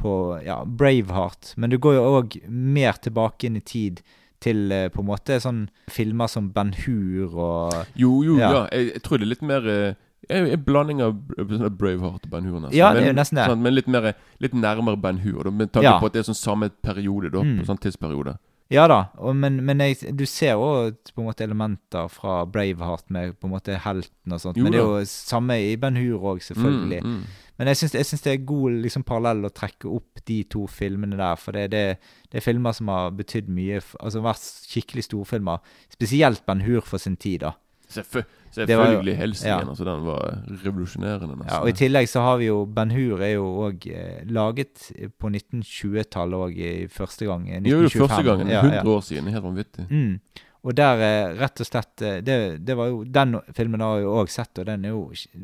på 0.00 0.12
ja, 0.42 0.62
Braveheart, 0.64 1.52
men 1.56 1.70
du 1.70 1.76
går 1.78 1.98
jo 1.98 2.04
òg 2.18 2.38
mer 2.48 2.96
tilbake 3.04 3.46
inn 3.46 3.58
i 3.60 3.62
tid 3.62 4.00
til 4.44 4.72
eh, 4.72 4.88
på 4.92 5.02
en 5.02 5.08
måte 5.10 5.36
sånn 5.42 5.66
filmer 5.92 6.30
som 6.30 6.48
Ben 6.54 6.72
Hur 6.84 7.36
og 7.36 7.76
Jo, 8.00 8.22
jo, 8.24 8.38
ja. 8.40 8.50
Ja. 8.50 8.64
Jeg, 8.72 8.94
jeg 8.94 9.04
tror 9.04 9.20
det 9.20 9.28
er 9.28 9.32
litt 9.34 9.46
mer 9.46 9.68
eh, 9.70 10.00
en 10.30 10.64
blanding 10.64 11.00
av 11.02 11.14
sånn 11.36 11.76
Braveheart 11.76 12.24
og 12.24 12.30
Ben 12.30 12.44
Hur. 12.44 12.60
nesten. 12.60 12.76
Ja, 12.76 12.92
det 12.92 13.02
er 13.02 13.06
jo 13.06 13.12
Men- 13.12 13.16
nesten 13.24 13.36
det. 13.36 13.46
sant, 13.46 13.60
men 13.62 13.74
litt, 13.74 13.86
mer, 13.88 14.14
litt 14.40 14.52
nærmere 14.52 15.00
Ben 15.00 15.18
Hur. 15.18 15.50
Med 15.50 15.72
tanke 15.72 15.82
Ja. 15.84 15.98
på 16.00 16.06
at 16.06 16.12
det 16.12 16.20
er 16.26 16.32
sånn 16.32 16.36
samme 16.36 16.70
periode. 16.82 17.30
da 17.32 17.38
Mm. 17.42 17.58
på 17.60 17.66
sånn 17.66 17.78
tidsperiode 17.80 18.38
Ja 18.70 18.86
da, 18.88 19.08
og, 19.18 19.36
men, 19.36 19.64
men 19.64 19.78
jeg, 19.78 20.16
du 20.16 20.24
ser 20.24 20.54
òg 20.56 20.96
måte 21.18 21.42
elementer 21.44 22.08
fra 22.10 22.46
Braveheart 22.46 23.10
med 23.10 23.38
på 23.38 23.44
en 23.44 23.50
måte 23.50 23.78
helten 23.78 24.32
og 24.32 24.40
sånt. 24.40 24.56
Jo 24.56 24.62
men 24.64 24.72
det 24.72 24.80
er 24.80 24.84
jo 24.84 25.04
samme 25.04 25.50
i 25.52 25.76
Ben 25.76 25.94
Hur 25.96 26.18
òg, 26.18 26.38
selvfølgelig. 26.40 27.02
Mm, 27.02 27.10
mm. 27.18 27.22
Men 27.58 27.66
jeg 27.68 27.76
syns, 27.76 28.22
det 28.22 28.32
er 28.32 28.44
god 28.44 28.72
liksom, 28.82 29.04
parallell 29.04 29.44
å 29.44 29.52
trekke 29.52 29.84
opp 29.94 30.24
de 30.24 30.42
to 30.44 30.66
filmene 30.66 31.16
der. 31.16 31.36
For 31.36 31.52
det, 31.52 31.70
det, 31.70 31.98
det 32.32 32.38
er 32.38 32.40
filmer 32.52 32.72
som 32.74 32.88
har 32.88 33.10
betydd 33.12 33.48
mye. 33.48 33.80
Altså 34.00 34.20
vært 34.22 34.42
skikkelig 34.66 35.04
storfilmer. 35.04 35.60
Spesielt 35.92 36.44
Ben 36.46 36.60
Hur 36.60 36.80
for 36.80 36.98
sin 36.98 37.16
tid, 37.16 37.40
da. 37.40 37.52
Selvfø 37.88 38.24
Det 38.24 38.24
var 38.24 38.24
jo- 38.24 38.43
selvfølgelig 38.54 39.16
Helsingen. 39.18 39.68
Altså, 39.72 39.84
den 39.88 40.04
var 40.06 40.38
revolusjonerende. 40.64 41.36
nesten. 41.36 41.50
Ja, 41.50 41.60
og 41.60 41.68
I 41.68 41.76
tillegg 41.78 42.08
så 42.10 42.22
har 42.24 42.40
vi 42.40 42.48
jo 42.50 42.64
Ben 42.66 42.90
Hur 42.94 43.22
er 43.22 43.34
jo 43.34 43.44
òg 43.68 43.86
eh, 43.90 44.22
laget 44.30 44.88
på 45.18 45.30
1920-tallet 45.32 46.40
òg 46.48 46.58
første 46.94 47.26
gang. 47.28 47.46
1925. 47.50 47.70
Jo, 47.70 47.82
jo, 47.82 48.08
første 48.08 48.22
gangen. 48.30 48.50
Ja, 48.52 48.62
100 48.64 48.80
ja. 48.80 48.88
år 48.96 49.00
siden. 49.10 49.30
Helt 49.34 49.44
vanvittig. 49.44 49.86
Mm. 49.90 50.18
Og 50.64 50.72
der 50.78 51.00
eh, 51.04 51.34
rett 51.36 51.60
og 51.60 51.66
slett 51.68 52.00
eh, 52.02 52.20
det, 52.24 52.36
det 52.64 52.76
var 52.78 52.88
jo, 52.88 53.02
Den 53.04 53.34
filmen 53.56 53.82
har 53.84 53.98
jeg 53.98 54.06
jo 54.06 54.14
òg 54.22 54.30
sett, 54.32 54.56
og 54.62 54.64
den 54.70 54.86
er 54.88 54.94
jo 54.94 55.02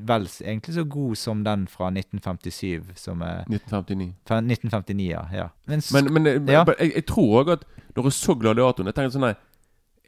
vel 0.09 0.25
egentlig 0.41 0.75
så 0.79 0.85
god 0.89 1.19
som 1.21 1.43
den 1.45 1.67
fra 1.69 1.91
1957. 1.93 2.95
Som 2.97 3.21
er 3.27 3.43
1959. 3.51 4.15
1959, 4.25 5.11
ja. 5.11 5.27
ja. 5.37 5.49
Men, 5.69 5.83
Men, 5.93 6.13
men 6.23 6.49
Ja. 6.49 6.65
jeg, 6.79 6.95
jeg 6.95 7.07
tror 7.11 7.43
òg 7.43 7.53
at 7.59 7.69
når 7.97 8.07
jeg 8.07 8.13
så 8.15 8.35
Gladiatoren 8.39 8.87
Jeg 8.87 8.95
tenkte 8.95 9.17
sånn 9.19 9.25
nei, 9.27 9.35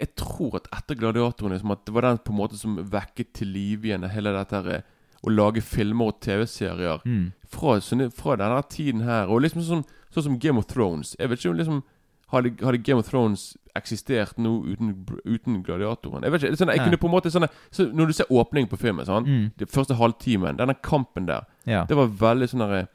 Jeg 0.00 0.14
tror 0.16 0.56
at 0.56 0.68
etter 0.72 0.94
Gladiatoren 0.98 1.52
liksom 1.52 1.70
at 1.72 1.84
det 1.86 1.94
var 1.94 2.02
den 2.02 2.18
på 2.18 2.32
en 2.32 2.38
måte 2.38 2.58
som 2.58 2.76
vekket 2.76 3.32
til 3.34 3.48
live 3.54 3.86
igjen 3.90 4.08
hele 4.10 4.32
dette 4.32 4.52
her, 4.56 4.68
eh, 4.68 4.82
å 5.22 5.30
lage 5.30 5.60
filmer 5.62 6.06
og 6.10 6.20
TV-serier 6.20 7.02
mm, 7.04 7.32
fra, 7.46 7.76
fra 8.10 8.36
denne 8.36 8.62
tiden 8.68 9.02
her. 9.06 9.28
Og 9.30 9.42
liksom 9.44 9.62
sånn, 9.62 9.84
sånn 10.10 10.22
som 10.26 10.38
Game 10.38 10.58
of 10.58 10.66
Thrones. 10.66 11.14
Jeg 11.20 11.28
vet 11.30 11.38
ikke 11.38 11.50
om 11.52 11.56
liksom 11.60 11.82
hadde, 12.32 12.54
hadde 12.64 12.80
Game 12.82 12.98
of 12.98 13.06
Thrones 13.08 13.56
eksistert 13.76 14.38
nå 14.40 14.64
uten, 14.66 15.06
uten 15.24 15.62
Gladiatoren? 15.62 16.24
Jeg 16.24 16.32
vet 16.32 16.42
ikke, 16.48 16.56
sånn, 16.58 16.72
jeg 16.72 16.80
Nei. 16.82 16.86
kunne 16.88 16.98
på 17.04 17.06
en 17.06 17.14
måte 17.14 17.30
sånn 17.32 17.46
så 17.70 17.86
Når 17.92 18.06
du 18.06 18.12
ser 18.16 18.32
åpningen 18.32 18.68
på 18.72 18.78
filmen, 18.80 19.06
sånn, 19.06 19.24
mm, 19.28 19.46
den 19.62 19.68
første 19.70 19.94
halvtimen, 20.00 20.56
denne 20.58 20.74
kampen 20.82 21.26
der 21.28 21.46
ja. 21.68 21.84
Det 21.86 21.94
var 21.96 22.08
veldig 22.08 22.48
sånn 22.50 22.64
derre 22.64 22.88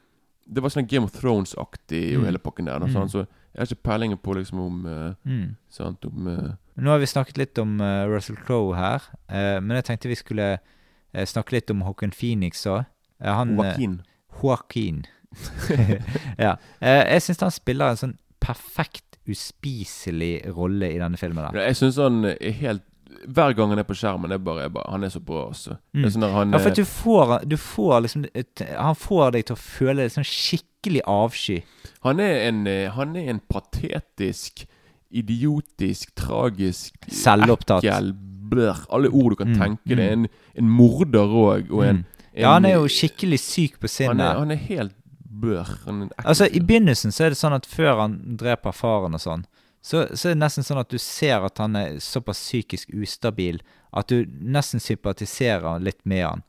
Det 0.48 0.62
var 0.62 0.70
sånn 0.74 0.86
Game 0.90 1.04
of 1.04 1.12
Thrones-aktig 1.16 2.16
og 2.16 2.22
Mm. 2.22 2.24
hele 2.26 2.38
pakken 2.38 2.64
der. 2.66 2.78
Noe, 2.80 2.88
Mm. 2.88 3.08
så 3.08 3.18
jeg 3.54 3.58
har 3.58 3.66
ikke 3.66 3.82
peiling 3.82 4.16
på 4.18 4.34
liksom 4.36 4.58
om 4.60 4.86
uh, 4.86 5.14
Mm. 5.26 5.56
Sant, 5.70 6.04
om 6.04 6.26
eh, 6.28 6.52
Nå 6.78 6.92
har 6.92 7.00
vi 7.02 7.10
snakket 7.10 7.40
litt 7.40 7.58
om 7.58 7.80
uh, 7.82 8.06
Russell 8.06 8.38
Crowe 8.38 8.76
her, 8.78 9.02
uh, 9.32 9.58
men 9.58 9.78
jeg 9.80 9.88
tenkte 9.88 10.12
vi 10.12 10.18
skulle 10.18 10.48
uh, 10.58 11.24
snakke 11.26 11.56
litt 11.56 11.72
om 11.74 11.82
Håkon 11.86 12.14
Phoenix 12.14 12.62
òg. 12.70 12.86
han 13.24 13.56
Joaquin. 13.56 14.00
Joaquin. 14.42 15.02
ja. 16.44 16.54
Jeg 16.80 17.22
syns 17.24 17.42
han 17.42 17.52
spiller 17.52 17.92
en 17.92 18.00
sånn 18.00 18.16
perfekt 18.38 19.18
uspiselig 19.28 20.42
rolle 20.56 20.92
i 20.94 21.00
denne 21.00 21.18
filmen. 21.20 21.48
Da. 21.48 21.66
Jeg 21.68 21.76
syns 21.80 21.98
han 22.00 22.22
er 22.30 22.54
helt 22.62 22.86
Hver 23.24 23.54
gang 23.56 23.72
han 23.72 23.80
er 23.80 23.86
på 23.88 23.96
skjermen, 23.96 24.30
er 24.30 24.38
bare, 24.38 24.68
bare 24.70 24.92
Han 24.92 25.02
er 25.04 25.10
så 25.10 25.20
bra, 25.24 25.46
altså. 25.48 25.78
Mm. 25.96 26.04
sånn 26.12 26.26
han 26.30 26.52
Ja, 26.54 26.60
for 26.62 26.76
du 26.76 26.84
får, 26.86 27.32
du 27.48 27.56
får 27.58 28.02
liksom 28.04 28.26
et, 28.30 28.62
Han 28.76 28.94
får 28.94 29.32
deg 29.34 29.48
til 29.48 29.56
å 29.56 29.60
føle 29.60 30.06
sånn 30.12 30.28
skikkelig 30.28 31.02
avsky. 31.08 31.56
Han 32.04 32.20
er 32.22 32.44
en, 32.46 32.60
han 32.94 33.16
er 33.18 33.32
en 33.32 33.40
patetisk, 33.50 34.68
idiotisk, 35.10 36.14
tragisk 36.16 36.94
Selvopptatt. 37.08 37.84
Ekkel, 37.84 38.12
blør. 38.48 38.84
Alle 38.92 39.08
ord 39.10 39.30
du 39.30 39.36
kan 39.42 39.48
Mm, 39.52 39.58
tenke. 39.58 39.92
Er 39.92 39.96
mm. 39.96 40.12
en, 40.12 40.28
en 40.54 40.70
morder 40.70 41.26
òg, 41.28 41.70
og 41.70 41.84
en, 41.86 41.96
Mm. 41.96 42.04
Ja, 42.38 42.52
han 42.54 42.64
er 42.64 42.76
jo 42.76 42.86
skikkelig 42.86 43.38
syk 43.40 43.80
på 43.80 43.88
han 43.88 44.20
er, 44.20 44.24
sinnet. 44.24 44.38
han 44.38 44.50
er 44.50 44.56
helt 44.56 44.94
bør. 45.42 45.64
Han 45.86 45.94
er 46.00 46.02
en 46.02 46.10
ekkel 46.12 46.26
Altså, 46.28 46.46
I 46.52 46.60
begynnelsen 46.60 47.12
så 47.12 47.24
er 47.24 47.28
det 47.30 47.38
sånn 47.38 47.56
at 47.56 47.66
før 47.66 48.00
han 48.00 48.36
dreper 48.38 48.72
faren 48.72 49.14
og 49.14 49.20
sånn, 49.20 49.44
så, 49.82 50.04
så 50.14 50.28
er 50.28 50.34
det 50.34 50.42
nesten 50.42 50.62
sånn 50.66 50.78
at 50.78 50.90
du 50.90 50.98
ser 50.98 51.44
at 51.46 51.58
han 51.58 51.74
er 51.76 51.98
såpass 51.98 52.38
psykisk 52.38 52.90
ustabil 52.94 53.60
at 53.92 54.08
du 54.08 54.26
nesten 54.42 54.80
sympatiserer 54.80 55.80
litt 55.80 55.98
med 56.04 56.26
han. 56.26 56.42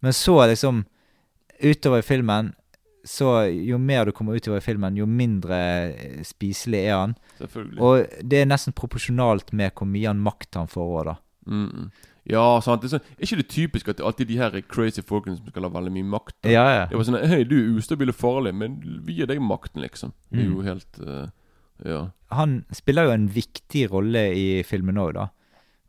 Men 0.00 0.12
så 0.12 0.46
liksom, 0.46 0.84
utover 1.62 1.98
i 1.98 2.02
filmen 2.06 2.54
så 3.04 3.46
jo 3.50 3.78
mer 3.78 4.04
du 4.04 4.12
kommer 4.12 4.36
utover 4.36 4.58
i 4.60 4.64
filmen, 4.64 4.96
jo 4.98 5.06
mindre 5.06 5.56
eh, 5.94 6.20
spiselig 6.26 6.82
er 6.86 6.96
han. 6.98 7.14
Selvfølgelig. 7.38 7.80
Og 7.80 8.22
det 8.30 8.42
er 8.42 8.46
nesten 8.50 8.72
proporsjonalt 8.76 9.52
med 9.56 9.72
hvor 9.78 9.88
mye 9.88 10.06
han 10.10 10.20
makt 10.24 10.54
han 10.60 10.68
får 10.70 10.94
òg, 10.98 11.04
da. 11.10 11.16
Mm, 11.46 11.66
mm. 11.72 11.90
Ja, 12.30 12.42
sant. 12.62 12.82
Det 12.84 12.90
er, 12.90 12.98
sånn, 12.98 13.14
er 13.16 13.24
ikke 13.26 13.38
det 13.40 13.48
typisk 13.50 13.88
at 13.88 13.96
det 13.98 14.04
alltid 14.06 14.28
de 14.28 14.36
her 14.38 14.58
crazy 14.68 15.02
folkene 15.02 15.38
som 15.38 15.48
skal 15.48 15.64
ha 15.66 15.70
veldig 15.72 15.90
mye 15.96 16.04
makt? 16.12 16.36
da? 16.44 16.50
Ja, 16.52 16.64
ja. 16.76 16.84
Det 16.90 16.98
var 17.00 17.06
sånn 17.08 17.16
Hei, 17.32 17.40
du 17.48 17.56
er 17.58 17.78
ustabil 17.80 18.12
og 18.12 18.18
farlig, 18.20 18.52
men 18.54 18.76
vi 19.06 19.16
gir 19.18 19.26
deg 19.30 19.40
makten, 19.42 19.80
liksom. 19.82 20.12
Det 20.30 20.42
er 20.44 20.48
Mm. 20.48 20.54
jo 20.54 20.62
helt 20.68 21.00
uh, 21.00 21.28
Ja. 21.84 22.00
Han 22.36 22.64
spiller 22.76 23.08
jo 23.08 23.10
en 23.16 23.28
viktig 23.32 23.86
rolle 23.90 24.26
i 24.36 24.62
filmen 24.68 25.00
òg, 25.00 25.14
da. 25.16 25.28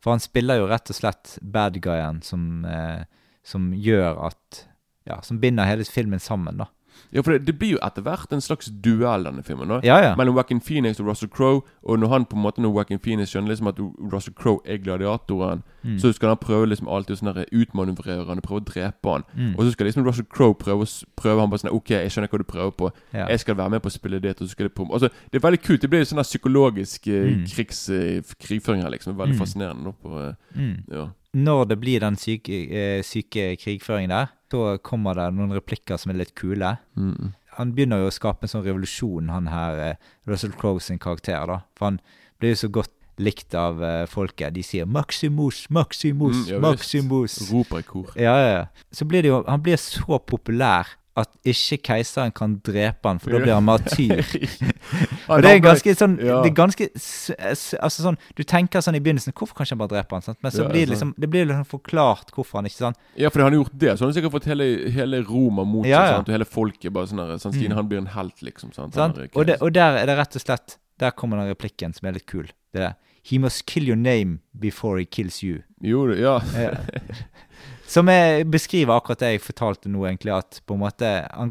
For 0.02 0.15
han 0.15 0.24
spiller 0.24 0.58
jo 0.58 0.69
rett 0.71 0.89
og 0.89 0.95
slett 0.97 1.36
bad 1.43 1.76
guyen 1.84 2.24
som, 2.24 2.63
eh, 2.65 3.04
som 3.43 3.74
gjør 3.76 4.24
at 4.32 4.65
Ja, 5.06 5.19
som 5.21 5.39
binder 5.41 5.65
hele 5.65 5.84
filmen 5.84 6.19
sammen, 6.19 6.58
da. 6.58 6.65
Ja, 7.13 7.21
for 7.21 7.31
det, 7.31 7.45
det 7.47 7.59
blir 7.59 7.71
jo 7.71 7.77
etter 7.83 8.01
hvert 8.01 8.31
en 8.33 8.41
slags 8.41 8.69
duell, 8.83 9.23
denne 9.23 9.43
filmen. 9.43 9.67
da 9.67 9.79
Ja, 9.83 9.97
ja. 10.01 10.15
Mellom 10.15 10.35
Joaquin 10.35 10.59
Phoenix 10.61 10.99
og 10.99 11.07
Russell 11.07 11.29
Crowe. 11.29 11.61
Og 11.83 11.99
når 11.99 12.07
han 12.09 12.25
på 12.25 12.35
en 12.35 12.41
måte 12.43 12.61
Når 12.61 12.73
Joaquin 12.73 12.99
Phoenix 12.99 13.29
skjønner 13.29 13.49
liksom 13.49 13.67
at 13.67 13.79
Russell 14.13 14.33
Crowe 14.33 14.59
er 14.65 14.77
gladiatoren, 14.77 15.63
Mm. 15.83 15.97
så 15.99 16.13
skal 16.13 16.27
han 16.29 16.37
prøve 16.37 16.67
liksom 16.69 16.87
alltid 16.87 17.17
sånn 17.17 17.33
der 17.33 17.45
utmanøvrere 17.51 18.27
han 18.27 18.37
og 18.37 18.43
prøve 18.43 18.61
å 18.61 18.65
drepe 18.65 19.09
han. 19.11 19.23
Mm. 19.35 19.55
Og 19.57 19.65
så 19.65 19.71
skal 19.71 19.87
liksom 19.87 20.05
Russell 20.05 20.25
Crowe 20.29 20.53
prøve, 20.53 20.85
prøve 21.17 21.39
han 21.39 21.49
bare 21.49 21.59
sånn 21.63 21.71
OK, 21.73 21.89
jeg 21.89 22.11
skjønner 22.11 22.29
hva 22.29 22.37
du 22.37 22.43
prøver 22.43 22.71
på. 22.77 22.91
Ja. 23.13 23.25
Jeg 23.27 23.39
skal 23.39 23.55
være 23.55 23.69
med 23.71 23.81
på 23.81 23.89
å 23.89 23.91
spille 23.91 24.19
det, 24.21 24.35
og 24.41 24.45
så 24.47 24.51
skal 24.51 24.67
det 24.69 24.75
på 24.75 24.85
Altså, 24.91 25.09
Det 25.31 25.43
er 25.43 25.47
veldig 25.49 25.61
kult. 25.63 25.81
Det 25.81 25.89
blir 25.89 26.01
sånn 26.05 26.17
der 26.21 26.23
psykologisk 26.29 27.07
eh, 27.07 27.33
Mm. 27.33 27.45
krigs, 27.47 27.89
eh, 27.89 28.21
krigføring 28.39 28.81
her, 28.83 28.89
liksom. 28.91 29.15
Veldig 29.15 29.33
Mm. 29.35 29.39
fascinerende. 29.39 29.83
da, 29.85 29.91
På, 30.03 30.29
eh, 30.29 30.33
Mm. 30.55 30.83
ja. 30.91 31.07
Når 31.33 31.67
det 31.69 31.79
blir 31.79 31.99
den 31.99 32.15
syke, 32.15 32.49
eh, 32.71 33.01
syke 33.01 33.57
krigføringen 33.57 34.09
der, 34.09 34.27
så 34.51 34.77
kommer 34.83 35.15
det 35.15 35.29
noen 35.33 35.53
replikker 35.55 35.97
som 35.97 36.11
er 36.11 36.19
litt 36.21 36.33
kule. 36.35 36.73
Mm. 36.99 37.31
Han 37.57 37.71
begynner 37.75 37.99
jo 38.03 38.09
å 38.11 38.15
skape 38.15 38.43
en 38.47 38.51
sånn 38.51 38.65
revolusjon, 38.65 39.29
han 39.31 39.47
her 39.51 39.79
eh, 39.89 39.95
Russell 40.27 40.53
Crowe 40.55 40.79
sin 40.83 40.99
karakter, 40.99 41.39
da. 41.47 41.61
For 41.79 41.89
han 41.91 41.99
blir 42.39 42.53
jo 42.55 42.61
så 42.65 42.69
godt 42.71 42.91
likt 43.21 43.53
av 43.53 43.81
uh, 43.83 44.05
folket. 44.09 44.53
De 44.55 44.63
sier 44.65 44.85
'Maximus, 44.87 45.67
Maximus, 45.69 46.47
Mm, 46.47 46.47
ja. 46.49 46.59
Maximus'. 46.63 47.51
Roper 47.51 47.79
i 47.83 47.83
kor. 47.85 48.13
Ja, 48.15 48.33
ja, 48.39 48.47
ja. 48.55 48.65
Så 48.91 49.05
blir 49.05 49.21
det 49.21 49.29
jo 49.29 49.43
Han 49.47 49.61
blir 49.61 49.77
så 49.77 50.17
populær 50.25 50.87
at 51.19 51.28
ikke 51.43 51.78
keiseren 51.84 52.32
kan 52.32 52.54
drepe 52.63 53.10
han, 53.10 53.17
for 53.19 53.34
da 53.36 53.39
blir 53.43 53.54
han 53.58 53.65
martyr. 53.71 54.21
Og 55.32 55.41
det 55.43 55.50
er 55.52 55.60
ganske 55.63 55.93
sånn 56.00 56.13
Det 56.17 56.30
er 56.50 56.54
ganske 56.56 56.88
Altså 57.43 58.04
sånn 58.06 58.17
Du 58.36 58.41
tenker 58.47 58.82
sånn 58.84 58.95
i 58.97 59.02
begynnelsen 59.04 59.36
Hvorfor 59.36 59.56
kan 59.58 59.67
ikke 59.67 59.76
han 59.76 59.82
bare 59.84 59.91
drepe 59.93 60.15
han? 60.17 60.24
Sant? 60.26 60.39
Men 60.43 60.54
så 60.56 60.65
blir 60.69 60.86
det 60.88 60.93
liksom 60.93 61.12
Det 61.19 61.30
blir 61.32 61.45
liksom 61.50 61.67
forklart 61.69 62.32
hvorfor 62.36 62.60
han 62.62 62.69
ikke 62.71 62.80
sant? 62.80 63.00
Ja, 63.19 63.30
for 63.30 63.43
han 63.43 63.52
har 63.52 63.60
gjort 63.60 63.76
det. 63.84 63.93
Så 63.97 64.06
han 64.06 64.12
har 64.12 64.17
sikkert 64.17 64.36
fått 64.38 64.47
hele, 64.52 64.67
hele 64.95 65.21
Roma 65.28 65.63
mot 65.67 65.84
seg. 65.86 65.91
ja. 65.93 66.02
ja. 66.13 66.17
Og 66.24 66.32
hele 66.34 66.47
folket 66.47 66.95
bare 66.95 67.12
sånn 67.12 67.21
sånn, 67.38 67.54
Stine, 67.56 67.71
Mm. 67.76 67.78
han 67.82 67.91
blir 67.91 68.02
en 68.06 68.12
helt, 68.15 68.41
liksom. 68.41 68.71
Sant? 68.76 68.95
sant? 68.97 69.19
Og, 69.36 69.45
det, 69.47 69.60
og 69.62 69.71
der 69.76 70.00
er 70.02 70.10
det 70.10 70.17
rett 70.19 70.36
og 70.39 70.43
slett 70.47 70.78
Der 71.00 71.12
kommer 71.17 71.38
den 71.43 71.52
replikken 71.52 71.93
som 71.95 72.08
er 72.10 72.17
litt 72.17 72.28
kul. 72.32 72.47
Det 72.74 72.88
er 72.91 72.97
He 73.24 73.38
must 73.38 73.67
kill 73.69 73.86
your 73.86 74.00
name 74.00 74.39
before 74.58 74.97
he 74.97 75.06
kills 75.06 75.43
you. 75.43 75.60
Jo, 75.86 76.08
ja. 76.17 76.39
Som 77.91 78.08
jeg 78.08 78.45
beskriver 78.54 78.95
akkurat 78.95 79.19
det 79.19 79.32
jeg 79.34 79.41
fortalte 79.43 79.89
nå, 79.91 80.06
egentlig. 80.08 80.32
At 80.32 80.62
på 80.65 80.77
en 80.77 80.84
måte 80.86 81.10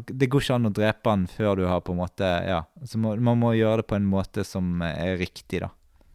Det 0.09 0.29
går 0.31 0.41
ikke 0.41 0.55
an 0.57 0.69
å 0.71 0.73
drepe 0.73 1.11
han 1.13 1.27
før 1.29 1.59
du 1.59 1.65
har 1.69 1.83
på 1.85 1.93
en 1.93 2.01
måte 2.01 2.29
Ja. 2.47 2.63
Så 2.87 2.97
må, 2.97 3.13
man 3.21 3.37
må 3.41 3.51
gjøre 3.53 3.83
det 3.83 3.87
på 3.91 3.95
en 3.99 4.07
måte 4.09 4.45
som 4.47 4.81
er 4.87 5.17
riktig, 5.21 5.61
da. 5.61 5.69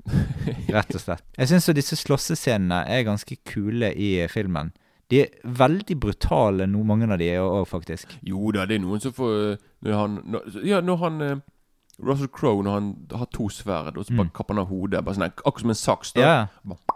Rett 0.75 0.95
og 0.95 1.03
slett. 1.03 1.23
Jeg 1.39 1.51
syns 1.51 1.67
disse 1.75 1.97
slåssescenene 1.99 2.85
er 2.91 3.07
ganske 3.07 3.39
kule 3.47 3.93
i 3.95 4.11
filmen. 4.31 4.73
De 5.11 5.21
er 5.23 5.35
veldig 5.47 5.97
brutale, 6.03 6.67
no, 6.67 6.83
mange 6.87 7.07
av 7.11 7.19
de 7.23 7.29
er 7.31 7.43
òg, 7.43 7.63
faktisk. 7.71 8.17
Jo 8.27 8.51
da, 8.55 8.65
det 8.67 8.81
er 8.81 8.83
noen 8.83 9.03
som 9.03 9.13
får 9.15 9.59
Når 9.87 9.95
han 10.01 10.17
når, 10.27 10.57
Ja, 10.67 10.81
når 10.83 10.97
han 11.05 11.21
eh, 11.23 11.37
Russell 12.03 12.29
Crowe, 12.29 12.63
når 12.67 12.75
han 12.75 12.89
har 13.15 13.29
to 13.33 13.47
sverd, 13.49 13.97
og 13.97 14.05
så 14.05 14.13
bare 14.17 14.27
Mm. 14.29 14.33
kapper 14.35 14.55
han 14.55 14.63
av 14.65 14.69
hodet. 14.69 15.05
Bare 15.05 15.15
sånn, 15.17 15.31
Akkurat 15.31 15.61
som 15.63 15.71
en 15.71 15.79
saks. 15.81 16.13
da. 16.13 16.21
Ja. 16.21 16.47
Veldig- 16.67 16.96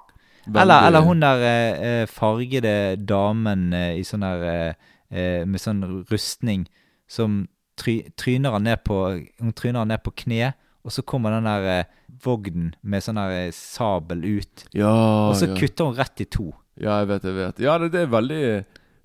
Eller, 0.58 0.86
eller 0.88 1.00
hun 1.06 1.20
der 1.22 1.42
eh, 1.46 1.82
eh, 2.02 2.06
fargede 2.10 2.96
damen 3.06 3.72
eh, 3.72 3.98
i 4.00 4.02
sånn 4.04 4.20
der 4.24 4.42
eh, 4.48 4.74
eh, 5.10 5.44
Med 5.46 5.60
sånn 5.60 5.82
rustning 6.10 6.66
som 7.10 7.46
try, 7.76 8.00
tryner 8.16 8.52
han 8.56 8.64
ned 8.64 8.82
på 8.84 8.98
Hun 9.40 9.52
tryner 9.52 9.80
han 9.84 9.88
ned 9.88 10.02
på 10.02 10.12
kne, 10.24 10.52
og 10.84 10.92
så 10.94 11.02
kommer 11.02 11.30
den 11.36 11.44
der 11.48 11.68
eh, 11.78 11.84
vognen 12.24 12.74
med 12.82 13.02
sånn 13.04 13.18
der 13.20 13.30
eh, 13.46 13.52
sabel 13.54 14.24
ut. 14.24 14.66
Ja, 14.74 14.90
Og 15.30 15.36
så 15.36 15.48
ja. 15.50 15.56
kutter 15.58 15.84
hun 15.90 15.96
rett 15.98 16.20
i 16.20 16.26
to. 16.26 16.50
ja, 16.80 16.98
jeg 17.02 17.08
vet, 17.08 17.24
jeg 17.24 17.34
vet. 17.36 17.58
Ja, 17.60 17.78
det, 17.78 17.90
det 17.92 18.00
er 18.06 18.12
veldig 18.12 18.42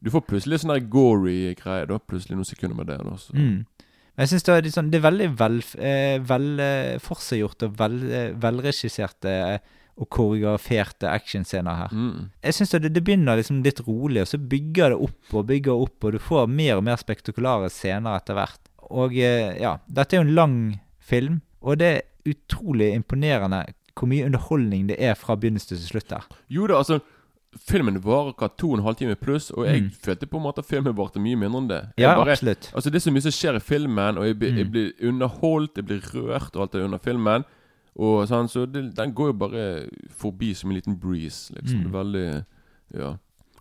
Du 0.06 0.12
får 0.14 0.22
plutselig 0.28 0.60
sånn 0.62 0.74
der 0.76 0.86
gory 0.88 1.54
greie, 1.60 1.86
da. 1.90 1.98
Plutselig 2.00 2.36
noen 2.38 2.46
sekunder 2.48 2.76
med 2.78 2.88
det. 2.92 3.00
Da, 3.04 3.16
så. 3.18 3.34
Mm. 3.34 3.66
Men 4.16 4.24
jeg 4.24 4.30
synes 4.32 4.44
det, 4.48 4.54
er 4.56 4.70
sånn- 4.72 4.90
det 4.94 5.00
er 5.02 5.04
veldig 5.10 5.30
vel, 5.40 5.58
eh, 5.84 6.20
velforseggjort 6.30 7.66
og 7.68 7.74
vel, 7.80 7.96
eh, 8.12 8.30
velregisserte 8.40 9.34
eh, 9.56 9.60
og 9.98 10.10
koreograferte 10.10 11.08
actionscener 11.08 11.76
her. 11.80 11.94
Mm. 11.96 12.30
Jeg 12.44 12.54
syns 12.58 12.72
det, 12.76 12.94
det 12.94 13.04
begynner 13.08 13.38
liksom 13.40 13.62
litt 13.64 13.80
rolig, 13.88 14.22
og 14.26 14.28
så 14.28 14.38
bygger 14.38 14.90
det 14.92 15.00
opp 15.08 15.34
og 15.40 15.48
bygger 15.48 15.72
opp, 15.86 16.04
og 16.04 16.12
du 16.12 16.20
får 16.20 16.50
mer 16.52 16.76
og 16.78 16.84
mer 16.84 16.98
spektakulære 17.00 17.70
scener 17.72 18.18
etter 18.20 18.36
hvert. 18.36 18.60
Og 18.92 19.16
eh, 19.16 19.56
ja, 19.62 19.78
dette 19.88 20.14
er 20.18 20.22
jo 20.24 20.28
en 20.28 20.36
lang 20.36 20.58
film, 21.00 21.42
og 21.62 21.80
det 21.80 21.88
er 21.96 22.02
utrolig 22.36 22.92
imponerende 22.94 23.64
hvor 23.96 24.10
mye 24.12 24.26
underholdning 24.28 24.88
det 24.90 24.98
er 25.00 25.14
fra 25.16 25.38
begynnelse 25.40 25.70
til 25.72 25.80
slutt 25.88 26.12
her. 26.12 26.26
Jo 26.52 26.68
da, 26.68 26.82
altså 26.82 27.00
Filmen 27.56 27.96
varer 28.04 28.34
hva 28.36 28.50
to 28.60 28.68
og 28.74 28.80
en 28.82 28.84
halv 28.84 28.98
time 29.00 29.14
pluss, 29.16 29.46
og 29.56 29.64
jeg 29.66 29.84
Mm. 29.86 29.92
følte 30.04 30.28
på 30.28 30.36
en 30.36 30.44
måte 30.44 30.60
at 30.60 30.66
filmen 30.68 30.92
varte 30.98 31.22
mye 31.24 31.38
mindre 31.40 31.62
enn 31.62 31.68
det. 31.70 31.78
Jeg 31.96 32.04
Ja, 32.04 32.16
bare- 32.16 32.32
absolutt. 32.34 32.70
Altså 32.76 32.90
Det 32.92 32.96
er 33.00 33.10
så 33.10 33.14
mye 33.16 33.22
som 33.22 33.32
skjer 33.32 33.56
i 33.56 33.60
filmen, 33.64 34.18
og 34.18 34.26
jeg, 34.28 34.36
blir- 34.40 34.58
jeg 34.58 34.66
Mm. 34.68 34.72
blir 34.72 34.92
underholdt, 35.08 35.76
jeg 35.78 35.86
blir 35.86 36.02
rørt 36.12 36.52
og 36.58 36.62
alt 36.64 36.72
det 36.74 36.82
under 36.84 36.98
filmen. 37.00 37.46
Og 37.98 38.28
sånn, 38.28 38.50
Så 38.50 38.66
det, 38.72 38.94
den 38.96 39.14
går 39.14 39.28
jo 39.28 39.34
bare 39.34 39.88
forbi 40.10 40.54
som 40.54 40.70
en 40.72 40.76
liten 40.76 40.98
breeze. 41.00 41.54
Liksom. 41.56 41.80
Mm. 41.80 41.86
Er 41.86 42.04
veldig 42.04 42.46
Ja. 42.94 43.14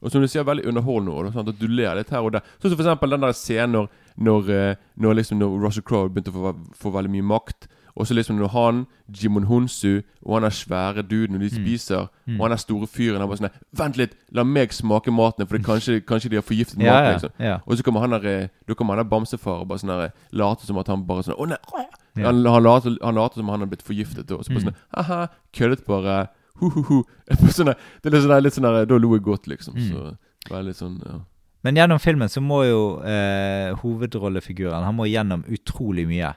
Og 0.02 0.10
som 0.10 0.20
du 0.20 0.26
sier, 0.28 0.44
veldig 0.44 0.66
underholdende. 0.66 1.12
Og, 1.14 1.32
sånn, 1.32 1.48
at 1.48 1.58
du 1.58 1.66
ler 1.68 1.94
litt 1.96 2.10
her 2.10 2.18
og 2.20 2.32
der. 2.32 2.42
Sånn 2.60 2.70
som 2.70 2.76
for 2.76 2.84
eksempel 2.84 3.10
den 3.10 3.20
der 3.20 3.32
scenen 3.32 3.72
når, 3.72 3.88
når, 4.18 4.50
eh, 4.50 4.74
når, 4.98 5.14
liksom, 5.14 5.38
når 5.38 5.60
Russell 5.62 5.82
Crowe 5.82 6.10
begynte 6.10 6.30
å 6.34 6.52
få, 6.52 6.52
få 6.74 6.92
veldig 6.92 7.10
mye 7.10 7.22
makt. 7.22 7.68
Og 7.96 8.06
så 8.06 8.12
liksom 8.14 8.36
når 8.36 8.48
han, 8.50 8.86
Jimon 9.08 9.44
Hunsu 9.46 10.02
og 10.26 10.34
han 10.34 10.44
er 10.44 10.50
svære 10.50 11.02
duden 11.08 11.36
og 11.36 11.40
de 11.40 11.48
Mm. 11.48 11.64
spiser, 11.64 12.08
Mm. 12.26 12.40
og 12.40 12.44
han 12.48 12.52
er 12.52 12.56
store 12.56 12.86
fyren 12.86 13.20
Han 13.20 13.28
bare 13.28 13.38
sånn 13.38 13.50
Vent 13.72 13.96
litt, 13.96 14.14
la 14.32 14.42
meg 14.42 14.70
smake 14.72 15.12
maten, 15.14 15.46
for 15.46 15.56
det 15.56 15.64
kanskje, 15.64 16.00
kanskje 16.04 16.28
de 16.30 16.36
har 16.36 16.42
forgiftet 16.42 16.82
Ja, 16.82 16.90
maten. 16.92 17.04
ja, 17.04 17.12
liksom 17.14 17.30
ja. 17.38 17.60
og 17.66 17.76
så 17.78 17.82
kommer 17.84 18.00
han 18.00 18.10
der 18.10 18.26
eh, 18.26 18.48
Da 18.66 18.74
kommer 18.74 18.96
han 18.96 19.06
der 19.06 19.08
bamsefar 19.16 19.60
og 19.60 19.68
bare 19.68 19.78
sånn 19.78 19.88
late 19.94 20.12
later 20.32 20.66
som 20.66 20.78
at 20.78 20.88
han 20.88 21.04
bare 21.06 21.22
sånn 21.22 21.38
Å 21.38 21.46
nei! 21.46 21.86
Ja. 22.16 22.26
Han, 22.30 22.44
han, 22.46 22.62
later, 22.62 22.96
han 23.02 23.14
later 23.18 23.40
som 23.42 23.48
han 23.50 23.60
har 23.64 23.66
blitt 23.72 23.82
forgiftet. 23.82 24.30
Og 24.30 24.44
så 24.44 24.52
bare 24.54 24.62
Mm. 24.62 24.68
sånn 24.70 24.76
Haha, 24.94 25.28
køddet 25.52 25.84
bare. 25.86 26.28
Hu-hu-hu. 26.60 27.02
Sånne, 27.50 27.74
Det 28.02 28.06
er 28.12 28.14
litt 28.14 28.22
sånn 28.28 28.42
litt 28.42 28.54
sånn 28.54 28.68
der 28.68 28.86
Da 28.86 28.98
lo 29.02 29.14
jeg 29.16 29.24
godt, 29.26 29.46
liksom. 29.50 29.74
Mm. 29.74 29.88
Så 29.90 30.16
veldig 30.54 30.74
sånn 30.78 31.00
ja. 31.04 31.16
Men 31.64 31.74
gjennom 31.80 31.98
filmen 31.98 32.28
så 32.28 32.40
må 32.44 32.60
jo 32.68 32.80
eh, 33.02 33.72
hovedrollefiguren 33.80 34.84
Han 34.84 34.94
må 34.98 35.06
gjennom 35.08 35.42
utrolig 35.48 36.04
mye. 36.06 36.34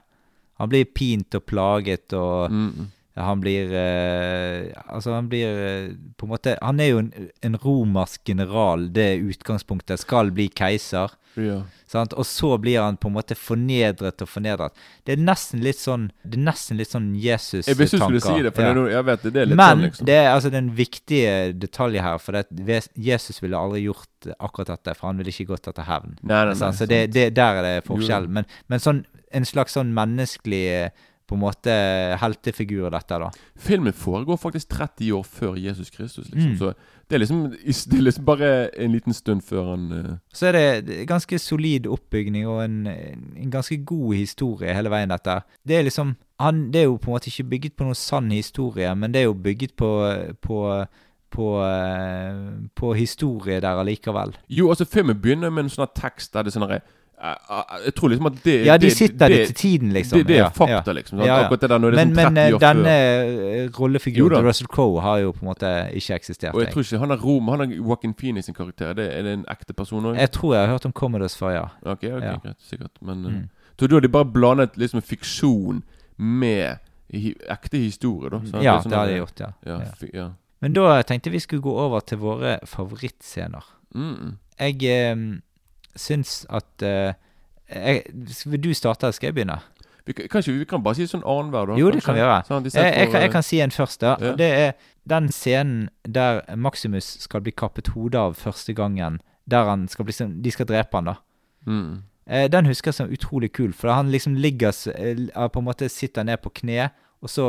Han 0.57 0.69
blir 0.71 0.85
pint 0.89 1.35
og 1.37 1.45
plaget, 1.45 2.13
og 2.17 2.49
Mm, 2.49 2.71
mm. 2.73 2.87
han 3.21 3.41
blir 3.43 3.71
eh, 3.73 4.71
Altså, 4.89 5.13
han 5.13 5.27
blir 5.29 5.45
eh, 5.67 5.89
på 6.17 6.25
en 6.25 6.31
måte 6.31 6.57
Han 6.61 6.79
er 6.79 6.87
jo 6.93 6.97
en, 7.03 7.11
en 7.43 7.57
romersk 7.61 8.23
general, 8.25 8.87
det 8.89 9.03
er 9.11 9.27
utgangspunktet. 9.29 9.99
Skal 9.99 10.31
bli 10.31 10.47
keiser. 10.49 11.13
Ja. 11.37 11.61
Og 12.17 12.25
så 12.27 12.49
blir 12.59 12.81
han 12.81 12.97
på 12.99 13.07
en 13.07 13.15
måte 13.15 13.35
fornedret 13.37 14.21
og 14.23 14.29
fornedret. 14.29 14.75
Det 15.07 15.15
er 15.15 15.21
nesten 15.23 15.61
litt 15.63 15.79
sånn 15.79 16.09
Det 16.23 16.35
er 16.39 16.43
nesten 16.49 16.77
litt 16.77 16.91
sånn 16.91 17.13
Jesus-tanker. 17.15 17.71
Jeg 17.71 17.79
visste 17.79 17.99
du 17.99 18.19
skulle 18.19 18.21
si 18.25 18.43
det, 18.43 18.53
for 18.55 18.65
Ja. 18.65 18.73
det 18.73 18.91
jeg 18.91 19.05
vet 19.05 19.23
det. 19.23 19.33
Det 19.33 19.41
er 19.41 19.45
litt 19.51 19.57
Men 19.57 19.69
sånn, 19.77 19.83
liksom. 19.87 20.05
det 20.05 20.15
er 20.15 20.29
altså 20.33 20.51
den 20.51 20.69
viktige 20.75 21.33
detaljen 21.53 22.03
her, 22.03 22.17
for 22.17 22.31
det, 22.31 22.89
Jesus 22.95 23.41
ville 23.41 23.57
aldri 23.57 23.83
gjort 23.85 24.31
akkurat 24.39 24.67
dette, 24.75 24.95
for 24.95 25.07
han 25.07 25.17
ville 25.17 25.31
ikke 25.31 25.47
gått 25.53 25.67
etter 25.67 25.87
hevn. 25.87 26.17
Nei, 26.23 26.45
nei, 26.45 26.53
nei, 26.53 26.71
så 26.73 26.85
det, 26.89 27.11
det, 27.13 27.33
der 27.35 27.61
er 27.61 27.63
det 27.63 27.85
forskjell. 27.87 28.27
Men, 28.27 28.45
men 28.67 28.79
sånn, 28.79 29.05
en 29.31 29.45
slags 29.45 29.73
sånn 29.77 29.93
menneskelig 29.93 30.91
på 31.27 31.35
en 31.35 31.41
måte 31.43 31.73
heltefigur, 32.21 32.89
dette, 32.93 33.17
da. 33.19 33.27
Filmen 33.59 33.93
foregår 33.93 34.39
faktisk 34.39 34.69
30 34.71 35.11
år 35.17 35.25
før 35.27 35.57
Jesus 35.59 35.89
Kristus, 35.91 36.29
liksom. 36.31 36.53
Mm. 36.53 36.57
Så 36.61 36.73
det 37.07 37.15
er 37.15 37.23
liksom 37.23 37.41
Det 37.91 37.97
er 37.97 38.03
liksom 38.03 38.25
bare 38.25 38.51
en 38.75 38.91
liten 38.91 39.13
stund 39.13 39.41
før 39.41 39.71
han 39.71 39.91
uh... 39.91 40.13
Så 40.33 40.47
er 40.49 40.57
det 40.81 41.07
ganske 41.07 41.39
solid 41.39 41.87
oppbygning 41.87 42.47
og 42.47 42.63
en, 42.65 42.87
en 42.87 43.51
ganske 43.51 43.77
god 43.85 44.13
historie 44.13 44.75
hele 44.75 44.91
veien, 44.91 45.09
dette. 45.09 45.39
Det 45.67 45.77
er 45.77 45.87
liksom 45.87 46.15
han, 46.39 46.67
Det 46.71 46.81
er 46.81 46.89
jo 46.89 46.97
på 46.97 47.11
en 47.11 47.15
måte 47.15 47.31
ikke 47.31 47.49
bygget 47.49 47.75
på 47.77 47.87
noen 47.87 47.97
sann 47.97 48.31
historie, 48.31 48.95
men 48.95 49.13
det 49.13 49.21
er 49.21 49.29
jo 49.29 49.33
bygget 49.33 49.73
på 49.79 49.89
på, 50.41 50.59
på, 51.31 51.47
eh, 51.63 52.43
på 52.75 52.93
historie 52.93 53.61
der 53.61 53.81
allikevel. 53.81 54.35
Jo, 54.49 54.69
altså 54.69 54.85
filmen 54.85 55.21
begynner 55.21 55.49
med 55.49 55.65
en 55.65 55.73
sånn 55.73 55.95
tekst 55.95 56.33
der 56.33 56.45
det 56.45 56.53
er 56.53 56.59
sånn 56.59 56.67
herre 56.67 56.83
Jeg 57.17 57.93
tror 57.97 58.09
liksom 58.11 58.25
at 58.29 58.43
det 58.43 58.65
Ja, 58.65 58.77
de 58.77 58.89
sitter 58.91 59.27
det, 59.27 59.37
det- 59.37 59.45
til 59.47 59.55
tiden, 59.55 59.91
liksom. 59.93 60.17
Det, 60.19 60.27
det 60.27 60.37
er 60.37 60.49
fakta, 60.53 60.83
ja. 60.85 60.93
liksom. 60.93 61.19
Ja, 61.19 61.25
ja. 61.25 61.37
Akkurat 61.45 61.61
det 61.61 61.69
der 61.69 61.77
når 61.79 61.91
det 61.91 61.99
er 61.99 62.05
Men, 62.05 62.15
sånn 62.15 62.33
men 62.33 62.35
30 62.35 62.47
eh, 62.47 62.53
år 62.55 62.59
denne 62.59 62.93
eh, 63.63 63.69
rollefiguren 63.79 64.35
til 64.37 64.45
Russell 64.47 64.67
Crowe 64.67 65.01
har 65.01 65.17
jo 65.23 65.31
på 65.31 65.41
en 65.41 65.47
måte 65.49 65.71
ikke 65.97 66.13
eksistert. 66.15 66.53
Og 66.53 66.61
jeg 66.61 66.71
tror 66.73 66.81
ikke 66.85 66.99
han 66.99 67.11
er 67.11 67.17
Rom 67.17 67.47
Han 67.47 67.61
er 67.61 67.75
Joaquin 67.75 68.13
Phoenix 68.13 68.45
sin 68.45 68.53
karakter. 68.53 68.93
Det, 68.93 69.07
er 69.17 69.23
det 69.23 69.33
en 69.33 69.45
ekte 69.49 69.73
person 69.73 70.05
òg? 70.05 70.15
Jeg 70.19 70.31
tror 70.31 70.53
jeg 70.53 70.61
har 70.67 70.71
hørt 70.75 70.85
om 70.85 70.91
Commodus 70.93 71.35
før, 71.37 71.49
ja. 71.55 71.63
Ok, 71.85 72.03
ok, 72.03 72.21
Ja. 72.23 72.37
greit. 72.43 72.61
Sikkert. 72.69 73.01
Men 73.01 73.17
Mm. 73.25 73.49
Så 73.79 73.87
du 73.87 73.99
de 73.99 74.07
bare 74.09 74.25
blandet 74.25 74.77
liksom 74.77 75.01
fiksjon 75.01 75.83
med 76.17 76.77
hi 77.13 77.33
ekte 77.49 77.77
historie, 77.77 78.29
da? 78.29 78.39
sant? 78.39 78.63
Ja, 78.63 78.75
det, 78.77 78.83
sånn 78.83 78.89
det 78.89 78.97
har 78.97 79.05
der- 79.05 79.13
de 79.13 79.19
gjort, 79.19 79.39
ja. 79.39 79.51
Ja, 79.65 79.79
ja. 79.79 80.07
ja. 80.13 80.29
Men 80.61 80.73
da 80.73 81.01
tenkte 81.03 81.29
vi 81.31 81.39
skulle 81.39 81.61
gå 81.61 81.69
over 81.77 81.99
til 81.99 82.17
våre 82.17 82.59
favorittscener. 82.65 83.63
Mm. 83.95 84.37
Jeg 84.59 84.83
eh, 84.83 85.15
syns 85.97 86.45
at 86.49 86.83
eh, 86.85 87.13
jeg, 87.67 88.03
Vil 88.45 88.61
du 88.63 88.73
starte, 88.73 89.05
eller 89.07 89.17
skal 89.17 89.27
jeg 89.31 89.35
begynne? 89.35 89.59
Vi, 90.07 90.13
kan, 90.15 90.27
kanskje 90.31 90.53
vi 90.55 90.65
kan 90.69 90.83
bare 90.85 90.95
si 90.95 91.07
sånn 91.11 91.23
annenhver, 91.27 91.73
da? 91.73 91.75
Jo, 91.81 91.89
det 91.91 91.99
kanskje? 91.99 92.05
kan 92.07 92.15
vi 92.15 92.21
gjøre. 92.21 92.43
Sånn, 92.47 92.67
Jeg, 92.71 92.93
jeg, 92.95 93.09
kan, 93.11 93.21
jeg 93.25 93.31
kan 93.33 93.43
si 93.43 93.57
en 93.59 93.73
først, 93.75 93.99
da. 94.05 94.13
Ja. 94.23 94.35
Det 94.39 94.47
er 94.55 94.69
den 95.11 95.27
scenen 95.35 95.89
der 96.07 96.39
Maximus 96.55 97.09
skal 97.25 97.43
bli 97.43 97.51
kappet 97.51 97.91
hodet 97.91 98.21
av 98.21 98.37
første 98.39 98.71
gangen. 98.77 99.19
Der 99.51 99.67
han 99.67 99.87
skal 99.91 100.07
bli, 100.07 100.15
sånn- 100.15 100.37
de 100.43 100.51
skal 100.55 100.69
drepe 100.69 100.95
han, 101.01 101.11
da. 101.11 101.17
mm. 101.67 101.89
Eh, 102.27 102.49
den 102.51 102.65
husker 102.67 102.89
jeg 102.91 102.95
som 102.97 103.11
utrolig 103.15 103.53
kul, 103.55 103.71
for 103.71 103.87
han 103.87 104.09
liksom 104.11 104.33
ligger 104.35 104.73
eh, 104.91 105.21
på 105.47 105.59
en 105.61 105.63
måte 105.67 105.87
sitter 105.87 106.25
ned 106.27 106.41
på 106.43 106.51
kne, 106.59 106.89
og 107.23 107.29
så 107.31 107.45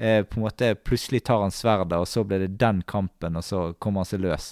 på 0.00 0.38
en 0.38 0.42
måte 0.44 0.68
plutselig 0.86 1.24
tar 1.26 1.42
han 1.42 1.50
sverdet, 1.52 1.92
og 1.98 2.06
så 2.08 2.22
blir 2.24 2.38
det 2.46 2.54
den 2.60 2.78
kampen, 2.88 3.34
og 3.36 3.42
så 3.44 3.74
kommer 3.82 4.00
han 4.00 4.06
seg 4.08 4.22
løs. 4.22 4.46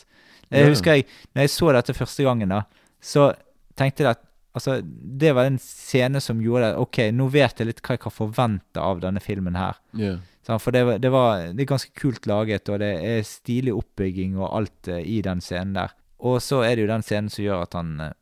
Jeg 0.50 0.66
husker 0.68 0.98
jeg, 0.98 1.06
når 1.32 1.46
jeg 1.46 1.52
så 1.54 1.70
dette 1.72 1.94
første 1.96 2.26
gangen, 2.26 2.50
da, 2.52 2.58
så 3.00 3.30
tenkte 3.78 4.02
jeg 4.04 4.10
at 4.16 4.24
altså, 4.58 4.78
det 4.82 5.34
var 5.36 5.46
en 5.46 5.58
scene 5.62 6.20
som 6.24 6.40
gjorde 6.42 6.72
at 6.72 6.80
OK, 6.82 6.98
nå 7.14 7.28
vet 7.30 7.60
jeg 7.62 7.68
litt 7.70 7.82
hva 7.84 7.94
jeg 7.96 8.02
kan 8.02 8.14
forvente 8.14 8.82
av 8.82 9.00
denne 9.04 9.20
filmen 9.22 9.54
her. 9.58 9.78
Yeah. 9.94 10.18
For 10.48 10.72
det, 10.72 10.80
var- 10.88 10.98
det, 10.98 11.10
var, 11.12 11.42
det 11.52 11.60
er 11.66 11.68
ganske 11.74 11.92
kult 12.00 12.26
laget, 12.26 12.68
og 12.72 12.78
det 12.80 12.88
er 13.04 13.22
stilig 13.28 13.74
oppbygging 13.76 14.38
og 14.40 14.48
alt 14.56 14.88
eh, 14.88 15.02
i 15.04 15.18
den 15.22 15.42
scenen 15.44 15.74
der. 15.76 15.92
Og 16.24 16.40
så 16.42 16.62
er 16.64 16.74
det 16.74 16.86
jo 16.86 16.90
den 16.94 17.04
scenen 17.04 17.28
som 17.30 17.44
gjør 17.44 17.66
at 17.66 17.76
han 17.78 17.90
Kommer 17.98 18.14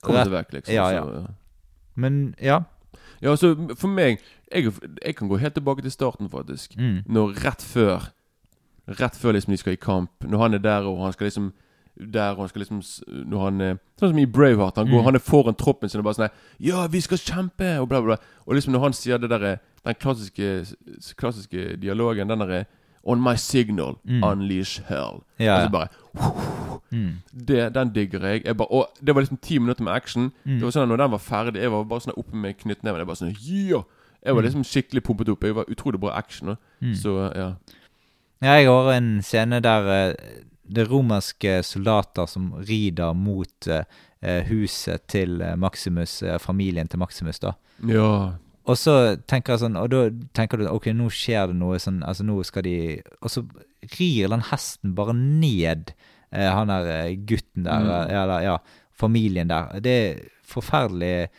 Kom 0.00 0.14
Rett- 0.16 0.30
vekk, 0.32 0.52
liksom. 0.54 0.74
Ja, 0.74 0.86
ja. 0.94 1.02
Så, 1.04 1.34
Men 2.00 2.34
ja. 2.40 2.60
ja, 3.20 3.30
altså, 3.34 3.50
for 3.76 3.90
meg 3.92 4.22
jeg, 4.50 4.70
jeg 5.04 5.16
kan 5.18 5.28
gå 5.28 5.36
helt 5.42 5.54
tilbake 5.58 5.82
til 5.84 5.92
starten, 5.92 6.30
faktisk. 6.32 6.72
Mm. 6.78 7.02
Når 7.06 7.34
rett 7.44 7.62
før 7.62 8.06
Rett 8.90 9.14
før 9.20 9.36
liksom 9.36 9.52
de 9.52 9.58
skal 9.60 9.76
i 9.76 9.78
kamp. 9.78 10.24
Når 10.24 10.40
han 10.40 10.54
er 10.56 10.62
der, 10.64 10.86
og 10.88 11.02
han 11.04 11.12
skal 11.14 11.28
liksom 11.28 11.50
der 11.98 12.30
og 12.32 12.38
han 12.38 12.48
skal 12.48 12.60
liksom 12.62 12.82
Når 13.28 13.40
han 13.44 13.60
eh, 13.60 13.74
Sånn 14.00 14.10
som 14.10 14.18
i 14.18 14.24
Braveheart. 14.26 14.76
Han, 14.76 14.86
går, 14.88 15.00
Mm. 15.00 15.04
han 15.04 15.14
er 15.14 15.18
foran 15.18 15.54
troppen 15.54 15.88
sin 15.88 16.00
og 16.00 16.04
bare 16.04 16.14
sånn 16.14 16.30
Ja, 16.60 16.86
vi 16.86 17.00
skal 17.00 17.18
kjempe! 17.18 17.78
Og 17.80 17.88
bla, 17.88 18.00
bla, 18.00 18.16
bla. 18.16 18.16
Og 18.46 18.54
liksom 18.54 18.72
når 18.72 18.80
han 18.80 18.92
sier 18.92 19.18
det 19.18 19.28
derre 19.30 19.58
Den 19.84 19.94
klassiske, 19.94 20.74
klassiske 21.16 21.76
dialogen, 21.80 22.28
den 22.28 22.38
derre 22.38 22.66
On 23.04 23.20
my 23.22 23.34
signal, 23.34 23.96
Mm. 24.06 24.22
unleash 24.24 24.82
hell. 24.88 25.22
Ja, 25.38 25.54
Og 25.56 25.62
så 25.66 25.70
bare 25.72 25.88
Mm. 26.92 27.12
det, 27.46 27.72
Den 27.74 27.92
digger 27.92 28.20
jeg. 28.20 28.44
jeg 28.44 28.56
bare, 28.56 28.68
og 28.70 28.88
det 29.04 29.14
var 29.14 29.22
liksom 29.22 29.38
ti 29.40 29.58
minutter 29.58 29.82
med 29.84 29.92
action. 29.92 30.32
Mm. 30.44 30.58
Det 30.58 30.62
var 30.62 30.70
sånn 30.70 30.82
at 30.82 30.88
Når 30.88 30.96
den 30.96 31.10
var 31.10 31.18
ferdig, 31.18 31.56
jeg 31.62 31.70
var 31.70 31.84
bare 31.84 32.00
sånn 32.00 32.16
oppe 32.18 32.34
med 32.34 32.58
knyttneven. 32.58 32.98
Jeg 32.98 33.06
bare 33.06 33.16
sånn 33.16 33.36
Yeah! 33.40 33.82
Jeg 34.24 34.34
var 34.34 34.42
Mm. 34.42 34.46
liksom 34.46 34.64
skikkelig 34.64 35.02
pumpet 35.02 35.28
opp. 35.30 35.40
Jeg 35.44 35.54
var 35.54 35.64
utrolig 35.64 36.00
bra 36.00 36.10
action. 36.16 36.56
Mm. 36.82 36.94
Så 36.94 37.32
ja. 37.34 37.52
Ja, 38.42 38.52
jeg 38.56 38.66
har 38.66 38.92
en 38.92 39.22
scene 39.22 39.60
der 39.62 39.88
eh, 40.10 40.14
det 40.70 40.84
er 40.84 40.90
romerske 40.92 41.56
soldater 41.66 42.28
som 42.30 42.52
rider 42.68 43.14
mot 43.18 43.66
eh, 43.70 44.44
huset 44.50 45.06
til 45.10 45.40
Maximus, 45.58 46.20
eh, 46.22 46.38
familien 46.38 46.88
til 46.88 47.00
Maximus, 47.02 47.40
da. 47.42 47.54
Ja. 47.88 48.36
Og 48.70 48.76
så 48.78 48.94
tenker 49.26 49.56
jeg 49.56 49.64
sånn, 49.64 49.78
og 49.80 49.88
da 49.90 50.04
tenker 50.36 50.60
du 50.60 50.66
ok, 50.70 50.90
nå 50.94 51.08
skjer 51.10 51.50
det 51.50 51.56
noe 51.58 51.78
sånn, 51.82 52.02
altså 52.06 52.26
nå 52.28 52.36
skal 52.46 52.62
de 52.66 52.74
Og 53.24 53.30
så 53.32 53.42
rir 53.96 54.28
den 54.30 54.44
hesten 54.50 54.92
bare 54.94 55.14
ned 55.16 55.94
eh, 56.30 56.46
han 56.52 56.68
der 56.70 56.86
eh, 56.98 57.16
gutten 57.16 57.64
der, 57.66 57.80
Mm. 57.80 58.10
eller 58.20 58.44
ja, 58.44 58.58
familien 58.92 59.48
der. 59.50 59.80
Det 59.80 59.96
er 60.04 60.20
forferdelig 60.46 61.30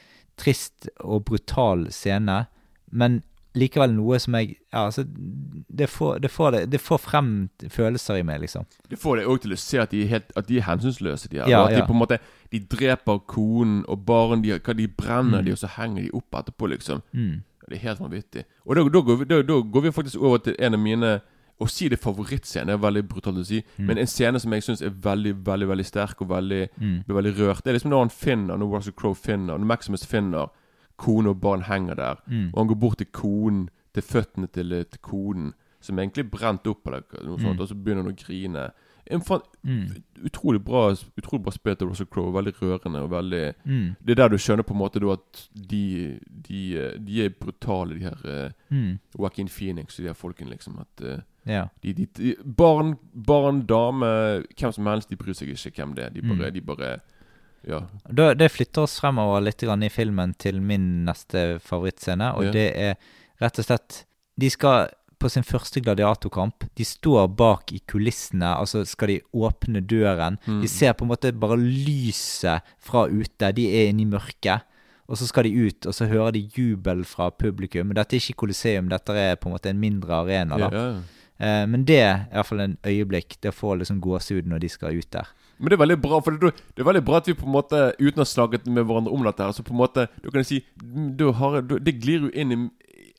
trist 0.41 0.89
og 1.05 1.23
brutal 1.29 1.86
scene, 1.93 2.47
men 2.91 3.21
likevel 3.56 3.91
noe 3.93 4.20
som 4.20 4.34
jeg 4.34 4.58
Ja, 4.74 4.86
altså 4.88 5.04
Det 5.06 5.88
får, 5.89 6.20
det 6.24 6.32
får, 6.32 6.52
det, 6.52 6.62
det 6.72 6.80
får 6.82 6.97
frem 6.99 7.49
følelser 7.70 8.16
i 8.20 8.24
meg, 8.24 8.39
liksom. 8.41 8.66
Det 8.89 8.99
får 8.99 9.18
deg 9.18 9.28
òg 9.28 9.41
til 9.41 9.52
å 9.54 9.58
se 9.60 9.78
at 9.80 9.91
de 9.91 10.04
er, 10.04 10.08
helt, 10.08 10.32
at 10.36 10.47
de 10.47 10.58
er 10.58 10.62
hensynsløse. 10.68 11.28
De, 11.32 11.38
her, 11.39 11.49
Ja, 11.49 11.66
at 11.66 11.72
ja. 11.72 11.80
de 11.82 11.88
på 11.88 11.93
en 11.93 11.99
måte 11.99 12.20
De 12.52 12.60
dreper 12.60 13.20
konen 13.28 13.86
og 13.88 14.06
barn. 14.06 14.41
De, 14.41 14.58
de 14.60 14.88
brenner 14.88 15.39
Mm. 15.41 15.45
de, 15.45 15.52
og 15.52 15.58
så 15.58 15.68
henger 15.68 16.04
de 16.04 16.12
opp 16.14 16.32
etterpå, 16.36 16.68
liksom. 16.72 17.02
Mm. 17.14 17.41
Det 17.70 17.78
er 17.78 17.82
helt 17.88 17.99
vanvittig. 18.02 18.43
Og 18.66 18.76
da, 18.76 18.84
da, 18.84 18.99
går 19.02 19.18
vi, 19.18 19.26
da, 19.26 19.41
da 19.41 19.60
går 19.62 19.82
vi 19.82 19.91
faktisk 19.91 20.18
over 20.22 20.38
til 20.38 20.56
en 20.60 20.74
av 20.74 20.80
mine 20.80 21.22
Å 21.62 21.68
si 21.70 21.88
det 21.89 21.99
favorittscene 22.02 22.74
er 22.74 22.78
veldig 22.82 23.04
brutalt 23.08 23.38
å 23.38 23.43
si, 23.45 23.60
Mm. 23.78 23.86
men 23.86 23.97
en 23.99 24.08
scene 24.08 24.39
som 24.39 24.52
jeg 24.52 24.64
syns 24.64 24.82
er 24.82 24.89
veldig 24.89 25.36
veldig, 25.45 25.68
veldig 25.70 25.86
sterk 25.86 26.22
og 26.22 26.30
veldig 26.30 26.70
Mm. 26.82 27.04
blir 27.06 27.16
veldig 27.22 27.34
rørt. 27.38 27.64
Det 27.64 27.68
er 27.70 27.74
liksom 27.78 27.91
når 27.91 27.99
han 27.99 28.10
finner 28.10 28.58
Når 28.58 28.72
Russell 28.78 28.93
Crowe 28.93 29.14
finner 29.16 29.58
Når 29.60 29.66
Maximus 29.68 30.06
finner 30.06 30.49
kone 31.02 31.34
og 31.34 31.41
barn 31.41 31.66
henger 31.68 31.95
der. 31.99 32.22
Mm. 32.28 32.52
Og 32.54 32.62
han 32.62 32.68
går 32.74 32.80
bort 32.86 32.97
til 33.02 33.08
konen, 33.12 33.66
til 33.93 34.04
føttene 34.06 34.47
til, 34.54 34.70
til 34.86 35.02
konen, 35.02 35.54
som 35.82 35.97
egentlig 35.99 36.30
brent 36.32 36.68
opp, 36.70 36.86
eller 36.88 37.02
noe 37.26 37.39
sånt, 37.41 37.58
Mm. 37.58 37.62
og 37.62 37.68
så 37.68 37.76
begynner 37.76 38.04
han 38.06 38.14
å 38.14 38.18
grine. 38.26 38.70
En 39.12 39.22
fan, 39.22 39.41
Mm. 39.64 39.88
utrolig 40.24 40.62
bra 40.64 40.91
Utrolig 41.18 41.41
bra 41.43 41.52
spilt 41.52 41.82
av 41.82 41.89
Russell 41.89 42.06
Crowe. 42.08 42.32
Veldig 42.32 42.54
rørende. 42.62 43.02
og 43.02 43.10
veldig 43.10 43.54
Mm. 43.66 43.95
Det 44.06 44.12
er 44.12 44.16
der 44.16 44.28
du 44.30 44.38
skjønner 44.38 44.64
på 44.64 44.72
en 44.74 44.78
måte 44.80 44.99
da 45.02 45.12
at 45.14 45.49
de, 45.56 46.20
de, 46.47 46.78
eh, 46.78 46.97
de 46.99 47.26
er 47.26 47.30
brutale, 47.30 47.95
de 47.95 48.04
her 48.06 48.18
eh, 48.26 48.52
Mm. 48.72 48.99
Joaquin 49.18 49.47
Phoenix 49.49 49.97
og 49.99 50.04
de 50.04 50.08
her 50.08 50.14
folkene, 50.14 50.49
liksom. 50.52 50.80
At 50.80 51.04
uh, 51.04 51.20
Ja. 51.47 51.66
de, 51.84 51.93
de, 51.93 52.06
de, 52.06 52.36
barn, 52.45 52.95
barn, 53.16 53.66
dame, 53.66 54.43
hvem 54.56 54.72
som 54.72 54.86
helst, 54.86 55.10
de 55.10 55.16
bryr 55.16 55.34
seg 55.34 55.49
ikke 55.49 55.72
hvem 55.84 55.95
det 55.95 56.06
er. 56.06 56.10
De 56.10 56.22
bare, 56.22 56.47
Mm. 56.52 56.54
de 56.54 56.62
bare 56.62 56.99
Ja. 57.68 57.84
Da, 58.09 58.34
det 58.34 58.49
flytter 58.51 58.82
oss 58.88 58.99
fremover 58.99 59.41
litt 59.45 59.62
grann 59.62 59.84
i 59.84 59.89
filmen 59.93 60.34
til 60.41 60.62
min 60.62 61.05
neste 61.05 61.59
favorittscene, 61.62 62.32
og 62.36 62.45
Ja. 62.47 62.51
det 62.51 62.68
er 62.76 62.95
rett 63.41 63.59
og 63.59 63.66
slett 63.66 64.03
De 64.39 64.49
skal 64.49 64.88
på 65.20 65.30
sin 65.30 65.43
første 65.43 65.82
gladiatorkamp. 65.84 66.64
De 66.76 66.84
står 66.88 67.28
bak 67.38 67.72
i 67.76 67.80
kulissene, 67.86 68.55
altså 68.57 68.82
skal 68.88 69.07
de 69.12 69.20
åpne 69.38 69.82
døren. 69.86 70.39
Mm. 70.47 70.62
De 70.64 70.68
ser 70.68 70.93
på 70.97 71.05
en 71.05 71.12
måte 71.12 71.32
bare 71.38 71.57
lyset 71.57 72.62
fra 72.80 73.05
ute. 73.12 73.51
De 73.53 73.68
er 73.70 73.91
inne 73.91 74.01
i 74.01 74.09
mørket. 74.09 74.64
Og 75.12 75.18
så 75.20 75.28
skal 75.28 75.43
de 75.43 75.68
ut, 75.68 75.86
og 75.86 75.93
så 75.93 76.07
hører 76.07 76.32
de 76.32 76.45
jubel 76.55 77.03
fra 77.05 77.30
publikum. 77.30 77.88
Men 77.91 77.95
dette 77.99 78.16
er 78.16 78.24
ikke 78.24 78.39
Colosseum, 78.45 78.88
dette 78.89 79.09
er 79.14 79.36
på 79.36 79.49
en 79.49 79.55
måte 79.57 79.70
en 79.70 79.80
mindre 79.82 80.22
arena. 80.24 80.57
da. 80.57 80.70
ja. 80.72 81.01
Eh, 81.41 81.66
men 81.68 81.84
det 81.86 81.99
er 81.99 82.28
iallfall 82.32 82.62
en 82.62 82.78
øyeblikk. 82.86 83.38
Det 83.41 83.53
får 83.53 83.80
liksom 83.82 84.01
gåsehud 84.01 84.45
når 84.47 84.59
de 84.62 84.70
skal 84.70 84.97
ut 84.97 85.09
der. 85.12 85.28
Men 85.62 85.70
det 85.72 85.78
er 85.78 85.84
veldig 85.86 85.97
bra 86.01 86.20
For 86.26 86.36
det, 86.41 86.51
det 86.76 86.82
er 86.84 86.88
veldig 86.89 87.03
bra 87.05 87.20
at 87.22 87.28
vi 87.30 87.36
på 87.38 87.45
en 87.45 87.53
måte 87.53 87.80
uten 87.99 88.20
å 88.20 88.26
ha 88.26 88.30
snakket 88.30 88.66
med 88.68 88.84
hverandre 88.89 89.14
om 89.14 89.24
dette, 89.28 89.45
her 89.45 89.53
så 89.55 89.64
på 89.64 89.74
en 89.76 89.82
måte 89.84 90.07
Du 90.24 90.30
kan 90.34 90.43
si 90.47 90.64
du 90.82 91.28
har, 91.38 91.62
du, 91.62 91.78
Det 91.80 91.93
glir 92.01 92.26
jo 92.28 92.32
inn 92.34 92.51
i 92.55 92.59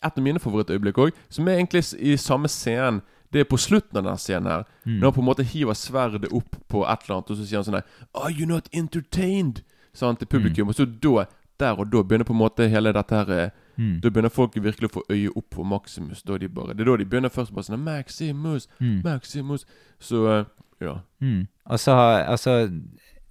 et 0.03 0.17
av 0.19 0.25
mine 0.25 0.41
favorittøyeblikk 0.43 0.97
òg, 0.99 1.19
som 1.31 1.47
er 1.47 1.61
egentlig 1.61 1.85
i 2.03 2.17
samme 2.19 2.49
scenen. 2.51 2.97
Det 3.31 3.45
er 3.45 3.47
på 3.47 3.55
slutten 3.63 4.01
av 4.01 4.03
denne 4.09 4.19
scenen 4.19 4.49
her. 4.51 4.65
Mm. 4.83 4.97
Når 4.99 5.05
han 5.07 5.15
på 5.15 5.23
en 5.23 5.29
måte 5.29 5.45
hiver 5.47 5.77
sverdet 5.79 6.33
opp 6.35 6.57
på 6.69 6.83
et 6.83 7.05
eller 7.07 7.21
annet, 7.21 7.31
og 7.31 7.39
så 7.39 7.47
sier 7.47 7.61
han 7.61 7.69
sånn 7.69 7.77
her 7.79 7.87
Are 8.19 8.33
you 8.35 8.49
not 8.51 8.67
entertained? 8.75 9.63
Sa 9.95 10.09
han 10.11 10.19
til 10.19 10.27
publikum. 10.27 10.73
Og 10.73 10.75
så 10.75 10.89
da, 10.91 11.29
der 11.63 11.79
og 11.79 11.93
da, 11.93 12.03
begynner 12.03 12.27
på 12.27 12.35
en 12.35 12.41
måte 12.43 12.67
hele 12.73 12.93
dette 12.99 13.15
her 13.23 13.31
eh, 13.39 13.51
Mm. 13.79 14.01
Da 14.03 14.11
begynner 14.11 14.29
folk 14.29 14.53
virkelig 14.61 14.91
å 14.91 14.93
få 14.99 15.03
øye 15.09 15.31
opp 15.33 15.55
for 15.55 15.65
Maximus. 15.65 16.21
Da 16.29 16.37
de 16.39 16.49
bare, 16.53 16.75
det 16.77 16.85
er 16.85 16.91
da 16.91 16.97
de 17.01 17.07
begynner 17.09 17.33
først 17.33 17.55
bare 17.57 17.65
sånn 17.65 17.81
Maximus, 17.81 18.67
Mm. 18.81 18.99
Maximus. 19.05 19.65
Så 19.99 20.27
eh, 20.29 20.45
ja. 20.85 20.99
Mm. 21.23 21.47
Og 21.71 21.81
så 21.81 21.97
har 21.99 22.25
altså 22.33 22.71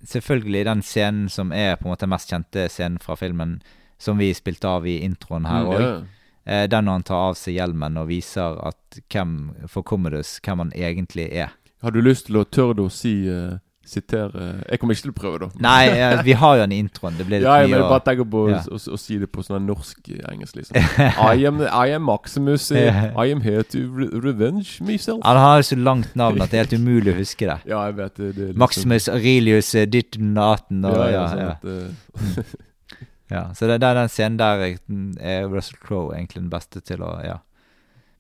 Selvfølgelig 0.02 0.64
den 0.66 0.80
scenen 0.82 1.28
som 1.30 1.52
er 1.54 1.76
på 1.78 1.86
en 1.86 1.92
måte 1.92 2.08
mest 2.10 2.32
kjente 2.32 2.64
scenen 2.74 2.98
fra 2.98 3.14
filmen, 3.14 3.60
som 4.02 4.18
vi 4.18 4.32
spilte 4.34 4.66
av 4.66 4.88
i 4.90 4.96
introen 5.06 5.46
her 5.46 5.68
òg. 5.70 5.84
Mm, 5.84 6.08
yeah. 6.48 6.66
den 6.66 6.88
når 6.88 6.98
han 6.98 7.06
tar 7.06 7.26
av 7.28 7.36
seg 7.38 7.54
hjelmen 7.60 8.00
og 8.02 8.08
viser 8.10 8.58
at 8.66 8.98
hvem 9.14 9.36
for 9.70 9.86
Commodus 9.86 10.40
hvem 10.42 10.64
han 10.64 10.72
egentlig 10.74 11.28
er. 11.30 11.54
Har 11.86 11.94
du 11.94 12.02
lyst 12.02 12.32
til 12.32 12.42
å 12.42 12.48
tørre 12.50 12.88
å 12.88 12.90
si 12.90 13.14
eh, 13.30 13.62
Sitere 13.92 14.64
Jeg 14.70 14.80
kommer 14.80 14.96
ikke 14.96 15.04
til 15.04 15.12
å 15.12 15.16
prøve, 15.18 15.40
da. 15.42 15.48
Nei, 15.60 15.88
ja, 16.00 16.22
vi 16.24 16.32
har 16.40 16.56
jo 16.56 16.62
den 16.62 16.72
intro 16.78 17.10
introen. 17.10 17.18
Det 17.20 17.26
blir 17.28 17.40
litt 17.42 17.48
Ja, 17.50 17.58
jeg 17.60 17.68
mye 17.70 17.76
men 17.76 17.84
å- 17.84 17.90
bare 17.92 18.04
tenker 18.06 18.24
på 18.32 18.44
å- 18.46 18.50
Ja. 18.54 18.60
å 18.72 18.78
å 18.96 19.00
si 19.00 19.18
det 19.20 19.28
på 19.34 19.44
sånn 19.44 19.66
norsk-engelsk, 19.68 20.56
liksom. 20.56 20.78
I 21.36 21.46
am, 21.50 21.60
I 21.62 21.92
am 21.98 22.04
Maximus. 22.08 22.70
eh, 22.72 23.12
I 23.18 23.32
am 23.32 23.42
here 23.42 23.64
to 23.64 23.80
re 23.92 24.08
revenge 24.22 24.80
myself. 24.82 25.20
Han 25.26 25.38
har 25.38 25.58
jo 25.60 25.68
så 25.76 25.78
langt 25.84 26.16
navn 26.16 26.42
at 26.42 26.50
det 26.52 26.60
er 26.60 26.64
helt 26.66 26.80
umulig 26.80 27.12
å 27.14 27.18
huske 27.20 27.46
det. 27.52 27.60
Ja, 27.68 27.86
jeg 27.88 27.96
vet 27.98 28.16
det. 28.16 28.36
det 28.36 28.48
liksom- 28.54 28.58
Maximus 28.58 29.08
Aurelius 29.10 29.72
Dittonaten 29.72 30.82
ditten 30.82 30.86
og 30.86 30.96
ja, 30.96 31.08
ja, 31.08 31.12
ja, 31.12 31.28
sånn 31.28 31.52
at, 31.52 31.66
eh, 31.66 32.44
ja. 33.32 33.44
Så 33.54 33.68
det, 33.68 33.80
det 33.82 33.88
er 33.90 33.94
den 33.96 34.10
scenen 34.10 34.38
der 34.38 34.58
jeg- 34.60 34.80
er 35.20 35.48
Russell 35.50 35.80
Crowe 35.84 36.14
egentlig 36.16 36.42
den 36.42 36.50
beste 36.50 36.82
til 36.82 36.98
å 37.00 37.24
Ja. 37.26 37.38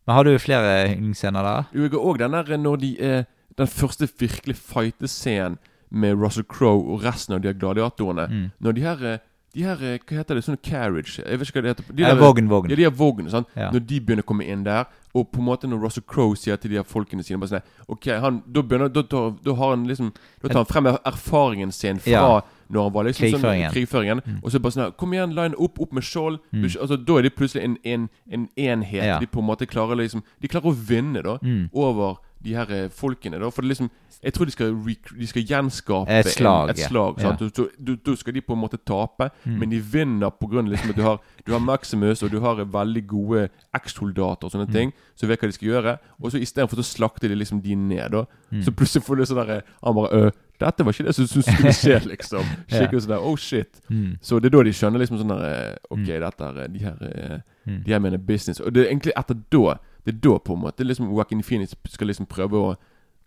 Men 0.08 0.16
har 0.16 0.24
du 0.24 0.38
flere 0.40 0.90
yndlingsscener 0.98 1.44
der? 1.46 1.66
Jo, 1.74 1.82
jeg 1.84 1.92
har 1.92 2.00
òg 2.00 2.18
den 2.18 2.32
der 2.32 2.58
når 2.58 2.80
de 2.82 2.98
er 3.00 3.26
Den 3.62 3.70
første 3.70 4.08
virkelig 4.20 4.56
fightescenen 4.58 5.58
med 5.92 6.16
Russell 6.18 6.46
Crowe 6.48 6.94
og 6.94 7.04
resten 7.04 7.36
av 7.36 7.42
de 7.44 7.52
her 7.52 7.58
gladiatorene. 7.60 8.28
Mm. 8.32 8.48
Når 8.64 8.72
de 8.78 8.82
her 8.88 9.06
eh, 9.14 9.18
De 9.54 9.64
her 9.68 9.82
eh, 9.84 9.98
Hva 10.08 10.16
heter 10.22 10.38
det? 10.38 10.46
Sånne 10.46 10.62
carriage 10.64 11.18
Jeg 11.20 11.40
vet 11.42 11.50
ikke 11.50 11.60
hva 11.60 11.64
det 11.66 11.72
heter. 11.74 11.94
De 11.94 12.04
der- 12.06 12.16
Vågen, 12.22 12.48
vågen. 12.48 12.70
Ja, 12.72 12.76
de 12.80 12.86
her 12.88 12.94
Vogn, 12.96 13.28
sant? 13.30 13.48
Ja. 13.56 13.68
Når 13.74 13.84
de 13.90 13.98
begynner 14.00 14.24
å 14.24 14.28
komme 14.30 14.46
inn 14.48 14.64
der, 14.64 14.86
og 15.14 15.28
på 15.34 15.42
en 15.42 15.46
måte 15.50 15.68
når 15.68 15.82
Russell 15.84 16.06
Crowe 16.08 16.38
sier 16.40 16.56
til 16.56 16.72
de 16.72 16.78
her 16.80 16.86
folkene 16.88 17.20
sine 17.28 17.38
bare 17.42 17.50
sånn 17.58 17.66
Ok, 17.92 18.08
han, 18.24 18.38
da 18.48 18.62
begynner 18.64 18.88
Da, 18.96 19.02
da, 19.12 19.26
da 19.44 19.56
har 19.60 19.74
han 19.76 19.84
liksom 19.90 20.14
Da 20.42 20.48
tar 20.48 20.62
han 20.64 20.70
frem 20.72 20.88
erfaringen 20.88 21.72
sin 21.76 22.00
fra 22.00 22.12
Ja. 22.16 22.42
når 22.72 22.84
han 22.88 22.94
var 22.94 23.04
liksom 23.10 23.28
Krigføringen. 23.28 23.68
sånn 23.68 23.76
Krigføringen. 23.76 24.22
Mm. 24.26 24.40
Og 24.44 24.52
så 24.56 24.60
bare 24.64 24.72
sånn 24.78 24.96
Kom 24.96 25.12
igjen, 25.14 25.36
line 25.36 25.56
opp, 25.60 25.82
opp 25.84 25.92
med 26.00 26.04
skjold. 26.08 26.40
Mm. 26.54 26.64
Altså, 26.80 26.96
da 26.96 27.18
er 27.18 27.22
de 27.28 27.30
plutselig 27.36 27.64
en, 27.68 27.78
en, 27.84 28.10
en 28.32 28.48
enhet. 28.56 29.04
Ja. 29.04 29.20
De 29.20 29.28
på 29.28 29.40
en 29.44 29.48
måte 29.52 29.68
klarer 29.68 30.00
liksom 30.00 30.24
De 30.40 30.48
klarer 30.48 30.72
å 30.72 30.74
vinne, 30.88 31.22
da, 31.28 31.38
Mm. 31.44 31.68
over 31.74 32.16
de 32.44 32.54
her 32.56 32.72
eh, 32.72 32.90
folkene. 32.90 33.40
da 33.40 33.50
For 33.50 33.62
det 33.62 33.70
liksom 33.78 33.90
Jeg 34.24 34.34
tror 34.34 34.46
de 34.46 34.52
skal, 34.52 34.76
de 35.20 35.28
skal 35.28 35.44
gjenskape 35.44 36.10
Et 36.10 36.26
slag, 36.30 36.64
en, 36.64 36.70
et 36.70 36.78
slag? 36.78 37.16
Ja. 37.22 37.32
Du- 37.80 37.96
Da 37.96 38.16
skal 38.16 38.34
de 38.34 38.42
på 38.42 38.54
en 38.54 38.60
måte 38.62 38.78
tape, 38.86 39.32
Mm. 39.46 39.58
men 39.60 39.70
de 39.70 39.80
vinner 39.80 40.30
på 40.30 40.48
grunn 40.48 40.66
av 40.68 40.72
liksom 40.74 40.90
at 40.92 40.96
du 40.96 41.02
har, 41.02 41.20
du 41.46 41.52
har 41.54 41.60
Maximus, 41.60 42.22
og 42.24 42.30
du 42.32 42.40
har 42.40 42.56
veldig 42.66 43.08
gode 43.08 43.50
ekssoldater 43.74 44.46
og 44.46 44.52
sånne 44.52 44.68
Mm. 44.68 44.74
ting, 44.74 44.94
så 45.16 45.28
vet 45.28 45.40
hva 45.42 45.48
de 45.48 45.52
skal 45.54 45.68
gjøre. 45.70 45.98
Og 46.22 46.32
så 46.32 46.38
istedenfor 46.40 46.76
så 46.78 46.84
slakter 46.84 47.28
de 47.30 47.36
liksom 47.36 47.62
de 47.62 47.76
ned, 47.76 48.12
da. 48.12 48.26
Mm. 48.52 48.62
Så 48.64 48.72
plutselig 48.72 49.04
får 49.04 49.16
du 49.18 49.24
sånn 49.26 49.46
derre 49.48 49.62
Han 49.84 49.96
bare 49.96 50.12
øh, 50.14 50.32
Dette 50.60 50.84
var 50.86 50.92
ikke 50.94 51.06
det 51.06 51.16
som 51.16 51.26
skulle 51.26 51.74
skje, 51.82 52.00
liksom. 52.06 52.44
Skikkelig 52.70 53.02
sånn 53.02 53.08
der 53.16 53.18
Oh 53.26 53.36
shit. 53.36 53.82
Mm. 53.90 54.18
Så 54.22 54.40
det 54.40 54.54
er 54.54 54.58
da 54.58 54.64
de 54.64 54.70
skjønner 54.72 55.00
liksom 55.00 55.18
sånn 55.18 55.30
der 55.34 55.72
eh, 55.72 55.76
Ok, 55.90 55.98
Mm. 56.06 56.20
dette 56.20 56.42
er 56.44 56.68
De 56.68 56.80
her 56.80 56.98
eh, 57.02 57.40
Mm. 57.68 57.84
De 57.86 57.92
her 57.92 58.00
mener 58.00 58.18
business. 58.18 58.60
Og 58.60 58.74
det 58.74 58.86
er 58.88 58.90
egentlig 58.90 59.14
etter 59.16 59.36
da 59.52 59.78
Det 60.06 60.16
er 60.16 60.20
da 60.20 60.38
på 60.40 60.54
en 60.54 60.62
måte 60.64 60.84
liksom 60.88 61.10
Joaquin 61.12 61.44
Phoenix 61.44 61.76
skal 61.90 62.08
liksom 62.08 62.26
prøve 62.26 62.58
å 62.58 62.76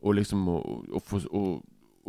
å 0.04 0.12
liksom 0.12 0.48
å, 0.48 0.58
å, 0.92 1.00
få- 1.00 1.30
å, 1.32 1.62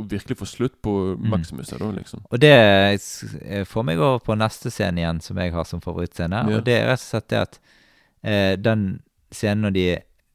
virkelig 0.09 0.35
få 0.37 0.45
slutt 0.45 0.73
på 0.83 1.15
Mm. 1.15 1.29
Maximus 1.31 1.71
Mm. 1.71 1.79
da, 1.79 1.91
liksom. 1.95 2.19
Og 2.31 2.39
det 2.39 3.65
får 3.67 3.83
meg 3.85 3.97
over 3.99 4.19
på 4.19 4.35
neste 4.35 4.69
scene 4.69 4.99
igjen, 4.99 5.21
som 5.21 5.37
jeg 5.37 5.53
har 5.53 5.63
som 5.63 5.79
favorittscene. 5.81 6.41
Ja. 6.49 6.57
Og 6.57 6.65
det 6.65 6.73
er 6.75 6.87
rett 6.89 6.99
og 6.99 7.05
slett 7.05 7.27
det 7.29 7.39
at 7.39 7.59
eh, 8.23 8.55
den 8.57 8.99
scenen 9.31 9.61
når 9.61 9.71
de, 9.77 9.85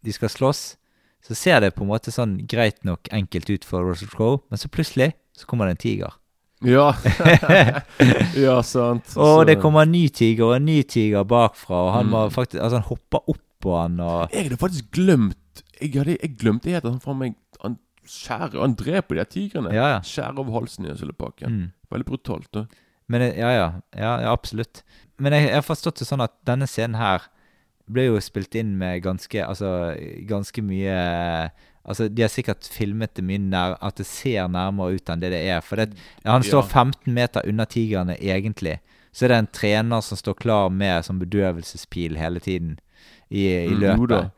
de 0.05 0.13
skal 0.13 0.29
slåss, 0.33 0.77
så 1.21 1.35
ser 1.37 1.61
det 1.61 1.75
på 1.75 1.83
en 1.85 1.89
måte 1.93 2.11
sånn 2.11 2.47
greit 2.49 2.83
nok 2.85 3.09
enkelt 3.13 3.51
ut 3.51 3.65
for 3.69 3.85
Russell 3.85 4.09
Crowe, 4.09 4.41
men 4.49 4.57
så 4.57 4.69
plutselig 4.73 5.13
så 5.37 5.45
kommer 5.47 5.67
det 5.69 5.77
en 5.77 5.85
tiger. 5.85 6.17
Ja. 6.65 6.95
ja, 8.37 8.63
sant. 8.63 9.05
Og 9.17 9.41
Så- 9.41 9.45
det 9.47 9.61
kommer 9.61 9.83
en 9.83 9.93
ny 9.93 10.09
tiger 10.09 10.45
og 10.45 10.57
en 10.57 10.65
ny 10.65 10.83
tiger 10.83 11.25
bakfra, 11.25 11.75
og 11.87 11.93
han 11.93 12.07
Mm. 12.07 12.31
faktisk 12.33 12.63
Altså, 12.63 12.77
han 12.81 12.89
hopper 12.89 13.29
opp 13.29 13.39
på 13.61 13.75
han 13.77 13.99
og 14.01 14.31
Jeg 14.35 14.47
hadde 14.49 14.57
faktisk 14.61 14.91
glemt 14.97 15.63
Jeg, 15.81 15.93
hadde, 15.97 16.17
jeg 16.21 16.37
glemte 16.41 16.71
helt 16.73 16.85
at 16.85 16.91
han 16.93 17.01
faen 17.05 17.19
meg 17.21 17.35
Han 17.65 17.79
skjærer 18.07 18.61
Han 18.63 18.75
dreper 18.79 19.21
de 19.21 19.25
tigrene. 19.31 19.73
Ja, 19.77 19.89
ja. 19.97 19.99
Skjærer 20.07 20.39
over 20.43 20.61
halsen 20.61 20.87
i 20.87 20.93
en 20.95 20.99
sølepakke 21.01 21.49
Mm. 21.51 21.67
Veldig 21.91 22.07
brutalt. 22.07 22.49
da 22.55 22.65
Men 23.11 23.23
ja, 23.35 23.51
ja, 23.51 23.69
ja, 23.97 24.13
ja, 24.23 24.31
absolutt. 24.33 24.83
Men 25.19 25.33
jeg, 25.35 25.49
jeg 25.49 25.55
har 25.59 25.67
forstått 25.67 25.99
det 26.01 26.07
sånn 26.09 26.23
at 26.25 26.33
denne 26.47 26.67
scenen 26.71 26.97
her 27.01 27.27
ble 27.91 28.05
jo 28.07 28.21
spilt 28.23 28.55
inn 28.55 28.77
med 28.79 29.03
ganske 29.03 29.43
Altså 29.45 29.97
ganske 30.31 30.63
mye 30.63 30.95
Altså, 31.85 32.09
De 32.13 32.23
har 32.23 32.29
sikkert 32.31 32.69
filmet 32.71 33.15
det 33.17 33.25
mye 33.25 33.41
nær 33.41 33.75
At 33.83 33.97
det 33.99 34.07
ser 34.07 34.47
nærmere 34.53 34.95
ut 35.01 35.11
enn 35.11 35.23
det 35.23 35.31
det 35.33 35.41
er. 35.51 35.61
For 35.65 35.81
det, 35.81 35.95
han 36.25 36.45
står 36.47 36.63
Ja. 36.63 36.69
15 36.85 37.15
meter 37.17 37.47
unna 37.49 37.65
tigrene, 37.67 38.15
egentlig. 38.21 38.79
Så 39.13 39.25
er 39.27 39.33
det 39.33 39.39
en 39.41 39.47
trener 39.51 40.01
som 40.07 40.17
står 40.21 40.37
klar 40.39 40.69
med 40.71 41.05
som 41.05 41.19
bedøvelsespil 41.19 42.17
hele 42.21 42.39
tiden 42.39 42.77
i, 43.31 43.47
i 43.47 43.75
Mm, 43.75 43.81
løpet. 43.81 44.31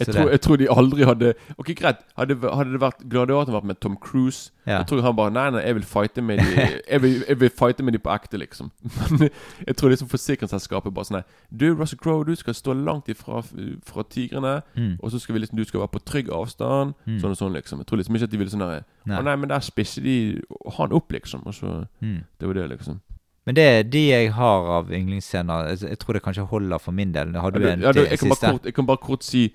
Jeg 0.00 0.06
tror, 0.14 0.30
jeg 0.30 0.40
tror 0.40 0.56
de 0.56 0.66
aldri 0.72 1.04
hadde 1.04 1.34
Ok, 1.58 1.66
greit. 1.76 1.96
Hadde, 2.16 2.34
hadde 2.54 2.72
det 2.72 2.80
vært 2.80 3.02
Gladiatoren 3.12 3.52
vært 3.54 3.64
med 3.68 3.76
Tom 3.80 3.96
Cruise 4.00 4.50
Ja. 4.66 4.78
Jeg 4.78 4.86
tror 4.88 5.02
han 5.04 5.14
bare 5.16 5.30
Nei, 5.30 5.50
nei, 5.50 5.60
jeg 5.66 5.74
vil 5.76 5.84
fighte 5.84 6.22
med 6.24 6.38
de 6.40 6.64
Jeg 6.88 7.02
vil, 7.02 7.24
jeg 7.28 7.40
vil 7.40 7.50
fighte 7.50 7.82
med 7.84 7.92
de 7.92 7.98
på 7.98 8.08
ekte, 8.10 8.38
liksom. 8.40 8.70
Men 9.20 9.28
jeg 9.66 9.76
tror 9.76 9.92
liksom 9.92 10.08
forsikringsselskapet 10.08 10.94
bare 10.96 11.04
sånn 11.10 11.20
Du, 11.52 11.66
Russell 11.76 12.00
Crowe, 12.00 12.24
du 12.24 12.34
skal 12.40 12.54
stå 12.56 12.72
langt 12.72 13.08
ifra 13.12 13.42
fra 13.84 14.02
tigrene. 14.10 14.62
Mm. 14.74 14.96
Og 14.98 15.12
så 15.12 15.20
skal 15.20 15.34
vi 15.36 15.44
liksom 15.44 15.60
du 15.60 15.64
skal 15.68 15.80
være 15.84 15.92
på 15.92 16.02
trygg 16.08 16.32
avstand. 16.32 16.94
Mm. 17.06 17.20
Sånn 17.20 17.36
og 17.36 17.36
sånn, 17.44 17.52
liksom. 17.60 17.78
Jeg 17.84 17.86
tror 17.92 18.00
liksom 18.00 18.16
ikke 18.16 18.24
at 18.24 18.32
de 18.32 18.38
ville 18.40 18.50
sånn 18.56 18.64
der 18.64 18.82
Nei. 19.06 19.20
Nei, 19.28 19.36
men 19.36 19.52
der 19.52 19.60
spisser 19.60 20.02
de 20.02 20.40
han 20.78 20.92
opp, 20.96 21.12
liksom. 21.12 21.44
Og 21.46 21.54
så 21.54 21.84
Mm. 22.00 22.24
Det 22.40 22.48
var 22.48 22.54
det, 22.54 22.68
liksom. 22.78 23.00
Men 23.46 23.54
det 23.56 23.62
er 23.64 23.82
de 23.82 24.00
jeg 24.08 24.32
har 24.36 24.68
av 24.78 24.90
yndlingsscener. 24.94 25.68
Jeg, 25.72 25.80
jeg 25.90 25.98
tror 25.98 26.12
det 26.14 26.22
kanskje 26.22 26.44
holder 26.46 26.78
for 26.78 26.92
min 26.94 27.12
del. 27.12 27.34
Har 27.34 27.50
du 27.50 27.60
Ja, 27.60 27.72
en 27.72 27.80
ja, 27.82 27.92
du, 27.92 28.00
jeg, 28.04 28.18
kan 28.18 28.30
kort, 28.30 28.64
jeg 28.64 28.74
kan 28.74 28.86
bare 28.86 29.02
kort 29.02 29.24
si 29.26 29.48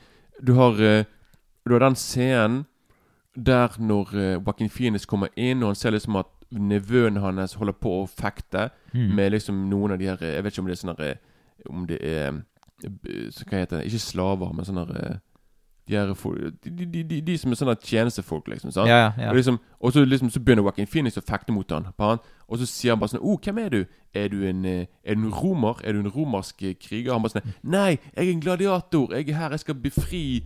Du 0.46 0.54
har, 0.54 0.76
eh, 0.82 1.06
du 1.68 1.74
har 1.74 1.80
den 1.80 1.96
scenen 1.96 2.66
der 3.36 3.70
når 3.80 4.12
uh, 4.14 4.34
Joaquin 4.42 4.70
Phoenix 4.70 5.06
kommer 5.06 5.28
inn, 5.38 5.62
og 5.64 5.70
han 5.70 5.76
ser 5.76 5.92
liksom 5.94 6.16
at 6.18 6.26
nevøen 6.52 7.18
hans 7.22 7.54
holder 7.54 7.74
på 7.74 8.04
å 8.04 8.08
fekte 8.10 8.70
Mm. 8.94 9.16
med 9.16 9.32
liksom 9.32 9.70
noen 9.70 9.92
av 9.92 9.98
de 10.00 10.06
her 10.08 10.22
eh, 10.24 10.36
Jeg 10.38 10.44
vet 10.44 10.54
ikke 10.54 10.62
om 10.62 10.68
det 10.70 10.74
er 10.78 10.80
sånne 10.80 11.08
eh, 11.10 11.18
Om 11.70 11.82
det 11.90 11.98
er 12.02 12.28
eh, 12.32 13.42
Hva 13.50 13.58
heter 13.60 13.78
det? 13.78 13.86
Ikke 13.90 14.00
slaver, 14.00 14.54
men 14.56 14.66
sånne 14.66 14.86
her, 14.88 15.02
eh, 15.04 15.18
de, 15.88 16.86
de, 16.86 17.04
de, 17.04 17.22
de, 17.22 17.38
som 17.40 17.52
er 17.52 17.60
sånne 17.60 17.76
tjenestefolk, 17.80 18.48
liksom. 18.52 18.74
sant? 18.76 18.90
Ja, 18.92 19.14
ja. 19.18 19.30
Og, 19.30 19.38
liksom, 19.40 19.60
og 19.80 19.94
så, 19.96 20.04
liksom, 20.06 20.30
så 20.34 20.42
begynner 20.44 20.66
Joaquin 20.66 20.90
Phoenix 20.90 21.20
å 21.20 21.24
fekte 21.24 21.56
mot 21.56 21.72
han, 21.72 21.90
på 21.98 22.12
han. 22.12 22.22
Og 22.48 22.60
så 22.62 22.68
sier 22.70 22.96
han 22.96 23.00
bare 23.00 23.16
sånn 23.16 23.24
oh, 23.24 23.40
'Hvem 23.40 23.62
er 23.64 23.70
du? 23.70 23.80
Er 24.16 24.28
du 24.34 24.42
en, 24.48 24.66
eh, 24.66 24.86
er 25.04 25.16
du 25.16 25.26
en 25.26 25.34
romer? 25.34 25.80
Er 25.84 25.94
du 25.94 26.00
en 26.00 26.12
romersk 26.12 26.64
eh, 26.64 26.76
kriger?' 26.76 27.14
Han 27.14 27.24
bare 27.24 27.38
sånn 27.38 27.54
'Nei, 27.64 28.00
jeg 28.16 28.28
er 28.28 28.32
en 28.32 28.44
gladiator. 28.44 29.14
Jeg 29.14 29.30
er 29.30 29.40
her. 29.40 29.56
Jeg 29.56 29.60
skal 29.60 29.76
befri 29.76 30.44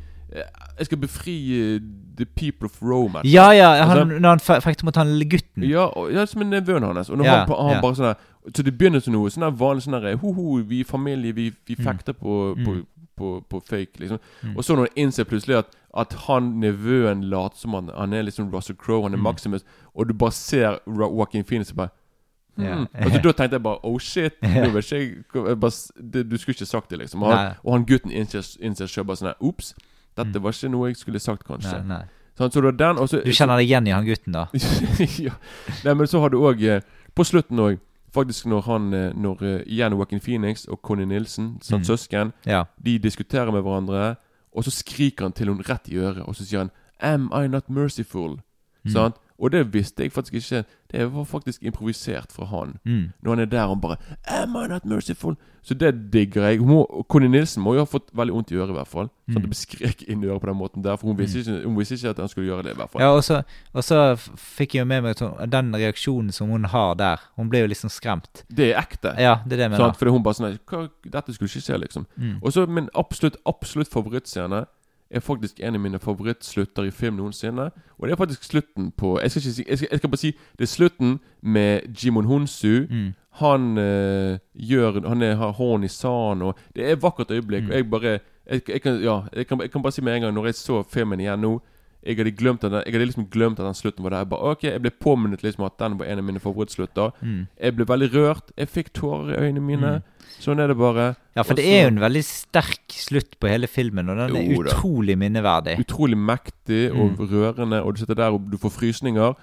Jeg 0.78 0.86
skal 0.86 0.98
befri 0.98 1.36
eh, 1.76 1.80
the 2.18 2.26
people 2.26 2.66
of 2.66 2.82
Rome.' 2.82 3.22
Ja, 3.26 3.50
ja, 3.52 3.84
han, 3.86 3.98
Altså- 3.98 4.20
når 4.20 4.30
han 4.30 4.40
fe- 4.40 4.60
fekte 4.62 4.86
mot 4.86 4.96
han 4.96 5.08
gutten. 5.30 5.64
Ja, 5.64 5.86
og, 5.98 6.12
ja 6.14 6.26
som 6.26 6.42
er 6.42 6.46
nevøen 6.62 6.84
hans. 6.84 7.10
Og 7.10 7.18
når 7.18 7.26
Ja, 7.26 7.46
han, 7.46 7.48
han 7.66 7.76
ja. 7.76 7.82
bare 7.82 7.96
sånn 7.96 8.06
der 8.06 8.16
Så 8.56 8.64
det 8.64 8.78
begynner 8.78 9.00
som 9.00 9.14
noe 9.14 9.30
sånn 9.30 9.54
vanlig 9.58 9.84
sånn 9.84 10.18
Ho-ho, 10.20 10.64
vi 10.64 10.80
er 10.80 10.84
familie, 10.84 11.32
vi, 11.34 11.52
vi 11.68 11.76
Mm. 11.76 11.84
fekter 11.86 12.14
på, 12.14 12.56
på, 12.66 12.72
Mm. 12.74 12.86
på, 13.18 13.44
på 13.50 13.60
fake, 13.70 14.00
liksom. 14.00 14.18
Mm. 14.44 14.58
Og 14.58 14.64
så 14.64 14.74
når 14.76 14.88
han 14.88 14.96
innser 15.06 15.24
plutselig 15.26 15.58
at, 15.58 15.66
at 15.98 16.14
han 16.28 16.60
nevøen 16.60 17.24
later 17.30 17.58
som 17.58 17.74
han, 17.74 17.90
han 17.96 18.14
er 18.14 18.24
liksom 18.24 18.50
Russell 18.52 18.76
Crowe, 18.76 19.04
han 19.04 19.14
er 19.14 19.18
Mm. 19.18 19.24
Maximus, 19.24 19.62
og 19.96 20.08
du 20.08 20.14
bare 20.14 20.32
ser 20.32 20.80
Joaquin 20.88 21.44
Phoenix 21.44 21.70
og 21.72 21.76
bare 21.78 21.90
Mm. 22.58 22.88
Og 23.06 23.12
så 23.12 23.22
da 23.24 23.32
tenkte 23.32 23.52
jeg 23.56 23.64
bare 23.64 23.78
Oh 23.84 23.98
shit, 24.00 24.34
vet 24.42 24.92
ikke 24.92 25.56
bare, 25.56 25.72
det, 26.14 26.30
Du 26.30 26.38
skulle 26.38 26.54
ikke 26.56 26.66
sagt 26.66 26.90
det, 26.90 27.00
liksom. 27.00 27.22
Han, 27.22 27.54
og 27.64 27.74
han 27.74 27.86
gutten 27.86 28.12
innser, 28.12 28.86
selv 28.88 29.06
bare 29.08 29.18
sånn 29.18 29.28
her 29.28 29.36
Ops, 29.42 29.74
dette 30.16 30.36
Mm. 30.40 30.44
var 30.44 30.52
ikke 30.52 30.70
noe 30.72 30.88
jeg 30.90 30.98
skulle 30.98 31.20
sagt, 31.20 31.44
kanskje. 31.48 31.84
Nei, 31.86 31.98
nei. 31.98 32.04
Sånn, 32.38 32.52
så 32.52 32.62
den, 32.78 32.98
også, 32.98 33.24
Du 33.24 33.32
kjenner 33.32 33.58
deg 33.58 33.68
igjen 33.70 33.88
i 33.88 33.92
han 33.92 34.06
gutten, 34.06 34.32
da? 34.34 34.48
ja. 35.20 35.34
Nei, 35.86 35.94
men 35.94 36.08
så 36.08 36.20
har 36.22 36.30
du 36.30 36.38
òg 36.40 36.62
eh, 36.64 36.82
På 37.14 37.24
slutten 37.28 37.60
òg 37.60 37.80
Faktisk 38.14 38.46
når 38.46 38.62
han 38.66 38.94
eh, 38.94 39.12
Når 39.14 39.44
eh, 39.44 39.64
igjen 39.68 39.92
Joaquin 39.96 40.20
Phoenix 40.20 40.66
og 40.68 40.82
Conny 40.82 41.06
Nilsen, 41.06 41.58
sånn 41.62 41.82
Mm. 41.82 41.86
søsken, 41.88 42.34
Ja. 42.46 42.66
de 42.82 42.98
diskuterer 43.00 43.52
med 43.52 43.64
hverandre, 43.64 44.18
og 44.54 44.64
så 44.64 44.72
skriker 44.72 45.24
han 45.24 45.32
til 45.34 45.48
henne 45.48 45.64
rett 45.64 45.88
i 45.90 45.96
øret, 45.96 46.28
og 46.28 46.36
så 46.36 46.44
sier 46.46 46.60
han 46.60 46.72
'Am 47.02 47.30
I 47.34 47.48
not 47.48 47.70
merciful?' 47.70 48.40
Mm. 48.86 48.92
Sant? 48.92 49.16
Og 49.42 49.52
det 49.52 49.74
visste 49.74 50.04
jeg 50.04 50.12
faktisk 50.14 50.34
ikke. 50.38 50.64
Det 50.92 51.06
var 51.14 51.24
faktisk 51.26 51.64
improvisert 51.64 52.32
fra 52.32 52.46
han. 52.46 52.76
Mm. 52.86 53.08
Når 53.24 53.30
han 53.32 53.40
er 53.40 53.46
der 53.46 53.64
og 53.64 53.82
bare 53.82 53.96
'Am 54.28 54.56
I 54.66 54.68
not 54.68 54.86
merciful?' 54.86 55.36
Så 55.64 55.74
det 55.74 56.12
digger 56.14 56.44
jeg. 56.48 56.60
Må, 56.62 57.06
Conny 57.10 57.28
Nilsen 57.28 57.64
må 57.64 57.74
jo 57.74 57.80
ha 57.80 57.86
fått 57.86 58.10
veldig 58.14 58.34
vondt 58.34 58.52
i 58.52 58.56
øret, 58.56 58.70
i 58.70 58.74
hvert 58.74 58.88
fall. 58.88 59.10
Sånn 59.30 59.38
at 59.38 59.44
Mm. 59.44 59.50
det 59.50 59.58
skrek 59.58 60.04
inn 60.10 60.24
i 60.24 60.28
øret 60.28 60.42
på 60.42 60.48
den 60.48 60.58
måten 60.58 60.84
der. 60.84 60.96
For 60.98 61.08
hun 61.08 61.18
visste, 61.18 61.40
ikke, 61.40 61.64
hun 61.66 61.76
visste 61.78 61.96
ikke 61.96 62.10
at 62.10 62.18
han 62.18 62.28
skulle 62.28 62.48
gjøre 62.50 62.64
det, 62.64 62.72
i 62.72 62.76
hvert 62.76 62.90
fall. 62.90 63.02
Ja, 63.02 63.08
og 63.16 63.24
så, 63.24 63.44
og 63.74 63.84
så 63.84 64.16
fikk 64.38 64.74
jeg 64.74 64.80
jo 64.82 64.86
med 64.86 65.02
meg 65.04 65.16
sånn- 65.16 65.50
den 65.50 65.72
reaksjonen 65.76 66.32
som 66.32 66.50
hun 66.50 66.64
har 66.64 66.96
der. 66.96 67.18
Hun 67.38 67.50
ble 67.50 67.60
jo 67.60 67.68
liksom 67.68 67.90
skremt. 67.90 68.44
Det 68.56 68.74
er 68.76 68.80
ekte. 68.82 69.14
Ja, 69.20 69.36
det 69.46 69.54
er 69.54 69.58
det 69.58 69.60
jeg 69.60 69.70
mener. 69.72 69.78
Sant? 69.86 69.98
Fordi 69.98 70.12
hun 70.12 70.24
bare 70.24 70.34
sånn 70.34 70.60
Dette 71.12 71.34
skulle 71.34 71.50
ikke 71.50 71.62
se, 71.62 71.78
liksom. 71.78 72.06
Mm. 72.18 72.40
Og 72.44 72.52
så 72.54 72.66
Min 72.68 72.90
absolutt 72.96 73.38
absolutt 73.46 73.88
favorittscene 73.90 74.66
er 75.12 75.20
faktisk 75.20 75.60
en 75.60 75.76
av 75.76 75.82
mine 75.82 76.00
favorittslutter 76.00 76.84
i 76.88 76.92
film 76.92 77.16
noensinne. 77.16 77.70
Og 77.98 78.08
det 78.08 78.12
er 78.12 78.18
faktisk 78.18 78.44
slutten 78.44 78.92
på 78.98 79.20
Jeg 79.22 79.32
skal 79.32 79.42
si 79.42 79.64
Jeg 79.68 79.78
skal, 79.78 79.88
jeg 79.92 80.00
skal 80.00 80.10
bare 80.10 80.18
si 80.18 80.32
det 80.60 80.66
er 80.66 80.72
slutten 80.72 81.20
med 81.42 81.82
Jimon 82.04 82.26
Honsu. 82.26 82.86
Mm. 82.90 83.14
Han 83.32 83.78
eh, 83.78 84.40
gjør 84.54 85.08
Han 85.08 85.22
er, 85.22 85.36
har 85.36 85.52
hånd 85.52 85.86
i 85.86 85.88
sanden, 85.88 86.42
og 86.42 86.58
det 86.76 86.86
er 86.86 86.94
et 86.94 87.04
vakkert 87.04 87.32
øyeblikk. 87.32 87.64
Mm. 87.64 87.70
Og 87.70 87.76
jeg 87.76 87.90
bare 87.90 88.20
jeg, 88.52 88.82
kan, 88.82 89.02
ja, 89.02 89.22
kan, 89.48 89.62
jeg 89.62 89.72
kan 89.72 89.82
bare 89.82 89.92
si 89.92 90.02
med 90.02 90.16
en 90.16 90.22
gang, 90.22 90.34
når 90.34 90.46
jeg 90.46 90.56
så 90.56 90.84
filmen 90.84 91.20
igjen 91.20 91.40
nå 91.40 91.60
jeg 92.04 92.18
hadde 92.18 92.32
glemt 92.34 92.64
at 92.64 92.72
den, 92.72 92.84
Jeg 92.86 92.94
hadde 92.94 93.06
liksom 93.06 93.28
glemt 93.30 93.60
at 93.60 93.66
den 93.66 93.74
slutten 93.78 94.04
var 94.04 94.10
der. 94.16 94.24
Jeg 94.26 94.30
bare, 94.30 94.52
ok, 94.56 94.64
jeg 94.64 94.82
ble 94.82 94.92
påminnet 94.92 95.44
liksom 95.44 95.66
at 95.66 95.78
den 95.78 95.98
var 96.00 96.06
en 96.06 96.18
av 96.20 96.26
mine 96.26 96.40
favorittslutter. 96.42 97.12
Mm. 97.22 97.48
Jeg 97.62 97.76
ble 97.76 97.86
veldig 97.86 98.10
rørt. 98.16 98.52
Jeg 98.58 98.68
fikk 98.70 98.90
tårer 98.94 99.36
i 99.36 99.42
øynene 99.46 99.62
mine. 99.62 99.92
Mm. 100.02 100.08
Sånn 100.42 100.60
er 100.64 100.68
det 100.72 100.78
bare. 100.80 101.16
Ja, 101.36 101.44
for 101.44 101.54
Også, 101.54 101.56
det 101.62 101.66
er 101.70 101.84
jo 101.84 101.92
en 101.92 102.00
veldig 102.02 102.24
sterk 102.26 102.90
slutt 102.96 103.38
på 103.40 103.48
hele 103.52 103.68
filmen, 103.70 104.10
og 104.10 104.18
den 104.18 104.36
er 104.40 104.64
utrolig 104.64 105.18
minneverdig. 105.18 105.78
Utrolig 105.84 106.18
mektig 106.18 106.90
og 106.92 107.20
Mm. 107.20 107.30
rørende, 107.30 107.84
og 107.86 107.94
du 107.94 108.00
sitter 108.00 108.16
der 108.16 108.32
og 108.34 108.50
du 108.50 108.58
får 108.58 108.72
frysninger. 108.72 109.36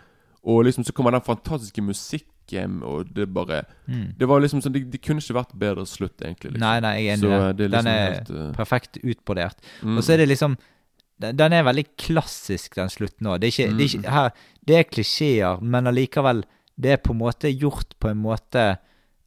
Og 0.45 0.65
liksom 0.65 0.85
så 0.85 0.93
kommer 0.93 1.11
den 1.13 1.21
fantastiske 1.21 1.83
musikken, 1.83 2.83
og 2.83 3.15
det 3.15 3.29
bare 3.35 3.65
Mm. 3.87 4.15
Det 4.19 4.27
var 4.29 4.41
liksom 4.41 4.61
sånn 4.63 4.73
Det, 4.73 4.91
det 4.91 5.01
kunne 5.03 5.21
ikke 5.21 5.35
vært 5.35 5.59
bedre 5.59 5.87
slutt, 5.87 6.17
egentlig. 6.23 6.53
Liksom. 6.53 6.61
Nei, 6.61 6.81
nei, 6.81 6.95
jeg 7.03 7.07
er 7.07 7.17
enig 7.17 7.23
i 7.23 7.33
eh, 7.33 7.39
det. 7.39 7.49
er 7.49 7.53
Den 7.53 7.71
liksom 7.71 7.87
er 7.87 8.13
helt 8.13 8.31
uh, 8.31 8.53
perfekt 8.57 8.99
utbrodert. 9.05 9.57
mm. 9.83 9.97
Og 9.97 10.03
så 10.03 10.13
er 10.13 10.17
det 10.19 10.29
liksom 10.29 10.57
Den 11.21 11.37
den 11.37 11.53
er 11.53 11.65
veldig 11.65 11.87
klassisk, 11.99 12.75
den 12.77 12.89
slutten 12.89 13.27
òg. 13.27 13.41
Det, 13.41 13.51
det, 13.57 13.95
Mm. 13.95 14.05
her- 14.05 14.31
det 14.67 14.77
er 14.77 14.85
klisjeer, 14.85 15.61
men 15.63 15.85
allikevel 15.87 16.45
Det 16.81 16.93
er 16.93 16.97
på 17.03 17.11
en 17.11 17.19
måte 17.19 17.51
gjort 17.59 17.95
på 17.99 18.09
en 18.11 18.23
måte 18.23 18.79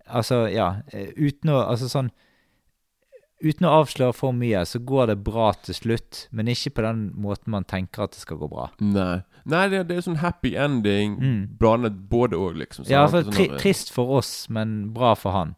Altså, 0.10 0.48
ja 0.54 0.82
eh, 0.94 1.10
Uten 1.18 1.50
å 1.52 1.68
Altså 1.68 1.90
sånn 1.90 2.12
Uten 3.44 3.66
å 3.66 3.72
avsløre 3.82 4.14
for 4.14 4.32
mye, 4.38 4.60
så 4.70 4.78
går 4.86 5.08
det 5.08 5.24
bra 5.26 5.48
til 5.66 5.74
slutt, 5.74 6.28
men 6.32 6.46
ikke 6.52 6.76
på 6.78 6.84
den 6.86 7.00
måten 7.18 7.50
man 7.50 7.64
tenker 7.66 8.04
at 8.04 8.12
det 8.12 8.20
skal 8.22 8.38
gå 8.38 8.48
bra. 8.52 8.68
Nei, 8.80 9.24
Nei 9.50 9.64
det, 9.68 9.80
det 9.90 9.98
er 9.98 10.02
sånn 10.06 10.20
happy 10.22 10.52
ending 10.56 11.16
Mm. 11.20 11.58
blandet 11.58 12.08
både 12.08 12.38
og, 12.38 12.54
liksom. 12.56 12.86
Ja, 12.88 13.08
det 13.08 13.10
for 13.10 13.18
alltid 13.24 13.34
tri 13.34 13.48
sånn 13.48 13.60
Trist 13.64 13.90
for 13.92 14.14
oss, 14.20 14.48
men 14.48 14.94
bra 14.94 15.16
for 15.16 15.32
han. 15.32 15.56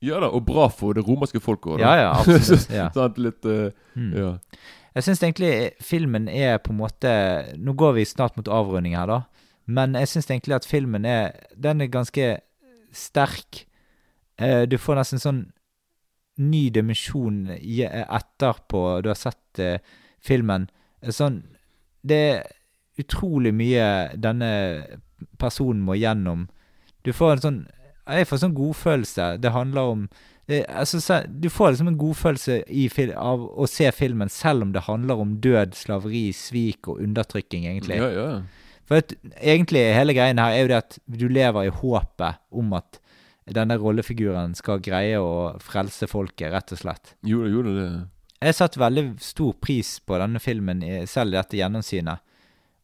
Ja 0.00 0.20
da, 0.20 0.28
og 0.30 0.46
bra 0.46 0.68
for 0.68 0.94
det 0.94 1.02
romerske 1.04 1.40
folket 1.42 1.72
òg, 1.74 1.80
Ja, 1.80 1.96
ja, 1.98 2.12
absolutt. 2.14 2.70
Ja. 2.78 2.88
sånn, 2.94 3.18
litt 3.18 3.44
uh, 3.44 3.72
Mm. 3.96 4.14
Ja. 4.14 4.30
Jeg 4.94 5.06
syns 5.06 5.22
egentlig 5.22 5.72
filmen 5.80 6.28
er 6.28 6.58
på 6.58 6.72
en 6.72 6.80
måte 6.80 7.10
Nå 7.58 7.72
går 7.78 7.92
vi 7.98 8.04
snart 8.04 8.36
mot 8.36 8.48
avrunding 8.48 8.96
her, 8.98 9.06
da. 9.06 9.20
Men 9.70 9.94
jeg 9.94 10.08
syns 10.08 10.30
egentlig 10.30 10.56
at 10.56 10.66
filmen 10.66 11.04
er 11.06 11.32
Den 11.54 11.80
er 11.80 11.86
ganske 11.92 12.40
sterk. 12.92 13.66
Eh, 14.38 14.66
Du 14.66 14.78
får 14.78 14.96
nesten 14.98 15.22
sånn 15.22 15.52
ny 16.40 16.70
dimensjon 16.72 17.50
etterpå 17.52 19.02
du 19.04 19.10
har 19.10 19.18
sett 19.18 19.58
eh, 19.60 19.78
filmen. 20.24 20.70
Sånn 21.04 21.42
Det 22.02 22.16
er 22.16 22.46
utrolig 22.98 23.52
mye 23.54 24.16
denne 24.16 24.48
personen 25.38 25.82
må 25.84 25.94
gjennom. 25.94 26.48
Du 27.04 27.12
får 27.12 27.32
en 27.36 27.44
sånn 27.44 27.60
Jeg 28.10 28.26
får 28.26 28.38
sånn 28.42 28.56
godfølelse. 28.56 29.36
Det 29.38 29.52
handler 29.54 29.80
om 29.92 30.08
eh, 30.08 30.39
altså, 30.68 31.20
Du 31.26 31.48
får 31.50 31.74
liksom 31.74 31.88
en 31.88 31.98
godfølelse 31.98 32.62
i 32.68 32.88
av 33.14 33.44
å 33.44 33.66
se 33.70 33.90
filmen, 33.94 34.28
selv 34.28 34.66
om 34.66 34.72
det 34.72 34.86
handler 34.86 35.22
om 35.22 35.36
død, 35.40 35.76
slaveri, 35.78 36.30
svik 36.36 36.88
og 36.88 37.02
undertrykking, 37.04 37.68
egentlig. 37.70 38.00
ja, 38.00 38.10
ja. 38.10 38.40
For 38.90 38.98
at, 38.98 39.12
egentlig 39.38 39.84
hele 39.94 40.16
greien 40.16 40.40
her 40.42 40.50
er 40.50 40.64
jo 40.64 40.70
det 40.72 40.78
at 40.80 40.96
du 41.06 41.28
lever 41.30 41.68
i 41.68 41.74
håpet 41.74 42.40
om 42.50 42.72
at 42.74 42.98
denne 43.54 43.76
rollefiguren 43.78 44.56
skal 44.58 44.82
greie 44.82 45.18
å 45.22 45.52
frelse 45.62 46.08
folket, 46.10 46.50
rett 46.50 46.74
og 46.74 46.80
slett. 46.80 47.14
Gjorde, 47.26 47.52
gjorde 47.54 47.74
det. 47.76 47.86
Jeg 48.40 48.56
satte 48.56 48.82
veldig 48.82 49.04
stor 49.22 49.54
pris 49.62 49.98
på 50.02 50.18
denne 50.18 50.42
filmen, 50.42 50.82
selv 51.06 51.34
i 51.34 51.38
dette 51.38 51.58
gjennomsynet. 51.60 52.22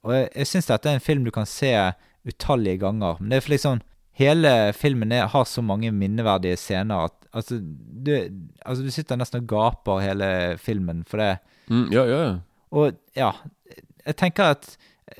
Og 0.06 0.14
jeg, 0.14 0.30
jeg 0.30 0.50
syns 0.52 0.70
dette 0.70 0.90
er 0.90 0.98
en 1.00 1.02
film 1.02 1.26
du 1.26 1.32
kan 1.34 1.48
se 1.48 1.72
utallige 2.26 2.84
ganger. 2.84 3.18
Men 3.18 3.32
det 3.32 3.40
er 3.40 3.46
for 3.46 3.56
liksom 3.56 3.82
Hele 4.16 4.50
filmen 4.72 5.12
er, 5.12 5.26
har 5.28 5.44
så 5.44 5.62
mange 5.64 5.90
minneverdige 5.92 6.56
scener 6.56 7.10
at 7.10 7.26
altså 7.36 7.58
du, 7.60 8.12
altså 8.64 8.86
du 8.86 8.90
sitter 8.94 9.18
nesten 9.20 9.42
og 9.42 9.50
gaper 9.50 10.00
hele 10.00 10.28
filmen 10.62 11.02
for 11.08 11.20
det. 11.20 11.34
Mm, 11.68 11.88
ja, 11.92 12.04
ja, 12.08 12.20
ja. 12.22 12.34
Og 12.76 12.96
ja, 13.16 13.32
jeg 14.06 14.16
tenker 14.16 14.54
at 14.56 14.70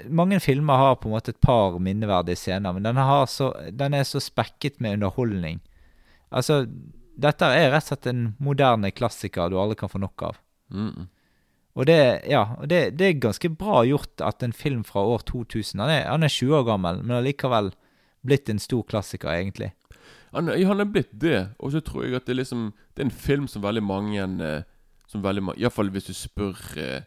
mange 0.08 0.38
filmer 0.42 0.80
har 0.80 0.96
på 1.00 1.10
en 1.10 1.14
måte 1.14 1.34
et 1.34 1.42
par 1.42 1.76
minneverdige 1.82 2.38
scener, 2.40 2.72
men 2.74 2.86
den, 2.86 2.96
har 2.96 3.26
så, 3.30 3.52
den 3.70 3.94
er 3.94 4.06
så 4.08 4.20
spekket 4.22 4.80
med 4.80 4.98
underholdning. 4.98 5.60
Altså, 6.34 6.64
dette 7.16 7.48
er 7.52 7.70
rett 7.72 7.86
og 7.86 7.92
slett 7.92 8.08
en 8.10 8.24
moderne 8.42 8.90
klassiker 8.92 9.52
du 9.52 9.60
aldri 9.60 9.78
kan 9.80 9.92
få 9.92 10.00
nok 10.02 10.26
av. 10.30 10.40
Mm. 10.74 11.06
Og 11.76 11.86
det, 11.88 11.98
ja, 12.32 12.42
og 12.56 12.68
det, 12.72 12.96
det 12.96 13.08
er 13.08 13.24
ganske 13.26 13.50
bra 13.52 13.82
gjort 13.86 14.24
at 14.24 14.42
en 14.42 14.54
film 14.56 14.82
fra 14.88 15.02
år 15.04 15.26
2000 15.28 15.82
Han 15.82 15.92
er, 15.92 16.06
han 16.08 16.24
er 16.24 16.32
20 16.32 16.56
år 16.56 16.64
gammel, 16.70 17.02
men 17.04 17.18
allikevel 17.18 17.70
blitt 18.26 18.48
en 18.52 18.58
stor 18.62 18.82
klassiker, 18.88 19.30
egentlig. 19.32 19.72
Han, 20.34 20.48
han 20.48 20.80
er 20.82 20.88
blitt 20.90 21.12
det, 21.20 21.38
og 21.58 21.72
så 21.72 21.80
tror 21.80 22.04
jeg 22.04 22.16
at 22.18 22.26
det 22.26 22.36
liksom 22.36 22.72
Det 22.94 23.02
er 23.02 23.06
en 23.06 23.10
film 23.14 23.46
som 23.48 23.62
veldig 23.62 23.82
mange 23.82 24.24
eh, 24.44 24.62
Som 25.08 25.22
veldig 25.24 25.42
mange 25.42 25.62
Iallfall 25.62 25.88
hvis 25.94 26.10
du 26.10 26.12
spør 26.18 26.58
eh, 26.82 27.06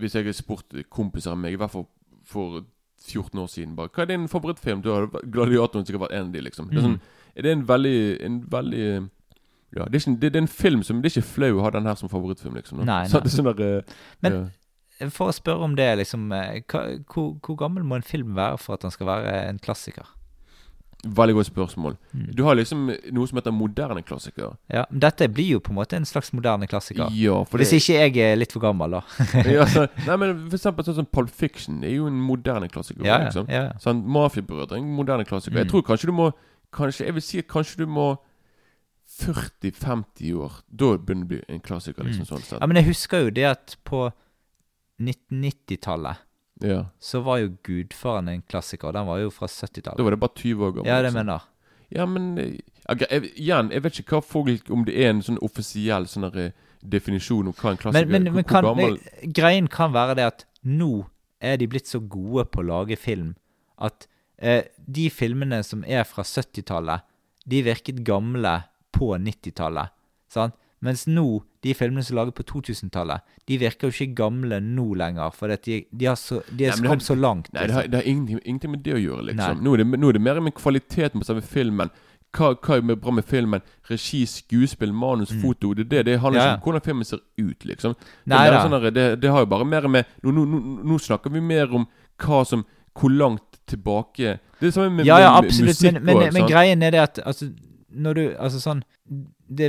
Hvis 0.00 0.16
jeg 0.16 0.24
har 0.26 0.32
spurt 0.36 0.74
kompiser 0.90 1.34
av 1.34 1.38
meg, 1.38 1.52
i 1.54 1.60
hvert 1.60 1.70
fall 1.70 1.86
for 2.26 2.64
14 3.04 3.38
år 3.38 3.46
siden 3.52 3.76
bare 3.76 3.92
Hva 3.94 4.02
er 4.02 4.10
din 4.10 4.26
favorittfilm? 4.32 4.82
Da 4.82 4.96
har 4.96 5.06
Gladiatoren 5.28 5.86
sikkert 5.86 6.08
vært 6.08 6.16
en 6.18 6.26
av 6.30 6.34
de, 6.34 6.42
liksom. 6.48 6.72
Det 6.72 6.80
er, 6.80 6.88
sånn, 6.88 6.98
er 7.36 7.46
det 7.46 7.54
en 7.54 7.64
veldig 7.68 7.96
En 8.26 8.40
veldig 8.56 8.84
ja, 9.76 9.84
det 9.84 9.98
er, 9.98 10.00
ikke, 10.00 10.16
det, 10.16 10.32
det 10.32 10.38
er 10.40 10.46
en 10.46 10.48
film 10.48 10.82
som 10.82 11.02
Det 11.02 11.10
er 11.12 11.18
ikke 11.20 11.30
flau 11.36 11.58
å 11.58 11.64
ha 11.66 11.70
den 11.76 11.86
her 11.86 11.98
som 12.00 12.08
favorittfilm, 12.08 12.56
liksom. 12.56 12.80
Nei, 12.88 13.02
Så 13.12 13.20
nei. 13.20 13.26
det 13.26 13.34
sånn 13.36 13.50
der, 13.52 13.66
eh, 13.82 13.98
Men- 14.24 14.38
ja. 14.98 15.10
For 15.14 15.28
å 15.30 15.34
spørre 15.36 15.62
om 15.62 15.76
det, 15.78 15.92
liksom 16.00 16.24
hva, 16.32 16.80
hvor, 17.06 17.36
hvor 17.44 17.56
gammel 17.60 17.84
må 17.86 18.00
en 18.00 18.02
film 18.02 18.32
være 18.34 18.56
for 18.58 18.74
at 18.74 18.82
den 18.82 18.90
skal 18.90 19.06
være 19.06 19.34
en 19.52 19.60
klassiker? 19.62 20.08
Veldig 21.06 21.34
godt 21.36 21.46
spørsmål. 21.46 21.96
Mm. 22.12 22.34
Du 22.34 22.42
har 22.42 22.56
liksom 22.58 22.88
noe 23.14 23.26
som 23.30 23.38
heter 23.38 23.52
moderne 23.54 24.02
klassiker. 24.02 24.56
Ja, 24.68 24.84
men 24.90 24.98
Dette 25.00 25.28
blir 25.30 25.46
jo 25.54 25.60
på 25.60 25.70
en 25.70 25.76
måte 25.76 25.94
en 25.94 26.04
slags 26.04 26.32
moderne 26.34 26.66
klassiker. 26.66 27.06
Ja, 27.14 27.36
for 27.46 27.58
Hvis 27.62 27.70
det, 27.70 27.78
ikke 27.84 27.94
jeg 28.16 28.16
er 28.32 28.36
litt 28.36 28.50
for 28.52 28.60
gammel, 28.60 28.90
da. 28.90 29.02
ja, 29.46 29.64
så, 29.70 29.86
Nei, 30.08 30.16
men 30.16 30.48
for 30.50 30.56
eksempel 30.58 30.84
sånn 30.84 30.96
som 30.98 31.06
Pulp 31.06 31.30
Fiction 31.30 31.84
er 31.84 31.94
jo 31.94 32.06
en 32.10 32.18
moderne 32.18 32.66
klassiker. 32.68 33.04
Ja, 33.06 33.20
ja, 33.20 33.24
liksom. 33.28 33.46
ja. 33.48 33.68
Sånn, 33.78 34.02
Mafiabrødre 34.10 34.74
er 34.74 34.82
en 34.82 34.90
moderne 34.98 35.24
klassiker. 35.24 35.56
Jeg 35.62 35.66
Mm. 35.68 35.70
tror 35.70 35.82
kanskje 35.86 36.06
du 36.10 36.12
må 36.18 36.32
Kanskje, 36.74 37.06
Jeg 37.06 37.14
vil 37.14 37.22
si 37.22 37.38
at 37.38 37.46
kanskje 37.48 37.76
du 37.78 37.86
må 37.86 38.18
40-50 39.08 40.34
år. 40.36 40.52
Da 40.68 40.96
begynner 40.98 41.24
det 41.24 41.24
å 41.24 41.28
bli 41.28 41.54
en 41.54 41.60
klassiker. 41.60 42.04
liksom 42.04 42.26
Mm. 42.26 42.28
sånn 42.28 42.42
sett. 42.44 42.60
ja, 42.60 42.66
men 42.66 42.76
jeg 42.76 42.84
husker 42.90 43.22
jo 43.24 43.30
det 43.30 43.44
at 43.44 43.76
på 43.84 44.12
1990-tallet 45.00 46.16
Ja. 46.60 46.84
så 46.98 47.20
var 47.22 47.38
jo 47.38 47.52
Gudfaren 47.62 48.28
en 48.28 48.42
klassiker. 48.42 48.92
Den 48.92 49.06
var 49.06 49.18
jo 49.22 49.30
fra 49.30 49.46
70-tallet. 49.46 49.98
Da 49.98 50.02
var 50.06 50.10
det 50.16 50.20
bare 50.20 50.34
20 50.36 50.64
år 50.66 50.72
gammel. 50.72 50.88
Ja, 50.90 50.96
det 51.02 51.10
liksom. 51.12 51.26
mener 51.26 51.40
Ja, 51.90 52.06
men 52.06 52.38
eh, 52.38 52.58
jeg, 53.10 53.30
Igjen, 53.36 53.70
jeg 53.72 53.82
vet 53.82 53.98
ikke 54.02 54.18
hva 54.18 54.22
folk 54.24 54.70
Om 54.70 54.82
det 54.84 54.94
er 54.98 55.10
en 55.10 55.22
sånn 55.24 55.38
offisiell 55.44 56.04
sånn 56.10 56.26
eh, 56.34 56.50
definisjon 56.84 57.48
om 57.48 57.54
hva 57.56 57.70
en 57.72 57.80
klassiker 57.80 58.06
Men, 58.06 58.12
men, 58.12 58.26
er. 58.28 58.34
men 58.34 58.44
Hvor- 58.44 58.50
kan, 58.50 58.64
gammel 58.64 58.98
greien 59.32 59.68
kan 59.68 59.92
være 59.94 60.14
det 60.18 60.26
at 60.32 60.44
nå 60.64 61.06
er 61.40 61.56
de 61.56 61.68
blitt 61.70 61.86
så 61.88 62.00
gode 62.00 62.44
på 62.50 62.60
å 62.60 62.66
lage 62.66 62.96
film 62.98 63.36
at 63.78 64.08
eh, 64.42 64.64
de 64.86 65.08
filmene 65.10 65.62
som 65.64 65.84
er 65.86 66.02
fra 66.04 66.24
70-tallet, 66.26 67.04
de 67.46 67.62
virket 67.62 68.02
gamle 68.04 68.56
på 68.92 69.12
90-tallet. 69.16 69.94
Sant? 70.28 70.54
Mens 70.82 71.06
nå, 71.06 71.42
de 71.64 71.74
filmene 71.74 72.02
som 72.04 72.14
er 72.14 72.20
laget 72.20 72.36
på 72.38 72.44
2000-tallet, 72.52 73.24
de 73.48 73.58
virker 73.58 73.88
jo 73.88 73.94
ikke 73.96 74.14
gamle 74.20 74.60
nå 74.62 74.88
lenger. 75.00 75.32
For 75.34 75.50
de, 75.50 75.80
de, 75.90 76.06
har 76.06 76.18
så, 76.20 76.42
de 76.50 76.68
er 76.68 76.76
det 76.76 76.86
kommet 76.86 77.06
så 77.06 77.16
langt. 77.18 77.48
Nei, 77.52 77.66
det 77.66 77.74
har, 77.74 77.88
det 77.90 78.02
har 78.02 78.10
ingenting, 78.10 78.40
ingenting 78.44 78.74
med 78.76 78.84
det 78.86 78.94
å 78.94 79.00
gjøre, 79.02 79.24
liksom. 79.32 79.64
Nå 79.64 79.74
er, 79.74 79.82
det, 79.82 79.98
nå 79.98 80.12
er 80.12 80.18
det 80.18 80.22
mer 80.22 80.40
med 80.44 80.54
kvaliteten 80.58 81.22
på 81.22 81.26
selve 81.26 81.42
filmen. 81.42 81.90
Hva, 82.36 82.52
hva 82.60 82.76
er 82.76 82.96
bra 83.00 83.12
med 83.16 83.24
filmen? 83.24 83.62
Regi, 83.88 84.20
skuespill, 84.28 84.92
manus, 84.92 85.30
foto. 85.42 85.72
Det 85.74 85.86
er 85.86 85.88
det. 85.88 86.04
Det 86.06 86.18
handler 86.20 86.38
Mm. 86.38 86.44
Ja, 86.44 86.50
ja. 86.50 86.56
ikke 86.56 86.66
om 86.68 86.72
hvordan 86.72 86.84
filmen 86.84 87.04
ser 87.04 87.20
ut, 87.38 87.64
liksom. 87.64 87.94
Det, 87.98 88.34
Nei 88.34 88.48
sånn 88.52 88.94
det, 88.94 89.06
det 89.22 89.30
har 89.32 89.40
jo 89.40 89.46
bare 89.48 89.64
mer 89.64 89.88
med 89.88 90.04
nå, 90.22 90.30
nå, 90.36 90.44
nå, 90.84 90.98
snakker 90.98 91.32
vi 91.32 91.40
mer 91.40 91.72
om 91.74 91.86
hva 92.18 92.44
som 92.46 92.66
Hvor 92.98 93.10
langt 93.14 93.60
tilbake 93.70 94.38
Det 94.58 94.60
er 94.60 94.66
det 94.66 94.74
samme 94.74 94.90
med, 94.90 95.06
Ja, 95.06 95.18
ja, 95.22 95.32
med, 95.32 95.42
med 95.42 95.48
absolutt. 95.48 95.68
musikk 95.68 95.92
Men, 95.92 96.04
men, 96.04 96.16
også, 96.16 96.32
men 96.34 96.48
greien 96.50 96.82
er 96.82 96.90
det 96.90 97.00
at 97.00 97.18
altså, 97.24 97.48
når 97.98 98.14
du 98.18 98.22
Altså 98.38 98.60
sånn 98.62 98.80
det, 99.48 99.68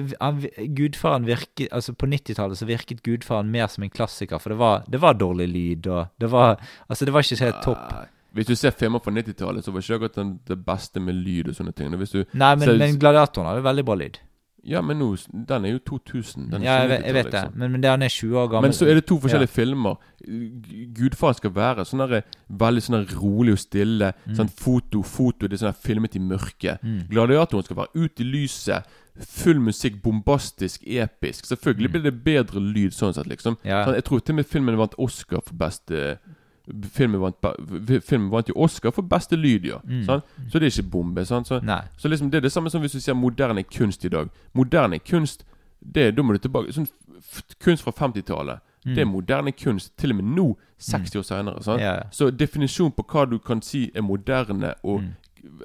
Gudfaren 0.77 1.25
virket 1.27 1.71
Altså 1.75 1.93
På 1.95 2.07
90-tallet 2.09 2.59
så 2.59 2.67
virket 2.69 3.01
Gudfaren 3.05 3.51
mer 3.51 3.67
som 3.71 3.83
en 3.85 3.91
klassiker, 3.93 4.39
for 4.39 4.53
det 4.53 4.59
var, 4.59 4.83
det 4.87 5.01
var 5.01 5.17
dårlig 5.19 5.47
lyd, 5.51 5.87
og 5.87 6.07
det 6.19 6.31
var 6.31 6.57
Altså, 6.87 7.05
det 7.05 7.13
var 7.15 7.25
ikke 7.25 7.39
så 7.39 7.49
helt 7.49 7.61
topp. 7.65 7.93
Hvis 8.37 8.45
du 8.45 8.55
ser 8.55 8.75
filmer 8.77 9.01
fra 9.01 9.11
90-tallet, 9.15 9.65
så 9.65 9.71
var 9.73 9.81
ikke 9.81 9.95
akkurat 9.97 10.17
den, 10.19 10.33
det 10.45 10.57
beste 10.65 11.01
med 11.01 11.17
lyd 11.17 11.47
og 11.49 11.55
sånne 11.57 11.73
ting. 11.73 11.89
Hvis 11.97 12.11
du 12.13 12.19
Nei, 12.37 12.51
men, 12.55 12.67
ser- 12.67 12.77
men 12.77 12.99
Gladiatoren 13.01 13.47
har 13.49 13.57
jo 13.57 13.63
veldig 13.65 13.85
bra 13.87 13.95
lyd. 14.03 14.19
Ja, 14.67 14.81
men 14.81 14.97
nå 14.99 15.15
Den 15.47 15.65
er 15.65 15.71
jo 15.71 15.79
2000. 15.79 16.49
Den 16.51 16.61
er 16.61 16.65
Ja, 16.65 16.73
jeg, 16.81 16.89
vet- 16.89 17.05
jeg 17.05 17.13
vet 17.13 17.25
90-tallet, 17.25 17.31
det, 17.31 17.41
liksom. 17.41 17.59
men, 17.59 17.71
men 17.71 17.81
den 17.81 18.01
er 18.01 18.09
20 18.09 18.37
år 18.37 18.47
gammel 18.51 18.67
Men 18.67 18.73
så 18.73 18.85
er 18.89 18.93
det 18.99 19.05
to 19.05 19.19
forskjellige 19.19 19.53
filmer. 19.53 19.95
Gudfaren 20.99 21.37
skal 21.37 21.53
være 21.55 21.85
sånn 21.87 22.03
der, 22.03 22.23
veldig 22.61 22.83
sånn 22.85 22.97
der 22.99 23.13
rolig 23.19 23.55
og 23.55 23.61
stille. 23.61 24.11
Mm. 24.25 24.35
Sånn 24.39 24.49
foto, 24.51 25.01
foto, 25.05 25.47
det 25.47 25.57
er 25.57 25.63
sånn 25.63 25.71
der 25.73 25.83
filmet 25.85 26.17
i 26.19 26.23
mørket. 26.23 26.83
Gladiatoren 27.11 27.63
skal 27.67 27.79
være 27.83 28.03
ut 28.05 28.19
i 28.19 28.27
lyset. 28.27 28.89
Full 29.19 29.59
musikk, 29.59 29.97
bombastisk, 30.03 30.83
episk. 30.87 31.47
Selvfølgelig 31.49 31.91
blir 31.91 32.03
det 32.05 32.15
bedre 32.23 32.61
lyd 32.63 32.93
sånn 32.95 33.13
sett, 33.17 33.27
liksom. 33.27 33.57
Mm. 33.63 33.67
Ja. 33.71 33.81
Sånn, 33.87 33.97
jeg 33.99 34.05
tror 34.07 34.19
til 34.23 34.35
og 34.35 34.41
med 34.41 34.47
filmen 34.51 34.77
vant 34.79 34.95
Oscar 35.01 35.41
for 35.43 35.59
beste 35.59 36.17
Filmen 36.91 37.21
vant, 37.21 37.35
filmen 38.05 38.29
vant 38.31 38.47
jo 38.49 38.53
Oscar 38.55 38.91
for 38.91 39.01
beste 39.01 39.35
lyd, 39.35 39.65
ja. 39.65 39.79
Sant? 40.05 40.23
Så 40.51 40.59
det 40.59 40.67
er 40.69 40.81
ikke 40.81 40.89
bombe. 40.91 41.25
Sant? 41.25 41.47
Så, 41.47 41.59
Mm. 41.61 41.81
Så 41.97 42.07
liksom 42.09 42.29
det 42.31 42.37
er 42.37 42.41
det 42.41 42.51
samme 42.51 42.69
som 42.69 42.81
hvis 42.81 42.91
du 42.91 42.99
sier 42.99 43.13
moderne 43.13 43.63
kunst 43.63 44.05
i 44.05 44.09
dag. 44.09 44.29
Moderne 44.53 44.99
kunst 44.99 45.43
det, 45.93 46.15
Da 46.15 46.21
må 46.21 46.33
du 46.33 46.37
tilbake 46.39 46.71
Sånn 46.73 46.87
kunst 47.63 47.83
fra 47.83 47.91
50-tallet. 47.91 48.59
Det 48.85 48.97
er 48.99 49.05
moderne 49.05 49.51
kunst 49.51 49.97
til 49.97 50.11
og 50.11 50.15
med 50.15 50.25
nå, 50.25 50.57
60 50.79 51.15
år 51.15 51.21
senere. 51.21 51.59
Mm. 51.65 51.79
Ja, 51.79 51.93
ja. 51.95 52.01
Så 52.11 52.29
definisjon 52.31 52.91
på 52.91 53.03
hva 53.03 53.25
du 53.29 53.37
kan 53.39 53.61
si 53.61 53.91
er 53.95 54.01
moderne 54.01 54.73
og 54.83 55.01
Mm. 55.01 55.15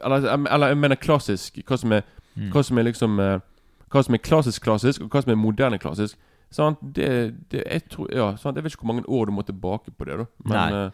eller, 0.05 0.46
eller 0.50 0.66
jeg 0.66 0.76
mener 0.78 0.96
klassisk. 0.96 1.59
Hva 1.66 1.76
som 1.78 1.92
er, 1.92 2.02
Mm. 2.36 2.50
hva 2.52 2.62
som 2.64 2.78
er 2.78 2.82
liksom 2.82 3.20
eh, 3.20 3.38
Hva 3.90 4.02
som 4.02 4.14
er 4.14 4.18
klassisk 4.18 4.62
klassisk, 4.62 5.02
og 5.02 5.09
hva 5.11 5.22
som 5.22 5.30
er 5.30 5.36
moderne 5.36 5.78
Sant? 6.55 6.82
Det, 6.96 7.09
det 7.50 7.64
jeg 7.64 7.86
tror 7.90 8.12
Ja, 8.14 8.28
sant? 8.38 8.57
Jeg 8.57 8.64
vet 8.64 8.76
ikke 8.76 8.86
hvor 8.86 8.94
mange 8.94 9.09
år 9.09 9.26
du 9.30 9.34
må 9.34 9.42
tilbake 9.46 9.90
på 9.90 10.07
det, 10.07 10.20
da. 10.22 10.26
Men 10.46 10.55
Nei. 10.55 10.84
eh, 10.84 10.90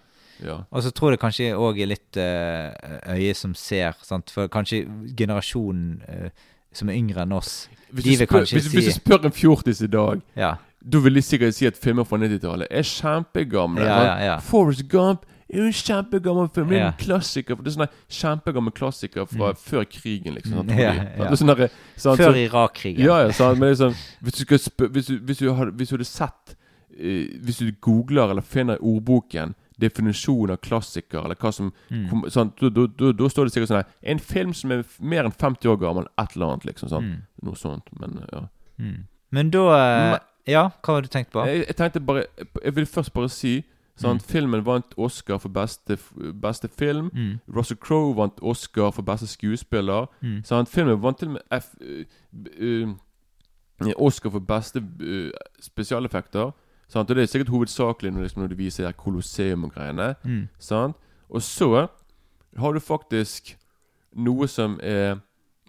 ja. 0.47 0.57
Og 0.71 0.83
så 0.87 0.93
tror 0.97 1.13
jeg 1.13 1.21
kanskje 1.21 1.51
òg 1.53 1.83
er 1.83 1.91
litt 1.91 2.17
uh, 2.17 2.73
øye 3.13 3.35
som 3.37 3.53
ser, 3.59 3.99
sant. 4.07 4.33
For 4.33 4.49
kanskje 4.53 4.87
generasjonen 5.19 6.01
uh, 6.09 6.49
som 6.73 6.89
er 6.89 6.97
yngre 6.97 7.27
enn 7.27 7.35
oss, 7.37 7.69
Hvis, 7.91 8.05
de 8.05 8.17
du 8.17 8.25
spør, 8.25 8.47
hvis, 8.47 8.65
si... 8.65 8.77
hvis 8.77 8.89
du 8.89 8.95
spør 8.95 9.27
en 9.27 9.35
fjortis 9.35 9.83
i 9.85 9.91
dag 9.91 10.21
Ja. 10.39 10.55
Da 10.81 11.01
vil 11.05 11.19
de 11.19 11.21
sikkert 11.21 11.53
si 11.53 11.67
at 11.69 11.77
filmer 11.77 12.07
fra 12.09 12.17
90-tallet 12.17 12.71
er 12.71 12.87
kjempegamle. 12.89 13.85
Ja, 13.85 13.99
ja, 14.01 14.15
ja. 14.25 14.37
Forrest 14.41 14.87
Gump 14.89 15.27
jo 15.59 15.65
en 15.67 15.73
kjempegammel 15.73 16.49
film. 16.55 16.69
Det 16.69 16.79
er 16.79 16.87
en 16.87 16.99
klassiker. 17.01 17.57
For 17.57 17.65
det 17.67 17.73
er 17.73 17.77
sånn 17.79 17.95
kjempegammel 18.21 18.73
klassiker 18.77 19.27
fra 19.31 19.53
før 19.59 19.85
krigen, 19.91 20.35
liksom. 20.39 20.61
sant? 20.61 20.71
Mm. 20.71 20.79
Ja, 20.79 20.93
ja. 20.95 21.27
Er 21.31 21.37
sånn 21.41 21.53
der, 21.55 21.71
sant? 21.97 22.21
Før 22.23 22.39
Irak-krigen. 22.39 23.03
Ja, 23.05 23.21
ja, 23.25 23.33
sant? 23.33 23.59
Men 23.59 23.71
er 23.73 23.79
sånn 23.81 23.97
Hvis 24.23 24.39
du, 24.39 24.45
skal 24.45 24.59
spø 24.63 24.89
hvis 24.95 25.07
du, 25.11 25.17
hvis 25.19 25.39
du, 25.43 25.49
hadde, 25.55 25.73
hvis 25.81 25.91
du 25.91 25.97
hadde 25.97 26.07
sett 26.09 26.55
eh, 26.99 27.33
Hvis 27.43 27.59
du 27.59 27.73
googler 27.83 28.31
eller 28.31 28.43
finner 28.47 28.79
i 28.79 28.85
ordboken 28.93 29.57
definisjon 29.81 30.51
av 30.53 30.59
klassiker, 30.61 31.23
eller 31.25 31.39
hva 31.41 31.51
som 31.57 31.73
Mm. 31.91 32.27
sånn, 32.29 32.51
da, 32.61 33.29
står 33.33 33.47
det 33.49 33.53
sikkert 33.55 33.71
sånn 33.71 33.79
her 33.81 33.87
En 34.13 34.19
film 34.19 34.53
som 34.55 34.71
er 34.73 34.85
mer 35.01 35.25
enn 35.25 35.33
50 35.33 35.69
år 35.73 35.79
gammel, 35.81 36.05
et 36.21 36.37
eller 36.37 36.51
annet, 36.53 36.67
liksom. 36.69 36.89
sånn 36.93 37.05
Mm. 37.07 37.23
Noe 37.43 37.57
sånt. 37.57 37.89
Men 37.99 38.21
ja. 38.33 38.43
Mm. 38.79 39.07
Men 39.33 39.51
da 39.51 40.21
Ja, 40.47 40.69
hva 40.83 40.95
har 40.95 41.03
du 41.03 41.09
tenkt 41.09 41.31
på? 41.33 41.45
Jeg, 41.47 41.67
jeg 41.67 41.77
tenkte 41.77 42.01
bare 42.05 42.27
Jeg 42.65 42.75
vil 42.75 42.87
først 42.87 43.13
bare 43.13 43.29
si 43.29 43.65
Mm. 44.03 44.21
Filmen 44.21 44.67
vant 44.67 44.95
Oscar 44.97 45.39
for 45.39 45.49
beste, 45.49 45.99
beste 46.43 46.69
film. 46.79 47.11
Mm. 47.15 47.39
Russell 47.57 47.79
Crowe 47.79 48.17
vant 48.17 48.39
Oscar 48.43 48.91
for 48.91 49.03
beste 49.03 49.27
skuespiller. 49.27 50.07
Mm. 50.21 50.45
Sant? 50.45 50.69
Filmen 50.69 51.03
vant 51.03 51.19
til 51.19 51.29
og 51.29 51.33
med 51.33 51.41
F, 51.61 51.75
uh, 51.81 52.89
uh, 53.87 53.93
Oscar 53.97 54.31
for 54.31 54.39
beste 54.39 54.81
uh, 55.01 55.31
spesialeffekter. 55.61 56.51
Sant? 56.89 57.11
Og 57.11 57.17
det 57.17 57.23
er 57.23 57.27
sikkert 57.27 57.49
hovedsakelig 57.49 58.13
når, 58.13 58.23
liksom, 58.23 58.43
når 58.43 58.49
du 58.49 58.55
viser 58.55 58.87
her 58.87 58.93
Colosseum 58.93 59.65
og 59.65 59.73
greiene. 59.73 60.15
Mm. 60.25 60.49
Sant? 60.59 60.97
Og 61.29 61.43
så 61.43 61.87
har 62.57 62.73
du 62.73 62.81
faktisk 62.81 63.57
noe 64.13 64.49
som 64.49 64.81
er 64.83 65.21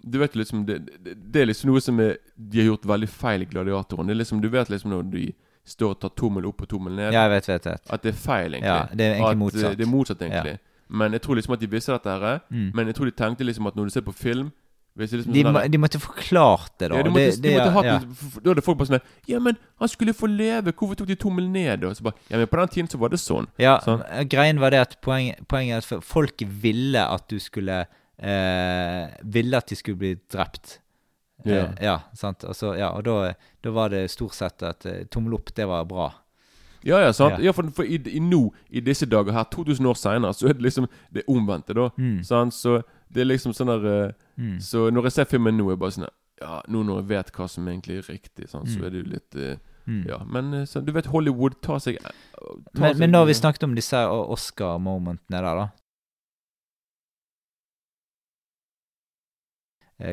Du 0.02 0.18
vet 0.18 0.34
liksom 0.34 0.64
det, 0.66 0.80
det, 1.04 1.12
det 1.34 1.40
er 1.40 1.46
liksom 1.46 1.70
noe 1.70 1.80
som 1.80 2.00
er, 2.02 2.16
de 2.34 2.58
har 2.58 2.64
gjort 2.72 2.88
veldig 2.90 3.08
feil 3.08 3.42
i 3.42 3.46
Gladiatoren. 3.46 4.08
Det 4.08 4.16
er 4.16 4.18
liksom, 4.18 4.40
Du 4.42 4.48
vet 4.48 4.70
liksom 4.70 4.90
når 4.90 5.02
de 5.02 5.32
står 5.64 5.94
og 5.94 6.00
tar 6.02 6.12
tommel 6.18 6.46
opp 6.48 6.62
og 6.64 6.68
tommel 6.68 6.96
ned, 6.98 7.12
Ja, 7.12 7.26
jeg 7.28 7.30
vet, 7.36 7.48
vet, 7.48 7.66
vet. 7.66 7.90
at 7.90 8.02
det 8.02 8.12
er 8.14 8.18
feil, 8.18 8.54
egentlig. 8.54 8.66
Ja, 8.66 8.86
det 8.90 9.06
er 9.06 9.14
egentlig 9.14 9.30
at, 9.30 9.36
uh, 9.36 9.42
motsatt. 9.44 9.78
Det 9.78 9.86
er 9.86 9.90
motsatt, 9.90 10.22
egentlig. 10.22 10.58
Men 10.92 11.12
jeg 11.12 11.22
tror 11.24 11.38
liksom 11.38 11.54
at 11.54 11.60
de 11.60 11.70
visste 11.70 11.92
dette 11.92 12.10
her. 12.10 12.42
Mm. 12.50 12.70
Men 12.74 12.86
jeg 12.90 12.94
tror 12.98 13.08
de 13.08 13.14
tenkte 13.16 13.46
liksom 13.46 13.66
at 13.70 13.76
når 13.76 13.88
du 13.88 13.94
ser 13.94 14.04
på 14.04 14.12
film 14.12 14.50
liksom 14.98 15.32
De, 15.32 15.40
sånn 15.40 15.54
må, 15.54 15.62
de 15.72 15.78
måtte 15.80 16.00
forklart 16.02 16.74
det, 16.80 16.90
da. 16.92 16.98
ja, 16.98 17.06
de 17.06 17.12
måtte, 17.14 17.36
det, 17.40 17.46
de 17.46 17.52
måtte 17.54 17.68
ja, 17.70 17.72
hatt 17.76 17.86
ja. 17.88 18.40
Da 18.42 18.52
hadde 18.52 18.64
folk 18.66 18.80
bare 18.80 18.90
sånn 18.90 19.30
Ja, 19.30 19.40
men 19.40 19.56
han 19.80 19.88
skulle 19.88 20.12
få 20.16 20.28
leve. 20.28 20.74
Hvorfor 20.76 20.98
tok 21.00 21.08
de 21.08 21.16
tommelen 21.16 21.54
ned? 21.56 21.86
Og 21.88 21.96
så 21.96 22.04
bare 22.04 22.18
Ja, 22.28 22.36
men 22.36 22.50
på 22.50 22.60
den 22.60 22.74
tiden 22.74 22.90
så 22.92 23.00
var 23.00 23.12
det 23.14 23.22
sånn. 23.22 23.48
Ja, 23.62 23.78
sånn. 23.84 24.04
greien 24.28 24.60
var 24.60 24.74
det 24.74 24.82
at 24.84 24.98
poenget, 25.04 25.40
poenget 25.48 25.80
er 25.80 25.96
at 25.96 26.04
folk 26.04 26.44
ville 26.44 27.06
at 27.08 27.24
du 27.32 27.38
skulle 27.40 27.84
eh, 28.20 29.08
Ville 29.24 29.62
at 29.64 29.72
de 29.72 29.80
skulle 29.80 30.00
bli 30.02 30.14
drept. 30.28 30.81
Ja. 31.44 31.64
Eh, 31.64 31.84
ja 31.84 32.00
sant. 32.14 32.44
Altså, 32.44 32.74
ja, 32.78 32.88
og 32.90 33.04
da, 33.04 33.34
da 33.64 33.70
var 33.70 33.88
det 33.90 34.10
stort 34.10 34.34
sett 34.34 34.62
at 34.62 34.86
eh, 34.86 35.04
tommel 35.10 35.34
opp, 35.34 35.52
det 35.54 35.66
var 35.68 35.84
bra. 35.84 36.12
Ja, 36.84 36.98
ja, 36.98 37.12
sant? 37.12 37.38
Ja. 37.38 37.52
For, 37.52 37.68
for 37.70 37.84
i, 37.86 37.94
i 38.10 38.18
nå, 38.20 38.52
i 38.70 38.80
disse 38.80 39.06
dager 39.06 39.32
her, 39.32 39.44
2000 39.44 39.86
år 39.86 39.94
seinere, 39.94 40.34
så 40.34 40.48
er 40.48 40.54
det 40.58 40.62
liksom 40.66 40.88
det 41.14 41.22
omvendte, 41.30 41.74
da. 41.78 41.90
Mm. 41.96 42.24
Sant? 42.26 42.54
Så 42.54 42.80
det 43.12 43.20
er 43.22 43.28
liksom 43.30 43.52
sånn 43.54 43.70
der 43.74 43.86
eh, 44.08 44.12
Mm. 44.40 44.54
Så 44.64 44.86
når 44.90 45.04
jeg 45.04 45.12
ser 45.12 45.26
filmen 45.28 45.58
nå, 45.58 45.66
er 45.68 45.74
jeg 45.74 45.78
bare 45.78 45.92
sånn 45.92 46.06
Ja, 46.40 46.62
nå 46.72 46.80
når 46.88 47.02
jeg 47.02 47.08
vet 47.10 47.32
hva 47.36 47.44
som 47.52 47.66
egentlig 47.68 47.98
er 48.00 48.06
riktig, 48.08 48.46
sant, 48.48 48.66
så 48.66 48.78
Mm. 48.80 48.84
er 48.86 48.90
det 48.90 48.98
jo 49.02 49.10
litt 49.12 49.36
Mm. 49.86 50.06
Ja. 50.08 50.18
Men 50.24 50.52
så, 50.66 50.80
du 50.84 50.90
vet, 50.92 51.06
Hollywood 51.06 51.60
tar 51.60 51.78
seg 51.78 51.98
tar 52.00 52.14
Men, 52.80 52.94
seg- 52.94 52.98
men 52.98 53.14
har 53.14 53.26
vi 53.26 53.34
snakket 53.34 53.64
om 53.64 53.74
disse 53.74 53.98
Oscar-momentene 54.08 55.40
der, 55.42 55.42
da. 55.58 55.68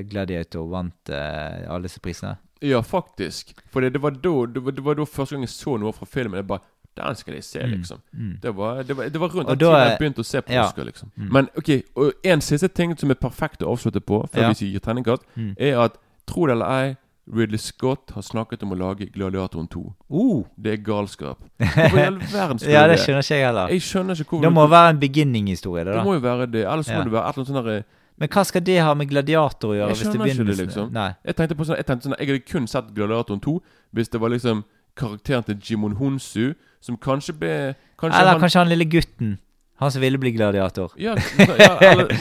Gladiator 0.09 0.67
vant 0.71 1.09
eh, 1.09 1.65
alle 1.69 1.83
disse 1.89 1.99
prisene. 2.03 2.37
Ja, 2.61 2.81
faktisk. 2.83 3.53
For 3.71 3.81
det, 3.81 3.93
det, 3.93 4.01
var 4.03 4.11
da, 4.11 4.33
det, 4.51 4.83
var, 4.83 4.95
da 4.99 5.05
første 5.07 5.35
gang 5.37 5.45
jeg 5.47 5.53
så 5.53 5.77
noe 5.79 5.93
fra 5.95 6.05
filmen. 6.05 6.35
Jeg 6.41 6.47
bare 6.47 6.59
Den 6.99 7.15
skal 7.15 7.33
jeg 7.37 7.43
se, 7.43 7.59
Mm. 7.63 7.71
liksom. 7.77 7.99
Mm. 8.13 8.31
Det 8.41 8.51
var, 8.57 8.81
det 8.83 8.95
var, 8.97 9.07
det 9.09 9.19
var 9.21 9.29
rundt 9.31 9.47
den 9.47 9.57
da 9.57 9.65
tiden 9.69 9.89
jeg 9.89 9.99
begynte 9.99 10.19
å 10.19 10.25
se 10.27 10.41
på 10.41 10.51
ja. 10.51 10.65
Oscar, 10.67 10.83
liksom. 10.83 11.11
Mm. 11.15 11.29
Men 11.31 11.47
ok, 11.57 11.69
og 11.95 12.11
en 12.23 12.41
siste 12.41 12.67
ting 12.67 12.95
som 12.99 13.09
er 13.13 13.15
perfekt 13.15 13.61
å 13.63 13.69
avslutte 13.71 14.01
på, 14.03 14.25
før 14.33 14.41
Ja. 14.41 14.49
vi 14.51 14.71
gir 14.73 14.79
terningkast, 14.83 15.23
Mm. 15.37 15.53
er 15.57 15.77
at 15.79 15.95
tro 16.27 16.45
det 16.47 16.57
eller 16.57 16.65
ei, 16.65 16.97
Ridley 17.31 17.57
Scott 17.61 18.09
har 18.15 18.21
snakket 18.25 18.63
om 18.63 18.71
å 18.73 18.75
lage 18.75 19.05
Gladiatoren 19.13 19.67
2. 19.69 19.93
Uh. 20.11 20.43
Det 20.57 20.73
er 20.73 20.77
galskap. 20.83 21.37
Hvorfor 21.59 21.97
i 22.01 22.05
all 22.07 22.17
verden 22.19 22.59
Ja, 22.67 22.87
det 22.89 22.97
skjønner 22.99 23.21
ikke 23.23 23.35
jeg 23.37 23.45
heller. 23.45 23.67
Jeg 23.69 23.81
skjønner 23.85 24.15
ikke 24.19 24.29
hvorfor 24.33 24.41
Det 24.47 24.51
må 24.53 24.67
være 24.67 24.89
en 24.89 24.99
beginning-historie, 24.99 25.85
det 25.85 25.93
Det 25.93 26.03
må 26.03 26.13
jo 26.17 26.19
være 26.25 26.51
det. 26.51 26.65
Ellers 26.65 26.89
Ja. 26.89 26.97
må 26.97 27.03
det 27.05 27.13
være 27.13 27.29
et 27.29 27.37
eller 27.37 27.45
annet 27.45 27.53
sånn 27.53 27.63
derre 27.63 27.83
Men 28.19 28.31
hva 28.33 28.43
skal 28.47 28.63
det 28.67 28.79
ha 28.83 28.93
med 28.99 29.09
gladiator 29.09 29.71
å 29.71 29.77
gjøre? 29.77 29.89
Jeg 29.93 29.97
hvis 29.97 30.05
det 30.05 30.11
skjønner 30.11 30.33
ikke 30.33 30.47
det, 30.49 30.57
liksom. 30.59 30.89
Nei. 30.95 31.09
Jeg 31.25 31.37
tenkte 31.39 31.55
på 31.55 31.67
sånn 31.69 31.79
Jeg 31.79 31.87
tenkte 31.87 32.09
sånn 32.09 32.17
Jeg 32.19 32.31
hadde 32.31 32.47
kun 32.49 32.67
sett 32.67 32.89
Gladiatoren 32.97 33.43
2 33.45 33.53
hvis 33.95 34.11
det 34.13 34.19
var 34.21 34.33
liksom 34.33 34.63
karakteren 34.99 35.45
til 35.47 35.55
Jimon 35.63 35.95
Honsu, 35.97 36.53
som 36.83 36.97
kanskje 36.99 37.33
ble 37.39 37.53
Kanskje 37.97 38.19
Eller 38.19 38.35
han 38.35 38.43
kanskje 38.43 38.59
han 38.59 38.69
lille 38.69 38.85
gutten. 38.85 39.37
Han 39.79 39.91
som 39.95 40.03
ville 40.03 40.19
bli 40.19 40.33
gladiator. 40.35 40.91
Ja, 40.99 41.13
ja 41.39 41.71
eller 41.79 42.11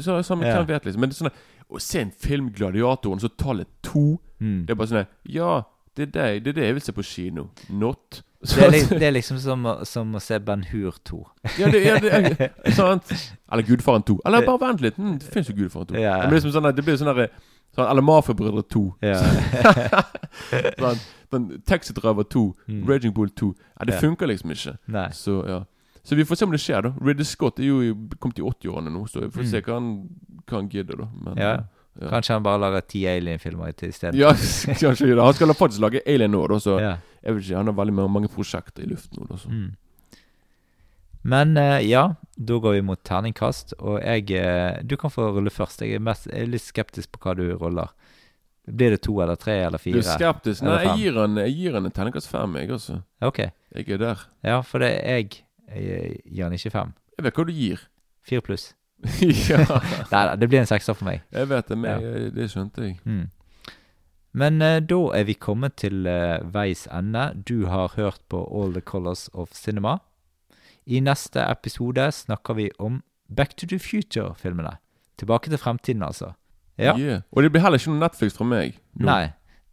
så, 0.00 0.22
så, 0.22 0.38
Ja. 0.42 0.62
Vet, 0.70 0.84
liksom. 0.86 1.00
Men 1.02 1.10
det 1.10 1.18
er 1.18 1.24
sånn 1.24 1.34
å 1.68 1.80
se 1.82 2.00
en 2.00 2.12
film, 2.14 2.48
'Gladiatoren', 2.54 3.20
så 3.20 3.28
tallet 3.28 3.68
to 3.82 4.18
Mm. 4.40 4.66
Det 4.66 4.70
er 4.70 4.78
bare 4.78 4.86
sånn 4.86 5.06
Ja, 5.26 5.62
det 5.96 6.08
er 6.08 6.10
det, 6.14 6.44
det 6.44 6.50
er 6.52 6.58
det 6.60 6.66
jeg 6.68 6.74
vil 6.76 6.82
se 6.82 6.92
på 6.94 7.02
kino. 7.02 7.48
Not 7.68 8.22
Det 8.40 8.62
er, 8.62 8.70
li- 8.70 8.98
det 8.98 9.02
er 9.02 9.10
liksom 9.16 9.38
som, 9.42 9.64
å- 9.66 9.84
som 9.84 10.12
å 10.14 10.20
se 10.22 10.38
Ben 10.38 10.62
Hur 10.70 10.92
2. 11.04 11.16
Ja, 11.58 11.70
det, 11.70 11.80
ja, 11.84 11.96
det 11.98 12.12
er 12.14 12.70
sant. 12.76 13.10
Eller 13.50 13.62
Gudfaren 13.66 14.02
2. 14.06 14.20
Eller 14.26 14.46
bare 14.46 14.60
vent 14.62 14.80
litt. 14.84 14.96
Mm, 14.98 15.16
det 15.18 15.26
fins 15.32 15.48
jo 15.50 15.54
Gudfaren 15.58 15.86
2. 15.90 15.96
Ja. 15.98 16.20
Det 16.22 16.28
blir 16.30 16.38
liksom 16.40 16.52
sånn 16.54 16.68
det 16.76 16.84
blir 16.86 16.96
sånn 17.00 17.10
derre 17.10 17.28
sånn, 17.74 17.88
Eller 17.90 18.02
Mafiabrødre 18.06 18.62
2. 18.70 18.84
Ja. 19.02 19.18
sånn, 20.78 21.00
sånn, 21.32 21.48
Taxi 21.66 21.94
Driver 21.96 22.26
2. 22.30 22.44
Mm. 22.68 22.84
Raging 22.88 23.14
Bull 23.16 23.30
2. 23.34 23.50
Ja, 23.80 23.88
det 23.90 23.98
funker 24.02 24.30
liksom 24.30 24.54
ikke. 24.54 24.76
Nei. 24.86 25.08
Så 25.16 25.40
ja 25.48 25.64
Så 26.08 26.16
vi 26.16 26.24
får 26.24 26.38
se 26.40 26.46
om 26.46 26.52
det 26.54 26.60
skjer, 26.62 26.86
da. 26.86 26.92
Ridley 27.04 27.26
Scott 27.28 27.58
er 27.60 27.66
jo 27.68 27.80
kommet 28.22 28.38
i 28.40 28.44
80-årene 28.46 28.92
nå, 28.94 29.02
så 29.10 29.20
vi 29.26 29.32
får 29.34 29.42
Mm. 29.44 29.50
se 29.50 29.60
hva 29.66 29.74
han, 29.74 29.88
hva 30.46 30.56
han 30.62 30.68
gidder, 30.72 30.96
da. 31.02 31.08
Men, 31.26 31.36
Ja. 31.36 31.50
Ja. 31.98 32.12
Kanskje 32.12 32.36
han 32.36 32.44
bare 32.46 32.60
lager 32.62 32.84
ti 32.86 33.00
Alien-filmer 33.10 33.72
til 33.74 33.92
stedet. 33.92 34.14
Ja, 34.18 34.30
kanskje. 34.82 35.10
Han 35.18 35.34
skal 35.34 35.54
faktisk 35.58 35.82
lage 35.82 36.02
Alien 36.06 36.30
nå, 36.30 36.44
da, 36.50 36.58
så 36.62 36.78
Ja. 36.80 36.92
jeg 37.24 37.34
vet 37.34 37.44
ikke, 37.44 37.56
han 37.58 37.66
har 37.72 37.78
veldig 37.80 37.94
mange, 37.98 38.28
prosjekter 38.30 38.84
i 38.86 38.90
luften 38.92 39.18
nå. 39.22 39.26
Da, 39.32 39.38
så. 39.42 39.50
Mm. 39.50 39.72
Men 41.28 41.56
eh, 41.56 41.80
ja, 41.88 42.04
da 42.36 42.58
går 42.62 42.78
vi 42.78 42.84
mot 42.86 43.00
terningkast, 43.04 43.74
og 43.82 43.98
jeg 44.00 44.30
eh, 44.38 44.78
Du 44.86 44.96
kan 44.96 45.10
få 45.10 45.32
rulle 45.34 45.50
først. 45.50 45.82
Jeg 45.82 45.98
er, 45.98 46.04
mest, 46.04 46.28
jeg 46.30 46.46
er 46.46 46.52
litt 46.52 46.62
skeptisk 46.62 47.10
på 47.12 47.24
hva 47.24 47.34
du 47.36 47.44
ruller. 47.58 47.90
Blir 48.68 48.94
det 48.94 49.02
to 49.02 49.16
eller 49.24 49.36
tre 49.40 49.58
eller 49.64 49.80
Du 49.82 49.98
er 49.98 50.04
skeptisk? 50.06 50.62
Nei, 50.62 50.78
jeg 50.84 50.96
gir 51.00 51.18
han, 51.18 51.36
jeg 51.40 51.54
gir 51.56 51.76
en 51.80 51.90
terningkast 51.90 52.28
fem, 52.30 52.54
jeg, 52.60 52.70
altså. 52.70 53.00
Ok. 53.24 53.38
Jeg 53.74 53.90
er 53.96 53.98
der. 53.98 54.24
Ja, 54.44 54.60
for 54.62 54.84
det 54.84 54.92
er 55.02 55.22
jeg, 55.22 55.42
jeg 55.74 56.18
gir 56.24 56.44
han 56.44 56.56
ikke 56.56 56.72
fem. 56.76 56.92
Jeg 57.18 57.26
vet 57.26 57.40
hva 57.40 57.46
du 57.48 57.52
gir. 57.56 57.86
Fire 58.28 58.44
pluss. 58.44 58.70
ja, 59.50 59.62
Nei 60.10 60.22
da, 60.26 60.36
det 60.36 60.48
blir 60.50 60.62
en 60.62 60.68
sekser 60.68 60.96
for 60.96 61.06
meg. 61.06 61.22
jeg 61.32 61.48
vet 61.50 61.68
det, 61.70 61.78
men 61.78 62.02
jeg, 62.02 62.32
det 62.34 62.48
skjønte 62.50 62.82
jeg. 62.82 62.96
Mm. 63.04 63.26
Men 64.38 64.62
eh, 64.62 64.80
da 64.84 64.98
er 65.16 65.24
vi 65.28 65.38
kommet 65.38 65.78
til 65.80 66.06
eh, 66.06 66.38
veis 66.54 66.86
ende. 66.94 67.30
Du 67.48 67.66
har 67.70 67.94
hørt 67.96 68.20
på 68.28 68.42
All 68.44 68.74
the 68.74 68.82
Colors 68.84 69.28
of 69.32 69.54
Cinema. 69.56 69.98
I 70.86 71.00
neste 71.04 71.42
episode 71.44 72.10
snakker 72.12 72.58
vi 72.58 72.68
om 72.78 73.02
Back 73.28 73.56
to 73.56 73.66
the 73.68 73.78
Future-filmene. 73.78 74.78
Tilbake 75.18 75.50
til 75.50 75.58
fremtiden, 75.58 76.02
altså. 76.02 76.32
Ja. 76.78 76.94
Yeah. 76.98 77.22
Og 77.32 77.42
det 77.42 77.50
blir 77.52 77.62
heller 77.62 77.80
ikke 77.80 77.92
noe 77.92 78.04
Netflix 78.04 78.36
fra 78.38 78.46
meg. 78.46 78.78
nå. 78.94 79.08
Nei, 79.08 79.24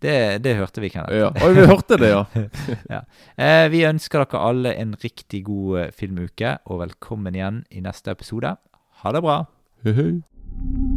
det, 0.01 0.43
det 0.43 0.55
hørte 0.57 0.81
vi, 0.83 0.89
Kenneth. 0.89 1.15
Ja. 1.15 1.29
Og 1.45 1.55
vi 1.55 1.65
hørte 1.69 1.97
det, 2.01 2.11
ja. 2.93 3.01
Eh, 3.37 3.67
vi 3.71 3.85
ønsker 3.87 4.25
dere 4.25 4.41
alle 4.49 4.73
en 4.81 4.95
riktig 5.03 5.45
god 5.47 5.79
eh, 5.79 5.91
filmuke, 5.95 6.57
og 6.65 6.81
velkommen 6.81 7.37
igjen 7.37 7.63
i 7.71 7.83
neste 7.85 8.11
episode. 8.11 8.55
Ha 9.05 9.11
det 9.11 9.21
bra. 9.21 9.45
Hei, 9.83 9.93
hei. 9.93 10.94